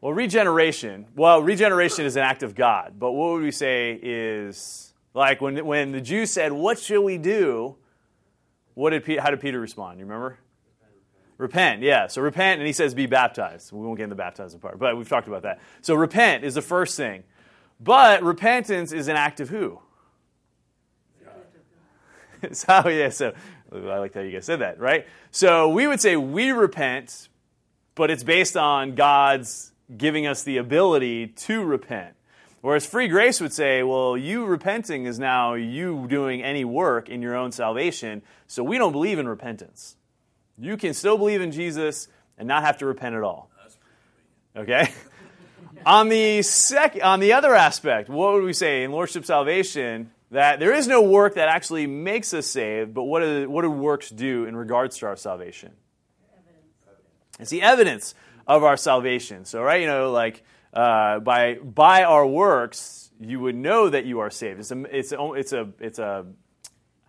Well, 0.00 0.12
regeneration. 0.12 1.06
Well, 1.16 1.42
regeneration 1.42 2.06
is 2.06 2.14
an 2.14 2.22
act 2.22 2.44
of 2.44 2.54
God. 2.54 2.94
But 2.96 3.10
what 3.10 3.32
would 3.32 3.42
we 3.42 3.50
say 3.50 3.98
is 4.00 4.94
like 5.14 5.40
when, 5.40 5.66
when 5.66 5.90
the 5.90 6.00
Jews 6.00 6.30
said, 6.30 6.52
What 6.52 6.78
shall 6.78 7.02
we 7.02 7.18
do? 7.18 7.74
What 8.74 8.90
did, 8.90 9.18
how 9.18 9.30
did 9.30 9.40
Peter 9.40 9.58
respond? 9.58 9.98
You 9.98 10.04
remember? 10.04 10.38
Repent, 11.40 11.80
yeah. 11.80 12.06
So 12.06 12.20
repent, 12.20 12.60
and 12.60 12.66
he 12.66 12.72
says 12.74 12.92
be 12.92 13.06
baptized. 13.06 13.72
We 13.72 13.80
won't 13.80 13.96
get 13.96 14.04
into 14.04 14.14
the 14.14 14.18
baptizing 14.18 14.60
part, 14.60 14.78
but 14.78 14.98
we've 14.98 15.08
talked 15.08 15.26
about 15.26 15.44
that. 15.44 15.58
So 15.80 15.94
repent 15.94 16.44
is 16.44 16.54
the 16.54 16.60
first 16.60 16.98
thing. 16.98 17.24
But 17.80 18.22
repentance 18.22 18.92
is 18.92 19.08
an 19.08 19.16
act 19.16 19.40
of 19.40 19.48
who? 19.48 19.80
so, 22.52 22.86
yeah, 22.88 23.08
so 23.08 23.32
I 23.72 23.98
like 23.98 24.12
how 24.12 24.20
you 24.20 24.32
guys 24.32 24.44
said 24.44 24.58
that, 24.58 24.78
right? 24.78 25.06
So 25.30 25.70
we 25.70 25.86
would 25.86 26.02
say 26.02 26.14
we 26.14 26.50
repent, 26.50 27.30
but 27.94 28.10
it's 28.10 28.22
based 28.22 28.58
on 28.58 28.94
God's 28.94 29.72
giving 29.96 30.26
us 30.26 30.42
the 30.42 30.58
ability 30.58 31.28
to 31.28 31.64
repent. 31.64 32.16
Whereas 32.60 32.84
free 32.84 33.08
grace 33.08 33.40
would 33.40 33.54
say, 33.54 33.82
well, 33.82 34.14
you 34.14 34.44
repenting 34.44 35.06
is 35.06 35.18
now 35.18 35.54
you 35.54 36.06
doing 36.06 36.42
any 36.42 36.66
work 36.66 37.08
in 37.08 37.22
your 37.22 37.34
own 37.34 37.50
salvation, 37.50 38.20
so 38.46 38.62
we 38.62 38.76
don't 38.76 38.92
believe 38.92 39.18
in 39.18 39.26
repentance. 39.26 39.96
You 40.60 40.76
can 40.76 40.94
still 40.94 41.16
believe 41.16 41.40
in 41.40 41.52
Jesus 41.52 42.08
and 42.36 42.46
not 42.46 42.62
have 42.62 42.78
to 42.78 42.86
repent 42.86 43.14
at 43.14 43.22
all. 43.22 43.50
Okay? 44.54 44.92
on 45.86 46.08
the 46.08 46.42
sec- 46.42 47.02
on 47.02 47.20
the 47.20 47.32
other 47.32 47.54
aspect, 47.54 48.08
what 48.08 48.34
would 48.34 48.44
we 48.44 48.52
say 48.52 48.84
in 48.84 48.92
lordship 48.92 49.24
salvation? 49.24 50.10
That 50.32 50.60
there 50.60 50.72
is 50.72 50.86
no 50.86 51.02
work 51.02 51.34
that 51.34 51.48
actually 51.48 51.88
makes 51.88 52.32
us 52.34 52.46
saved, 52.46 52.94
but 52.94 53.02
what 53.02 53.20
do, 53.20 53.50
what 53.50 53.62
do 53.62 53.70
works 53.70 54.10
do 54.10 54.44
in 54.44 54.54
regards 54.54 54.98
to 54.98 55.06
our 55.06 55.16
salvation? 55.16 55.72
Evidence. 56.32 57.40
It's 57.40 57.50
the 57.50 57.62
evidence 57.62 58.14
of 58.46 58.62
our 58.62 58.76
salvation. 58.76 59.44
So, 59.44 59.60
right, 59.60 59.80
you 59.80 59.88
know, 59.88 60.12
like 60.12 60.44
uh, 60.72 61.18
by 61.18 61.54
by 61.54 62.04
our 62.04 62.24
works, 62.24 63.10
you 63.18 63.40
would 63.40 63.56
know 63.56 63.88
that 63.88 64.04
you 64.04 64.20
are 64.20 64.30
saved. 64.30 64.60
It's 64.60 64.70
a 64.70 64.96
it's 64.96 65.12
a 65.12 65.32
it's 65.32 65.52
a 65.52 65.68
it's 65.80 65.98
a 65.98 66.26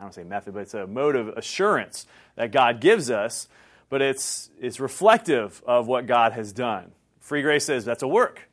I 0.01 0.03
don't 0.03 0.15
say 0.15 0.23
method, 0.23 0.55
but 0.55 0.61
it's 0.61 0.73
a 0.73 0.87
mode 0.87 1.15
of 1.15 1.27
assurance 1.29 2.07
that 2.35 2.51
God 2.51 2.81
gives 2.81 3.11
us. 3.11 3.47
But 3.87 4.01
it's 4.01 4.49
it's 4.59 4.79
reflective 4.79 5.61
of 5.67 5.85
what 5.85 6.07
God 6.07 6.31
has 6.31 6.51
done. 6.51 6.91
Free 7.19 7.43
grace 7.43 7.65
says 7.65 7.85
that's 7.85 8.01
a 8.01 8.07
work, 8.07 8.49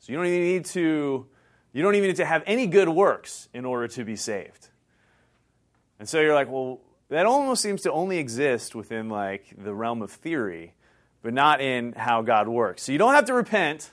so 0.00 0.12
you 0.12 0.18
don't 0.18 0.26
even 0.26 0.42
need 0.42 0.64
to 0.66 1.26
you 1.72 1.82
don't 1.82 1.94
even 1.94 2.08
need 2.08 2.16
to 2.16 2.26
have 2.26 2.42
any 2.44 2.66
good 2.66 2.88
works 2.88 3.48
in 3.54 3.64
order 3.64 3.88
to 3.88 4.04
be 4.04 4.14
saved. 4.14 4.68
And 5.98 6.08
so 6.08 6.20
you're 6.20 6.34
like, 6.34 6.50
well, 6.50 6.80
that 7.08 7.24
almost 7.24 7.62
seems 7.62 7.82
to 7.82 7.92
only 7.92 8.18
exist 8.18 8.74
within 8.74 9.08
like 9.08 9.54
the 9.56 9.72
realm 9.72 10.02
of 10.02 10.10
theory, 10.10 10.74
but 11.22 11.32
not 11.32 11.62
in 11.62 11.92
how 11.92 12.20
God 12.20 12.46
works. 12.46 12.82
So 12.82 12.92
you 12.92 12.98
don't 12.98 13.14
have 13.14 13.26
to 13.26 13.34
repent, 13.34 13.90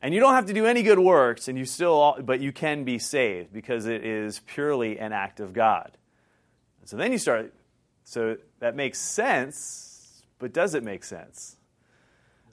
and 0.00 0.14
you 0.14 0.20
don't 0.20 0.34
have 0.34 0.46
to 0.46 0.52
do 0.52 0.66
any 0.66 0.82
good 0.82 1.00
works, 1.00 1.48
and 1.48 1.58
you 1.58 1.64
still, 1.64 2.18
but 2.22 2.40
you 2.40 2.52
can 2.52 2.84
be 2.84 2.98
saved 2.98 3.52
because 3.52 3.86
it 3.86 4.04
is 4.04 4.40
purely 4.46 4.98
an 5.00 5.12
act 5.12 5.40
of 5.40 5.52
God. 5.52 5.96
So 6.86 6.96
then 6.96 7.10
you 7.10 7.18
start. 7.18 7.52
So 8.04 8.36
that 8.60 8.76
makes 8.76 9.00
sense, 9.00 10.22
but 10.38 10.52
does 10.52 10.74
it 10.74 10.84
make 10.84 11.02
sense? 11.02 11.56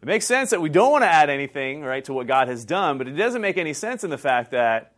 It 0.02 0.08
makes 0.08 0.26
sense 0.26 0.50
that 0.50 0.60
we 0.60 0.70
don't 0.70 0.92
want 0.92 1.04
to 1.04 1.08
add 1.08 1.30
anything, 1.30 1.84
right, 1.84 2.04
to 2.06 2.14
what 2.14 2.26
God 2.26 2.48
has 2.48 2.66
done, 2.66 2.98
but 2.98 3.08
it 3.08 3.12
doesn't 3.12 3.42
make 3.42 3.58
any 3.58 3.74
sense 3.74 4.04
in 4.04 4.10
the 4.10 4.18
fact 4.18 4.52
that, 4.52 4.96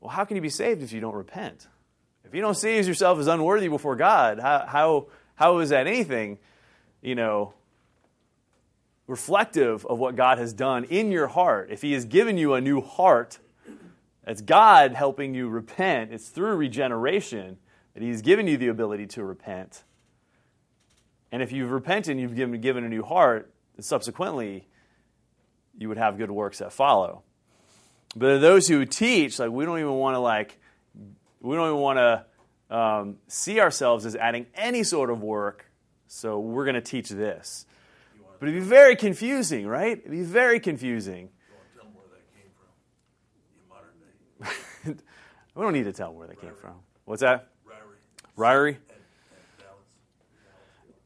well, 0.00 0.10
how 0.10 0.24
can 0.24 0.36
you 0.36 0.42
be 0.42 0.48
saved 0.48 0.82
if 0.82 0.92
you 0.92 1.00
don't 1.00 1.14
repent? 1.14 1.66
If 2.24 2.34
you 2.34 2.40
don't 2.40 2.54
see 2.54 2.76
yourself 2.76 3.18
as 3.18 3.26
unworthy 3.26 3.68
before 3.68 3.96
God, 3.96 4.38
how, 4.38 4.64
how, 4.66 5.06
how 5.34 5.58
is 5.58 5.70
that 5.70 5.88
anything, 5.88 6.38
you 7.02 7.16
know, 7.16 7.52
reflective 9.08 9.84
of 9.86 9.98
what 9.98 10.14
God 10.14 10.38
has 10.38 10.52
done 10.52 10.84
in 10.84 11.10
your 11.10 11.26
heart? 11.26 11.68
If 11.70 11.82
He 11.82 11.92
has 11.94 12.04
given 12.04 12.38
you 12.38 12.54
a 12.54 12.60
new 12.60 12.80
heart, 12.80 13.40
that's 14.24 14.40
God 14.40 14.92
helping 14.92 15.34
you 15.34 15.48
repent. 15.48 16.12
It's 16.12 16.28
through 16.28 16.54
regeneration 16.54 17.58
that 17.94 18.02
He's 18.02 18.22
given 18.22 18.46
you 18.46 18.56
the 18.56 18.68
ability 18.68 19.06
to 19.08 19.24
repent. 19.24 19.84
And 21.32 21.42
if 21.42 21.52
you've 21.52 21.70
repented 21.70 22.12
and 22.12 22.20
you've 22.20 22.36
given, 22.36 22.60
given 22.60 22.84
a 22.84 22.88
new 22.88 23.02
heart, 23.02 23.52
subsequently 23.80 24.68
you 25.76 25.88
would 25.88 25.98
have 25.98 26.16
good 26.16 26.30
works 26.30 26.58
that 26.58 26.72
follow. 26.72 27.22
But 28.14 28.38
those 28.38 28.68
who 28.68 28.84
teach, 28.84 29.38
like 29.38 29.50
we 29.50 29.64
don't 29.64 29.78
even 29.78 29.94
want 29.94 30.14
to 30.14 30.20
like 30.20 30.58
we 31.40 31.56
don't 31.56 31.68
even 31.68 31.80
want 31.80 31.98
to 31.98 32.76
um, 32.76 33.16
see 33.28 33.60
ourselves 33.60 34.06
as 34.06 34.16
adding 34.16 34.46
any 34.54 34.82
sort 34.82 35.10
of 35.10 35.22
work, 35.22 35.70
so 36.06 36.38
we're 36.38 36.64
going 36.64 36.74
to 36.76 36.80
teach 36.80 37.08
this. 37.08 37.66
But 38.38 38.48
it'd 38.48 38.62
be 38.62 38.66
very 38.66 38.96
confusing, 38.96 39.66
right? 39.66 39.98
It'd 39.98 40.10
be 40.10 40.22
very 40.22 40.60
confusing. 40.60 41.30
We 45.54 45.62
don't 45.62 45.72
need 45.72 45.84
to 45.84 45.92
tell 45.92 46.12
where 46.12 46.26
they 46.26 46.34
came 46.34 46.54
from. 46.60 46.74
What's 47.04 47.22
that? 47.22 47.53
Ryrie 48.36 48.44
Ryrie? 48.44 48.68
and, 48.68 48.76
and 48.76 49.58
Dallas. 49.58 49.80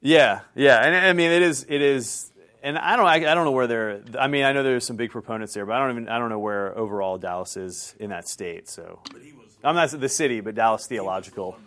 Yeah, 0.01 0.41
yeah, 0.55 0.85
and 0.85 0.95
I 0.95 1.13
mean 1.13 1.31
it 1.31 1.43
is 1.43 1.67
it 1.69 1.83
is, 1.83 2.31
and 2.63 2.79
I 2.79 2.97
don't 2.97 3.07
I, 3.07 3.15
I 3.15 3.35
don't 3.35 3.45
know 3.45 3.51
where 3.51 3.67
they're. 3.67 4.03
I 4.19 4.29
mean 4.29 4.45
I 4.45 4.53
know 4.53 4.63
there's 4.63 4.85
some 4.85 4.97
big 4.97 5.11
proponents 5.11 5.55
there, 5.55 5.67
but 5.67 5.75
I 5.75 5.81
don't 5.81 5.91
even 5.91 6.09
I 6.09 6.19
don't 6.19 6.29
know 6.29 6.39
where 6.39 6.77
overall 6.77 7.19
Dallas 7.19 7.57
is 7.57 7.95
in 7.99 8.11
that 8.11 8.29
state. 8.29 8.69
So 8.69 9.01
was 9.13 9.23
I'm 9.65 9.75
not 9.75 9.91
the 9.91 10.09
city, 10.09 10.41
but 10.41 10.55
Dallas 10.55 10.87
Theological. 10.87 11.59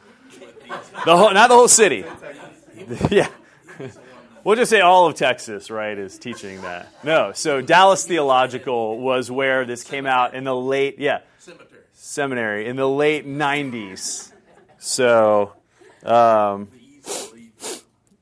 The 1.05 1.17
whole, 1.17 1.33
not 1.33 1.49
the 1.49 1.55
whole 1.55 1.67
city. 1.67 2.05
yeah. 3.09 3.27
We'll 4.43 4.55
just 4.55 4.71
say 4.71 4.79
all 4.79 5.05
of 5.05 5.15
Texas, 5.15 5.69
right, 5.69 5.95
is 5.97 6.17
teaching 6.17 6.61
that. 6.61 6.87
No, 7.03 7.31
so 7.33 7.61
Dallas 7.61 8.05
Theological 8.05 8.97
was 8.97 9.29
where 9.29 9.65
this 9.65 9.83
came 9.83 10.07
out 10.07 10.33
in 10.33 10.45
the 10.45 10.55
late, 10.55 10.97
yeah, 10.97 11.19
seminary 11.93 12.67
in 12.67 12.75
the 12.75 12.87
late 12.89 13.27
90s. 13.27 14.30
So, 14.83 15.53
um, 16.03 16.69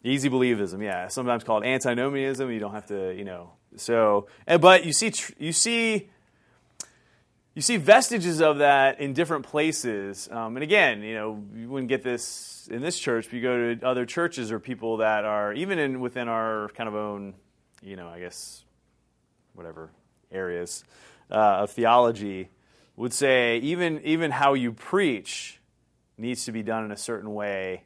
easy 0.04 0.30
believism, 0.30 0.84
yeah, 0.84 1.08
sometimes 1.08 1.46
called 1.46 1.64
antinomianism. 1.64 2.52
You 2.52 2.60
don't 2.60 2.74
have 2.74 2.88
to, 2.88 3.16
you 3.16 3.24
know. 3.24 3.52
So, 3.78 4.28
and, 4.46 4.62
but 4.62 4.84
you 4.84 4.92
see, 4.92 5.14
you 5.38 5.54
see 5.54 6.10
you 7.56 7.62
see 7.62 7.78
vestiges 7.78 8.42
of 8.42 8.58
that 8.58 9.00
in 9.00 9.14
different 9.14 9.46
places. 9.46 10.28
Um, 10.30 10.58
and 10.58 10.64
again, 10.64 11.02
you 11.02 11.14
know, 11.14 11.42
you 11.56 11.70
wouldn't 11.70 11.88
get 11.88 12.04
this 12.04 12.68
in 12.70 12.82
this 12.82 13.00
church, 13.00 13.28
but 13.28 13.34
you 13.34 13.42
go 13.42 13.74
to 13.74 13.88
other 13.88 14.06
churches 14.06 14.52
or 14.52 14.60
people 14.60 14.98
that 14.98 15.24
are 15.24 15.54
even 15.54 15.80
in 15.80 16.02
within 16.02 16.28
our 16.28 16.68
kind 16.76 16.90
of 16.90 16.96
own, 16.96 17.36
you 17.82 17.96
know, 17.96 18.10
I 18.10 18.20
guess, 18.20 18.66
whatever 19.54 19.92
areas 20.30 20.84
uh, 21.32 21.64
of 21.64 21.72
theology 21.72 22.50
would 22.98 23.14
say 23.14 23.60
even 23.60 24.02
even 24.04 24.32
how 24.32 24.56
you 24.56 24.74
preach 24.74 25.59
needs 26.20 26.46
to 26.46 26.52
be 26.52 26.64
done 26.64 26.86
in 26.86 26.92
a 26.92 26.98
certain 26.98 27.34
way 27.34 27.84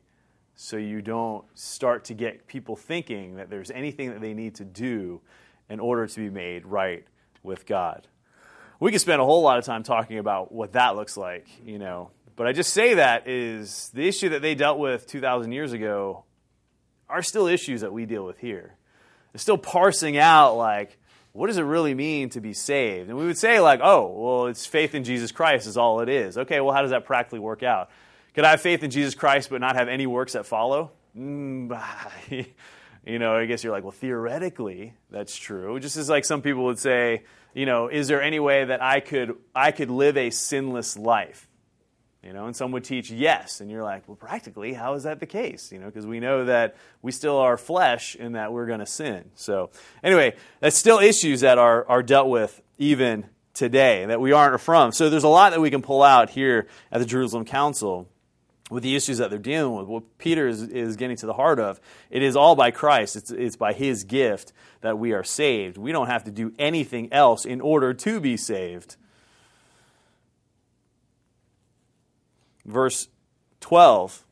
so 0.56 0.78
you 0.78 1.02
don't 1.02 1.46
start 1.58 2.06
to 2.06 2.14
get 2.14 2.48
people 2.48 2.76
thinking 2.76 3.36
that 3.36 3.50
there's 3.50 3.72
anything 3.72 4.10
that 4.12 4.22
they 4.22 4.34
need 4.34 4.56
to 4.56 4.66
do 4.66 5.22
in 5.70 5.80
order 5.80 6.06
to 6.06 6.20
be 6.20 6.30
made 6.30 6.66
right 6.66 7.06
with 7.42 7.66
God 7.66 8.08
we 8.84 8.92
could 8.92 9.00
spend 9.00 9.22
a 9.22 9.26
whole 9.26 9.42
lot 9.42 9.58
of 9.58 9.64
time 9.64 9.82
talking 9.82 10.18
about 10.18 10.52
what 10.52 10.74
that 10.74 10.98
looks 10.98 11.16
like, 11.16 11.48
you 11.66 11.80
know. 11.80 12.12
But 12.36 12.48
I 12.48 12.52
just 12.52 12.74
say 12.74 12.96
that 12.96 13.30
is 13.30 13.90
the 13.94 14.06
issue 14.06 14.28
that 14.30 14.42
they 14.42 14.56
dealt 14.56 14.78
with 14.78 15.08
2,000 15.08 15.54
years 15.54 15.72
ago 15.72 16.26
are 17.08 17.22
still 17.22 17.48
issues 17.48 17.80
that 17.80 17.94
we 17.94 18.06
deal 18.06 18.26
with 18.26 18.40
here. 18.40 18.76
They're 19.32 19.40
still 19.40 19.58
parsing 19.58 20.18
out, 20.18 20.56
like, 20.56 20.98
what 21.32 21.48
does 21.48 21.56
it 21.58 21.62
really 21.62 21.94
mean 21.94 22.30
to 22.32 22.42
be 22.42 22.52
saved? 22.52 23.08
And 23.08 23.18
we 23.18 23.26
would 23.26 23.38
say, 23.38 23.62
like, 23.62 23.80
oh, 23.82 24.08
well, 24.08 24.48
it's 24.48 24.66
faith 24.66 24.94
in 24.94 25.06
Jesus 25.06 25.32
Christ 25.32 25.66
is 25.66 25.78
all 25.78 26.02
it 26.02 26.10
is. 26.10 26.38
Okay, 26.38 26.60
well, 26.60 26.76
how 26.76 26.82
does 26.82 26.92
that 26.92 27.06
practically 27.06 27.40
work 27.40 27.64
out? 27.64 27.90
Could 28.34 28.46
I 28.46 28.52
have 28.52 28.62
faith 28.62 28.84
in 28.84 28.90
Jesus 28.90 29.14
Christ 29.14 29.50
but 29.50 29.62
not 29.62 29.76
have 29.76 29.88
any 29.88 30.08
works 30.08 30.34
that 30.34 30.46
follow? 30.46 30.92
Mm, 31.16 31.80
you 33.06 33.20
know, 33.20 33.36
I 33.36 33.46
guess 33.46 33.64
you're 33.64 33.74
like, 33.74 33.84
well, 33.84 33.92
theoretically, 33.92 34.94
that's 35.12 35.36
true. 35.36 35.80
Just 35.80 35.98
as 35.98 36.10
like 36.10 36.26
some 36.26 36.42
people 36.42 36.66
would 36.66 36.80
say, 36.80 37.24
you 37.54 37.66
know, 37.66 37.88
is 37.90 38.08
there 38.08 38.22
any 38.22 38.40
way 38.40 38.66
that 38.66 38.82
I 38.82 39.00
could 39.00 39.36
I 39.54 39.72
could 39.72 39.92
live 39.92 40.18
a 40.18 40.32
sinless 40.32 40.98
life? 40.98 41.48
You 42.24 42.32
know, 42.32 42.46
and 42.46 42.56
some 42.56 42.72
would 42.72 42.86
teach 42.86 43.12
yes, 43.12 43.60
and 43.60 43.70
you're 43.70 43.84
like, 43.84 44.08
well, 44.08 44.16
practically, 44.16 44.74
how 44.74 44.94
is 44.94 45.04
that 45.04 45.20
the 45.20 45.26
case? 45.26 45.74
You 45.74 45.80
know, 45.80 45.88
because 45.88 46.08
we 46.08 46.22
know 46.22 46.46
that 46.46 46.78
we 47.02 47.12
still 47.12 47.38
are 47.38 47.58
flesh 47.58 48.16
and 48.18 48.36
that 48.36 48.54
we're 48.54 48.66
going 48.66 48.80
to 48.80 48.86
sin. 48.86 49.30
So, 49.36 49.72
anyway, 50.02 50.36
that's 50.62 50.78
still 50.78 51.00
issues 51.00 51.42
that 51.42 51.58
are 51.58 51.86
are 51.88 52.02
dealt 52.02 52.30
with 52.30 52.62
even 52.78 53.26
today 53.54 54.06
that 54.06 54.22
we 54.22 54.32
aren't 54.32 54.62
from. 54.62 54.94
So, 54.94 55.10
there's 55.10 55.26
a 55.26 55.28
lot 55.28 55.52
that 55.52 55.60
we 55.60 55.70
can 55.70 55.82
pull 55.82 56.02
out 56.02 56.30
here 56.30 56.68
at 56.94 57.00
the 57.00 57.06
Jerusalem 57.06 57.44
Council 57.44 58.08
with 58.74 58.82
the 58.82 58.96
issues 58.96 59.20
that 59.20 59.30
they're 59.30 59.38
dealing 59.38 59.76
with, 59.78 59.86
what 59.86 60.18
Peter 60.18 60.48
is, 60.48 60.64
is 60.64 60.96
getting 60.96 61.16
to 61.18 61.28
the 61.28 61.34
heart 61.34 61.60
of, 61.60 61.80
it 62.10 62.24
is 62.24 62.36
all 62.36 62.56
by 62.56 62.72
Christ. 62.72 63.16
It's, 63.16 63.30
it's 63.30 63.56
by 63.56 63.72
his 63.72 64.04
gift 64.04 64.52
that 64.82 64.98
we 64.98 65.14
are 65.14 65.24
saved. 65.24 65.78
We 65.78 65.92
don't 65.92 66.08
have 66.08 66.24
to 66.24 66.32
do 66.32 66.52
anything 66.58 67.14
else 67.14 67.46
in 67.46 67.62
order 67.62 67.94
to 67.94 68.20
be 68.20 68.36
saved. 68.36 68.96
Verse 72.66 73.10
12, 73.60 74.26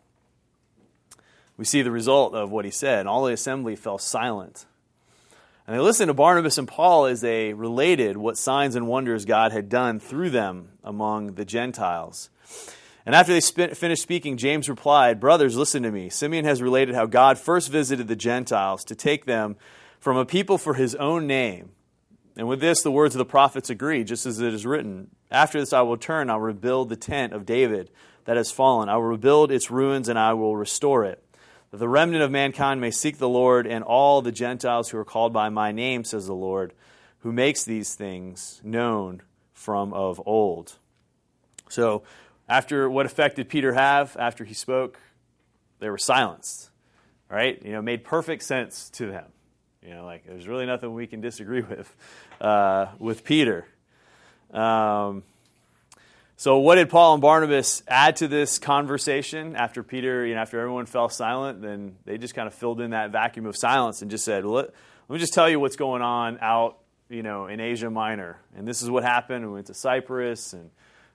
we 1.57 1.65
see 1.65 1.83
the 1.83 1.91
result 1.91 2.33
of 2.33 2.51
what 2.51 2.65
he 2.65 2.71
said. 2.71 3.01
And 3.01 3.09
all 3.09 3.25
the 3.25 3.33
assembly 3.33 3.75
fell 3.75 3.99
silent. 3.99 4.65
And 5.67 5.75
they 5.75 5.79
listened 5.79 6.09
to 6.09 6.15
Barnabas 6.15 6.57
and 6.57 6.67
Paul 6.67 7.05
as 7.05 7.21
they 7.21 7.53
related 7.53 8.17
what 8.17 8.39
signs 8.39 8.75
and 8.75 8.87
wonders 8.87 9.25
God 9.25 9.51
had 9.51 9.69
done 9.69 9.99
through 9.99 10.31
them 10.31 10.69
among 10.83 11.35
the 11.35 11.45
Gentiles. 11.45 12.31
And 13.05 13.15
after 13.15 13.33
they 13.33 13.41
sp- 13.41 13.73
finished 13.73 14.03
speaking, 14.03 14.37
James 14.37 14.69
replied, 14.69 15.19
Brothers, 15.19 15.57
listen 15.57 15.83
to 15.83 15.91
me. 15.91 16.09
Simeon 16.09 16.45
has 16.45 16.61
related 16.61 16.95
how 16.95 17.05
God 17.05 17.37
first 17.37 17.69
visited 17.69 18.07
the 18.07 18.15
Gentiles 18.15 18.83
to 18.85 18.95
take 18.95 19.25
them 19.25 19.55
from 19.99 20.17
a 20.17 20.25
people 20.25 20.57
for 20.57 20.75
his 20.75 20.95
own 20.95 21.27
name. 21.27 21.71
And 22.37 22.47
with 22.47 22.59
this, 22.59 22.81
the 22.81 22.91
words 22.91 23.15
of 23.15 23.19
the 23.19 23.25
prophets 23.25 23.69
agree, 23.69 24.03
just 24.03 24.25
as 24.25 24.39
it 24.39 24.53
is 24.53 24.65
written 24.65 25.09
After 25.29 25.59
this, 25.59 25.73
I 25.73 25.81
will 25.81 25.97
turn, 25.97 26.29
I 26.29 26.33
will 26.35 26.41
rebuild 26.41 26.89
the 26.89 26.95
tent 26.95 27.33
of 27.33 27.45
David 27.45 27.89
that 28.25 28.37
has 28.37 28.51
fallen. 28.51 28.89
I 28.89 28.95
will 28.95 29.03
rebuild 29.03 29.51
its 29.51 29.71
ruins, 29.71 30.07
and 30.07 30.17
I 30.17 30.33
will 30.33 30.55
restore 30.55 31.03
it. 31.05 31.23
That 31.71 31.77
the 31.77 31.89
remnant 31.89 32.23
of 32.23 32.31
mankind 32.31 32.81
may 32.81 32.91
seek 32.91 33.17
the 33.17 33.29
Lord, 33.29 33.65
and 33.65 33.83
all 33.83 34.21
the 34.21 34.31
Gentiles 34.31 34.89
who 34.89 34.97
are 34.97 35.05
called 35.05 35.33
by 35.33 35.49
my 35.49 35.71
name, 35.71 36.03
says 36.03 36.27
the 36.27 36.33
Lord, 36.33 36.73
who 37.19 37.31
makes 37.31 37.63
these 37.63 37.95
things 37.95 38.61
known 38.63 39.21
from 39.53 39.93
of 39.93 40.21
old. 40.25 40.77
So, 41.69 42.03
after 42.51 42.89
what 42.89 43.05
effect 43.05 43.37
did 43.37 43.47
Peter 43.47 43.73
have 43.73 44.17
after 44.19 44.43
he 44.43 44.53
spoke? 44.53 44.99
They 45.79 45.89
were 45.89 45.97
silenced, 45.97 46.69
right? 47.29 47.61
You 47.63 47.71
know, 47.71 47.81
made 47.81 48.03
perfect 48.03 48.43
sense 48.43 48.89
to 48.91 49.07
them. 49.07 49.25
You 49.81 49.93
know, 49.93 50.05
like 50.05 50.25
there's 50.25 50.49
really 50.49 50.65
nothing 50.65 50.93
we 50.93 51.07
can 51.07 51.21
disagree 51.21 51.61
with 51.69 51.95
uh, 52.41 52.87
with 52.99 53.23
Peter. 53.23 53.65
Um, 54.51 55.23
so, 56.35 56.57
what 56.57 56.75
did 56.75 56.89
Paul 56.89 57.13
and 57.13 57.21
Barnabas 57.21 57.83
add 57.87 58.17
to 58.17 58.27
this 58.27 58.59
conversation 58.59 59.55
after 59.55 59.81
Peter? 59.81 60.25
You 60.25 60.35
know, 60.35 60.41
after 60.41 60.59
everyone 60.59 60.87
fell 60.87 61.07
silent, 61.07 61.61
then 61.61 61.95
they 62.03 62.17
just 62.17 62.35
kind 62.35 62.47
of 62.47 62.53
filled 62.53 62.81
in 62.81 62.91
that 62.91 63.11
vacuum 63.11 63.45
of 63.45 63.55
silence 63.55 64.01
and 64.01 64.11
just 64.11 64.25
said, 64.25 64.43
well, 64.43 64.55
let, 64.55 64.65
let 65.07 65.13
me 65.13 65.19
just 65.19 65.33
tell 65.33 65.49
you 65.49 65.59
what's 65.59 65.77
going 65.77 66.01
on 66.01 66.37
out 66.41 66.79
you 67.11 67.23
know, 67.23 67.47
in 67.47 67.59
Asia 67.59 67.89
Minor, 67.89 68.39
and 68.55 68.65
this 68.65 68.81
is 68.81 68.89
what 68.89 69.03
happened. 69.03 69.45
We 69.45 69.53
went 69.53 69.67
to 69.67 69.73
Cyprus, 69.73 70.53
and 70.53 70.71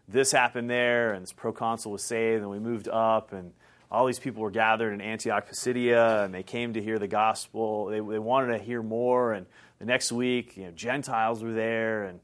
this 0.08 0.32
happened 0.32 0.70
there, 0.70 1.12
and 1.12 1.22
this 1.22 1.32
proconsul 1.32 1.92
was 1.92 2.04
saved, 2.04 2.42
and 2.42 2.50
we 2.50 2.58
moved 2.58 2.88
up, 2.88 3.32
and 3.32 3.52
all 3.90 4.06
these 4.06 4.18
people 4.18 4.42
were 4.42 4.50
gathered 4.50 4.92
in 4.92 5.00
Antioch 5.00 5.48
Pisidia, 5.48 6.24
and 6.24 6.34
they 6.34 6.42
came 6.42 6.74
to 6.74 6.82
hear 6.82 6.98
the 6.98 7.08
gospel. 7.08 7.86
They, 7.86 8.00
they 8.00 8.18
wanted 8.18 8.58
to 8.58 8.64
hear 8.64 8.82
more, 8.82 9.32
and 9.32 9.46
the 9.78 9.84
next 9.84 10.12
week, 10.12 10.56
you 10.56 10.64
know, 10.64 10.70
Gentiles 10.70 11.42
were 11.42 11.52
there, 11.52 12.04
and 12.04 12.20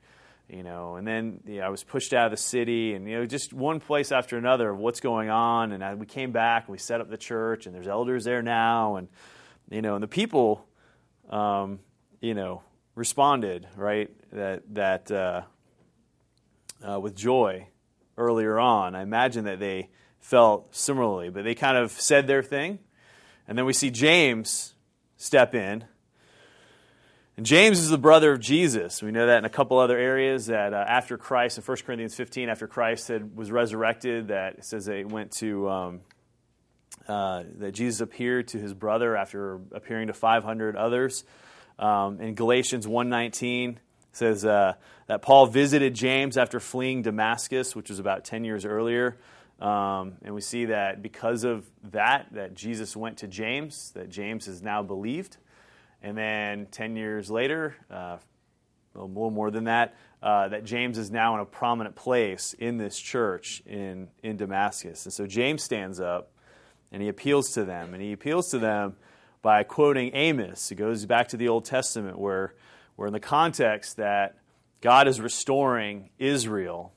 you 0.49 0.63
know, 0.63 0.97
and 0.97 1.07
then 1.07 1.41
you 1.47 1.61
know, 1.61 1.67
I 1.67 1.69
was 1.71 1.83
pushed 1.83 2.13
out 2.13 2.27
of 2.27 2.31
the 2.31 2.37
city, 2.37 2.95
and 2.95 3.09
you 3.09 3.19
know, 3.19 3.27
just 3.27 3.53
one 3.53 3.81
place 3.81 4.13
after 4.13 4.37
another 4.37 4.71
of 4.71 4.79
what's 4.79 5.01
going 5.01 5.31
on. 5.31 5.73
And 5.73 5.83
I, 5.83 5.95
we 5.95 6.07
came 6.07 6.31
back, 6.31 6.65
and 6.67 6.73
we 6.73 6.79
set 6.79 7.01
up 7.01 7.09
the 7.09 7.17
church, 7.17 7.67
and 7.67 7.75
there's 7.75 7.89
elders 7.89 8.25
there 8.25 8.43
now, 8.43 8.97
and 8.97 9.09
you 9.71 9.83
know, 9.83 9.95
and 9.95 10.03
the 10.03 10.09
people, 10.09 10.67
um, 11.31 11.79
you 12.21 12.35
know, 12.35 12.63
responded 12.95 13.67
right 13.77 14.11
that 14.33 14.63
that 14.75 15.11
uh, 15.11 15.43
uh, 16.87 17.01
with 17.01 17.17
joy 17.17 17.67
earlier 18.17 18.59
on. 18.59 18.95
I 18.95 19.03
imagine 19.03 19.45
that 19.45 19.61
they 19.61 19.91
felt 20.21 20.75
similarly, 20.75 21.31
but 21.31 21.45
they 21.45 21.55
kind 21.55 21.77
of 21.77 21.91
said 21.93 22.27
their 22.27 22.43
thing, 22.43 22.79
and 23.49 23.59
then 23.59 23.65
we 23.65 23.73
see 23.73 23.91
James 23.91 24.75
step 25.17 25.55
in 25.55 25.85
and 27.37 27.47
James 27.47 27.79
is 27.79 27.89
the 27.89 27.99
brother 27.99 28.33
of 28.33 28.41
Jesus. 28.41 29.03
We 29.03 29.11
know 29.11 29.27
that 29.27 29.39
in 29.39 29.45
a 29.47 29.51
couple 29.51 29.79
other 29.79 29.97
areas 29.97 30.47
that 30.47 30.75
uh, 30.75 30.85
after 30.87 31.17
Christ, 31.17 31.57
in 31.57 31.65
1 31.65 31.77
Corinthians 31.87 32.15
15, 32.15 32.51
after 32.51 32.67
Christ 32.67 33.09
had, 33.09 33.35
was 33.35 33.51
resurrected, 33.51 34.29
that 34.29 34.59
it 34.59 34.65
says 34.67 34.85
they 34.85 35.05
went 35.05 35.33
to, 35.39 35.69
um, 35.71 36.01
uh, 37.09 37.45
that 37.59 37.73
Jesus 37.73 38.03
appeared 38.03 38.49
to 38.49 38.59
his 38.59 38.75
brother 38.75 39.17
after 39.17 39.61
appearing 39.73 40.09
to 40.09 40.13
500 40.13 40.77
others. 40.77 41.25
Um, 41.79 42.21
in 42.21 42.35
Galatians 42.35 42.87
1.19, 42.87 43.77
says 44.13 44.45
uh, 44.45 44.75
that 45.07 45.23
Paul 45.23 45.47
visited 45.47 45.95
James 45.95 46.37
after 46.37 46.61
fleeing 46.61 47.03
Damascus, 47.03 47.75
which 47.75 47.91
was 47.91 47.99
about 47.99 48.25
10 48.25 48.45
years 48.45 48.65
earlier. 48.65 49.19
Um, 49.61 50.15
and 50.23 50.35
we 50.35 50.41
see 50.41 50.67
that 50.67 51.03
because 51.03 51.45
of 51.45 51.65
that, 51.91 52.27
that 52.33 52.55
Jesus 52.55 52.97
went 52.97 53.19
to 53.19 53.29
James, 53.29 53.93
that 53.95 54.09
James 54.09 54.47
has 54.47 54.63
now 54.63 54.83
believed. 54.83 55.37
And 56.03 56.19
then 56.19 56.67
10 56.67 56.97
years 56.97 57.31
later, 57.31 57.77
uh, 57.91 58.19
a 58.95 58.99
little 58.99 59.31
more 59.31 59.51
than 59.51 59.65
that, 59.65 59.95
uh, 60.23 60.49
that 60.49 60.65
James 60.65 60.99
is 60.99 61.11
now 61.11 61.35
in 61.35 61.41
a 61.41 61.45
prominent 61.45 61.95
place 61.95 62.55
in 62.59 62.77
this 62.77 62.99
church 62.99 63.63
in, 63.67 64.09
in 64.23 64.37
Damascus. 64.37 65.07
And 65.07 65.13
so 65.13 65.27
James 65.27 65.63
stands 65.63 66.01
up 66.01 66.33
and 66.91 67.01
he 67.01 67.09
appeals 67.09 67.51
to 67.51 67.65
them. 67.65 67.95
And 67.95 68.03
he 68.03 68.13
appeals 68.13 68.51
to 68.51 68.59
them 68.59 68.97
by 69.41 69.63
quoting 69.63 70.11
Amos. 70.15 70.69
He 70.69 70.75
goes 70.75 71.07
back 71.07 71.29
to 71.29 71.37
the 71.37 71.49
Old 71.49 71.65
Testament 71.65 72.19
where, 72.19 72.55
where 73.03 73.09
in 73.09 73.13
the 73.13 73.19
context 73.19 73.97
that 73.97 74.37
God 74.81 75.09
is 75.09 75.21
restoring 75.21 76.11
Israel. 76.21 76.93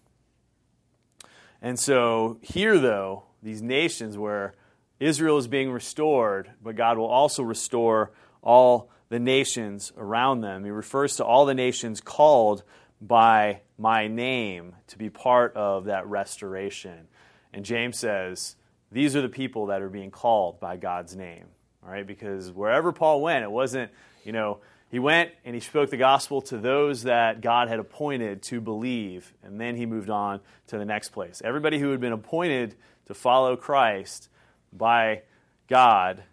And 1.63 1.79
so 1.79 2.37
here, 2.43 2.77
though, 2.77 3.23
these 3.41 3.63
nations 3.63 4.15
where 4.15 4.53
Israel 4.99 5.39
is 5.39 5.47
being 5.47 5.71
restored, 5.71 6.51
but 6.61 6.75
God 6.75 6.99
will 6.99 7.07
also 7.07 7.41
restore 7.41 8.11
all 8.43 8.91
the 9.09 9.17
nations 9.17 9.91
around 9.97 10.41
them. 10.41 10.63
He 10.63 10.69
refers 10.69 11.15
to 11.15 11.25
all 11.25 11.47
the 11.47 11.55
nations 11.55 12.01
called 12.01 12.61
by 13.01 13.61
my 13.75 14.07
name 14.07 14.75
to 14.89 14.99
be 14.99 15.09
part 15.09 15.55
of 15.55 15.85
that 15.85 16.05
restoration. 16.05 17.07
And 17.51 17.65
James 17.65 17.97
says, 17.97 18.57
these 18.91 19.15
are 19.15 19.23
the 19.23 19.27
people 19.27 19.65
that 19.65 19.81
are 19.81 19.89
being 19.89 20.11
called 20.11 20.59
by 20.59 20.77
God's 20.77 21.15
name. 21.15 21.45
All 21.83 21.89
right, 21.91 22.05
because 22.05 22.51
wherever 22.51 22.91
Paul 22.91 23.23
went, 23.23 23.43
it 23.43 23.49
wasn't, 23.49 23.89
you 24.23 24.33
know, 24.33 24.59
he 24.95 24.99
went 24.99 25.31
and 25.43 25.53
he 25.53 25.59
spoke 25.59 25.89
the 25.89 25.97
gospel 25.97 26.41
to 26.43 26.57
those 26.57 27.03
that 27.03 27.41
God 27.41 27.67
had 27.67 27.79
appointed 27.79 28.41
to 28.43 28.61
believe, 28.61 29.33
and 29.43 29.59
then 29.59 29.75
he 29.75 29.85
moved 29.85 30.09
on 30.09 30.39
to 30.67 30.77
the 30.77 30.85
next 30.85 31.09
place. 31.09 31.41
Everybody 31.43 31.79
who 31.79 31.91
had 31.91 31.99
been 31.99 32.13
appointed 32.13 32.75
to 33.07 33.13
follow 33.13 33.57
Christ 33.57 34.29
by 34.71 35.23
God 35.67 36.23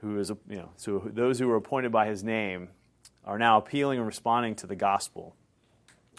who 0.00 0.18
is, 0.18 0.30
you 0.48 0.56
know, 0.56 0.70
so 0.76 1.02
those 1.04 1.38
who 1.38 1.48
were 1.48 1.56
appointed 1.56 1.92
by 1.92 2.06
his 2.06 2.24
name 2.24 2.70
are 3.26 3.38
now 3.38 3.58
appealing 3.58 3.98
and 3.98 4.06
responding 4.06 4.54
to 4.54 4.66
the 4.66 4.74
gospel. 4.74 5.36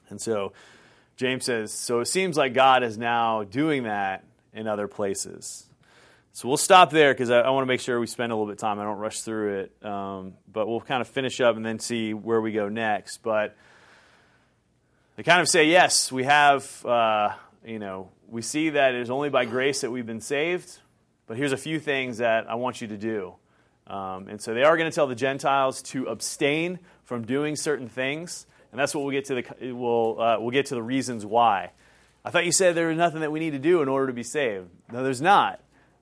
And 0.10 0.22
so 0.22 0.54
James 1.16 1.46
says, 1.46 1.72
so 1.74 2.02
it 2.02 2.06
seems 2.06 2.38
like 2.38 2.54
God 2.54 2.84
is 2.84 3.00
now 3.00 3.46
doing 3.46 3.82
that 3.86 4.24
in 4.54 4.68
other 4.68 4.88
places. 4.88 5.66
So 6.34 6.48
we'll 6.48 6.58
stop 6.58 6.92
there 6.92 7.14
because 7.14 7.32
I, 7.32 7.40
I, 7.40 7.50
want 7.50 7.64
to 7.64 7.68
make 7.68 7.82
sure 7.82 8.00
we 8.00 8.08
spend 8.08 8.32
a 8.32 8.36
little 8.36 8.46
bit 8.46 8.54
of 8.54 8.60
time. 8.60 8.80
I 8.80 8.84
don't 8.84 8.98
rush 8.98 9.22
through 9.22 9.60
it. 9.62 9.86
Um, 9.86 10.34
but 10.52 10.68
we'll 10.68 10.80
kind 10.80 11.02
of 11.02 11.08
finish 11.08 11.42
up 11.42 11.56
and 11.56 11.66
then 11.66 11.80
see 11.80 12.14
where 12.14 12.40
we 12.40 12.52
go 12.52 12.70
next. 12.70 13.18
But 13.18 13.58
they 15.16 15.24
kind 15.24 15.42
of 15.42 15.50
say, 15.50 15.66
yes, 15.66 16.12
we 16.12 16.24
have, 16.24 16.86
uh, 16.86 17.30
you 17.66 17.80
know, 17.80 18.10
we 18.30 18.42
see 18.42 18.70
that 18.70 18.94
it 18.94 19.02
is 19.02 19.10
only 19.10 19.30
by 19.30 19.46
grace 19.46 19.82
that 19.82 19.92
we've 19.92 20.06
been 20.06 20.22
saved. 20.22 20.78
But 21.28 21.38
here's 21.38 21.52
a 21.52 21.58
few 21.58 21.80
things 21.80 22.20
that 22.20 22.50
I 22.50 22.56
want 22.56 22.82
you 22.82 22.88
to 22.88 22.98
do. 22.98 23.36
Um, 23.90 24.28
and 24.28 24.42
so 24.42 24.54
they 24.54 24.64
are 24.64 24.78
going 24.78 24.90
to 24.90 24.94
tell 24.94 25.08
the 25.08 25.16
Gentiles 25.16 25.82
to 25.84 26.06
abstain 26.06 26.80
from 27.06 27.26
doing 27.26 27.56
certain 27.56 27.90
things, 27.90 28.46
and 28.72 28.80
that's 28.80 28.94
what 28.94 29.04
we'll 29.04 29.12
get 29.12 29.26
to 29.26 29.36
the 29.36 29.74
we'll, 29.74 30.22
uh, 30.22 30.40
we'll 30.40 30.52
get 30.52 30.68
to 30.68 30.76
the 30.76 30.84
reasons 30.84 31.26
why. 31.26 31.72
I 32.24 32.30
thought 32.30 32.46
you 32.46 32.52
said 32.52 32.76
there 32.76 32.90
was 32.90 32.98
nothing 32.98 33.22
that 33.22 33.32
we 33.32 33.40
need 33.40 33.52
to 33.52 33.60
do 33.60 33.82
in 33.82 33.88
order 33.88 34.08
to 34.08 34.14
be 34.14 34.24
saved. 34.24 34.70
No, 34.92 35.04
there's 35.04 35.22
not. 35.22 35.60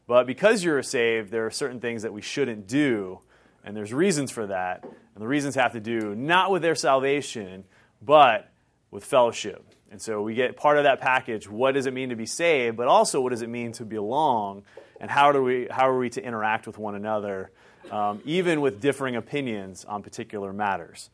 But 0.08 0.26
because 0.26 0.64
you're 0.64 0.82
saved, 0.82 1.32
there 1.32 1.46
are 1.46 1.52
certain 1.52 1.80
things 1.80 2.04
that 2.04 2.14
we 2.14 2.22
shouldn't 2.22 2.68
do, 2.68 3.20
and 3.64 3.76
there's 3.76 3.94
reasons 3.94 4.32
for 4.32 4.48
that. 4.48 4.84
And 4.84 5.22
the 5.24 5.28
reasons 5.28 5.56
have 5.56 5.74
to 5.74 5.80
do 5.80 6.16
not 6.16 6.52
with 6.52 6.62
their 6.62 6.76
salvation, 6.76 7.66
but 8.02 8.50
with 8.90 9.04
fellowship. 9.04 9.64
And 9.92 10.02
so 10.02 10.22
we 10.22 10.34
get 10.34 10.56
part 10.58 10.78
of 10.78 10.84
that 10.84 11.02
package. 11.02 11.50
What 11.50 11.74
does 11.74 11.86
it 11.86 11.94
mean 11.94 12.10
to 12.10 12.16
be 12.16 12.26
saved? 12.26 12.78
But 12.78 12.88
also, 12.88 13.22
what 13.22 13.30
does 13.30 13.42
it 13.42 13.50
mean 13.50 13.72
to 13.74 13.86
belong? 13.86 14.64
And 15.00 15.12
how, 15.12 15.32
do 15.32 15.44
we, 15.44 15.68
how 15.70 15.88
are 15.90 15.98
we 15.98 16.10
to 16.12 16.24
interact 16.24 16.68
with 16.68 16.78
one 16.78 16.96
another 16.96 17.52
um, 17.92 18.22
even 18.26 18.62
with 18.62 18.82
differing 18.82 19.16
opinions 19.16 19.86
on 19.86 20.04
particular 20.04 20.54
matters. 20.54 21.10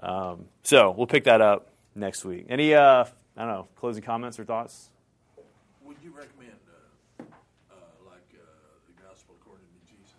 Um, 0.00 0.46
so 0.62 0.90
we'll 0.90 1.06
pick 1.06 1.24
that 1.24 1.40
up 1.40 1.68
next 1.94 2.24
week. 2.24 2.46
Any, 2.48 2.74
uh, 2.74 3.04
I 3.36 3.40
don't 3.40 3.48
know, 3.48 3.68
closing 3.76 4.02
comments 4.02 4.38
or 4.38 4.44
thoughts? 4.44 4.90
Would 5.84 5.96
you 6.02 6.10
recommend 6.10 6.52
uh, 7.18 7.22
uh, 7.22 7.74
like 8.06 8.22
uh, 8.34 8.44
the 8.86 9.02
gospel 9.02 9.36
according 9.40 9.66
to 9.66 9.92
Jesus? 9.92 10.14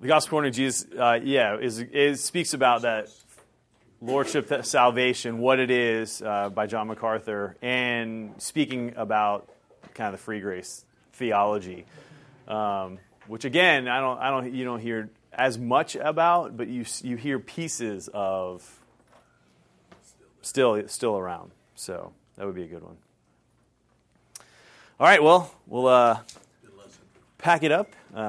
The 0.00 0.06
gospel 0.06 0.30
according 0.30 0.52
to 0.52 0.56
Jesus, 0.56 0.86
uh, 0.98 1.20
yeah, 1.22 1.58
is, 1.58 1.78
it 1.78 2.18
speaks 2.18 2.54
about 2.54 2.82
that 2.82 3.10
lordship, 4.00 4.48
that 4.48 4.64
salvation, 4.64 5.40
what 5.40 5.60
it 5.60 5.70
is 5.70 6.22
uh, 6.22 6.48
by 6.48 6.66
John 6.66 6.88
MacArthur, 6.88 7.54
and 7.60 8.32
speaking 8.38 8.94
about 8.96 9.46
kind 9.92 10.14
of 10.14 10.18
the 10.18 10.24
free 10.24 10.40
grace 10.40 10.86
theology. 11.12 11.84
Um, 12.48 12.98
which 13.26 13.44
again, 13.44 13.88
I 13.88 14.00
don't, 14.00 14.18
I 14.18 14.30
don't, 14.30 14.54
you 14.54 14.64
don't 14.64 14.80
hear 14.80 15.10
as 15.34 15.58
much 15.58 15.96
about, 15.96 16.56
but 16.56 16.68
you 16.68 16.86
you 17.02 17.16
hear 17.16 17.38
pieces 17.38 18.08
of 18.14 18.80
still 20.40 20.82
still 20.88 21.18
around. 21.18 21.50
So 21.74 22.14
that 22.36 22.46
would 22.46 22.54
be 22.54 22.62
a 22.62 22.68
good 22.68 22.82
one. 22.82 22.96
All 24.98 25.06
right, 25.06 25.22
well, 25.22 25.54
we'll 25.66 25.88
uh, 25.88 26.20
pack 27.36 27.62
it 27.64 27.70
up 27.70 27.94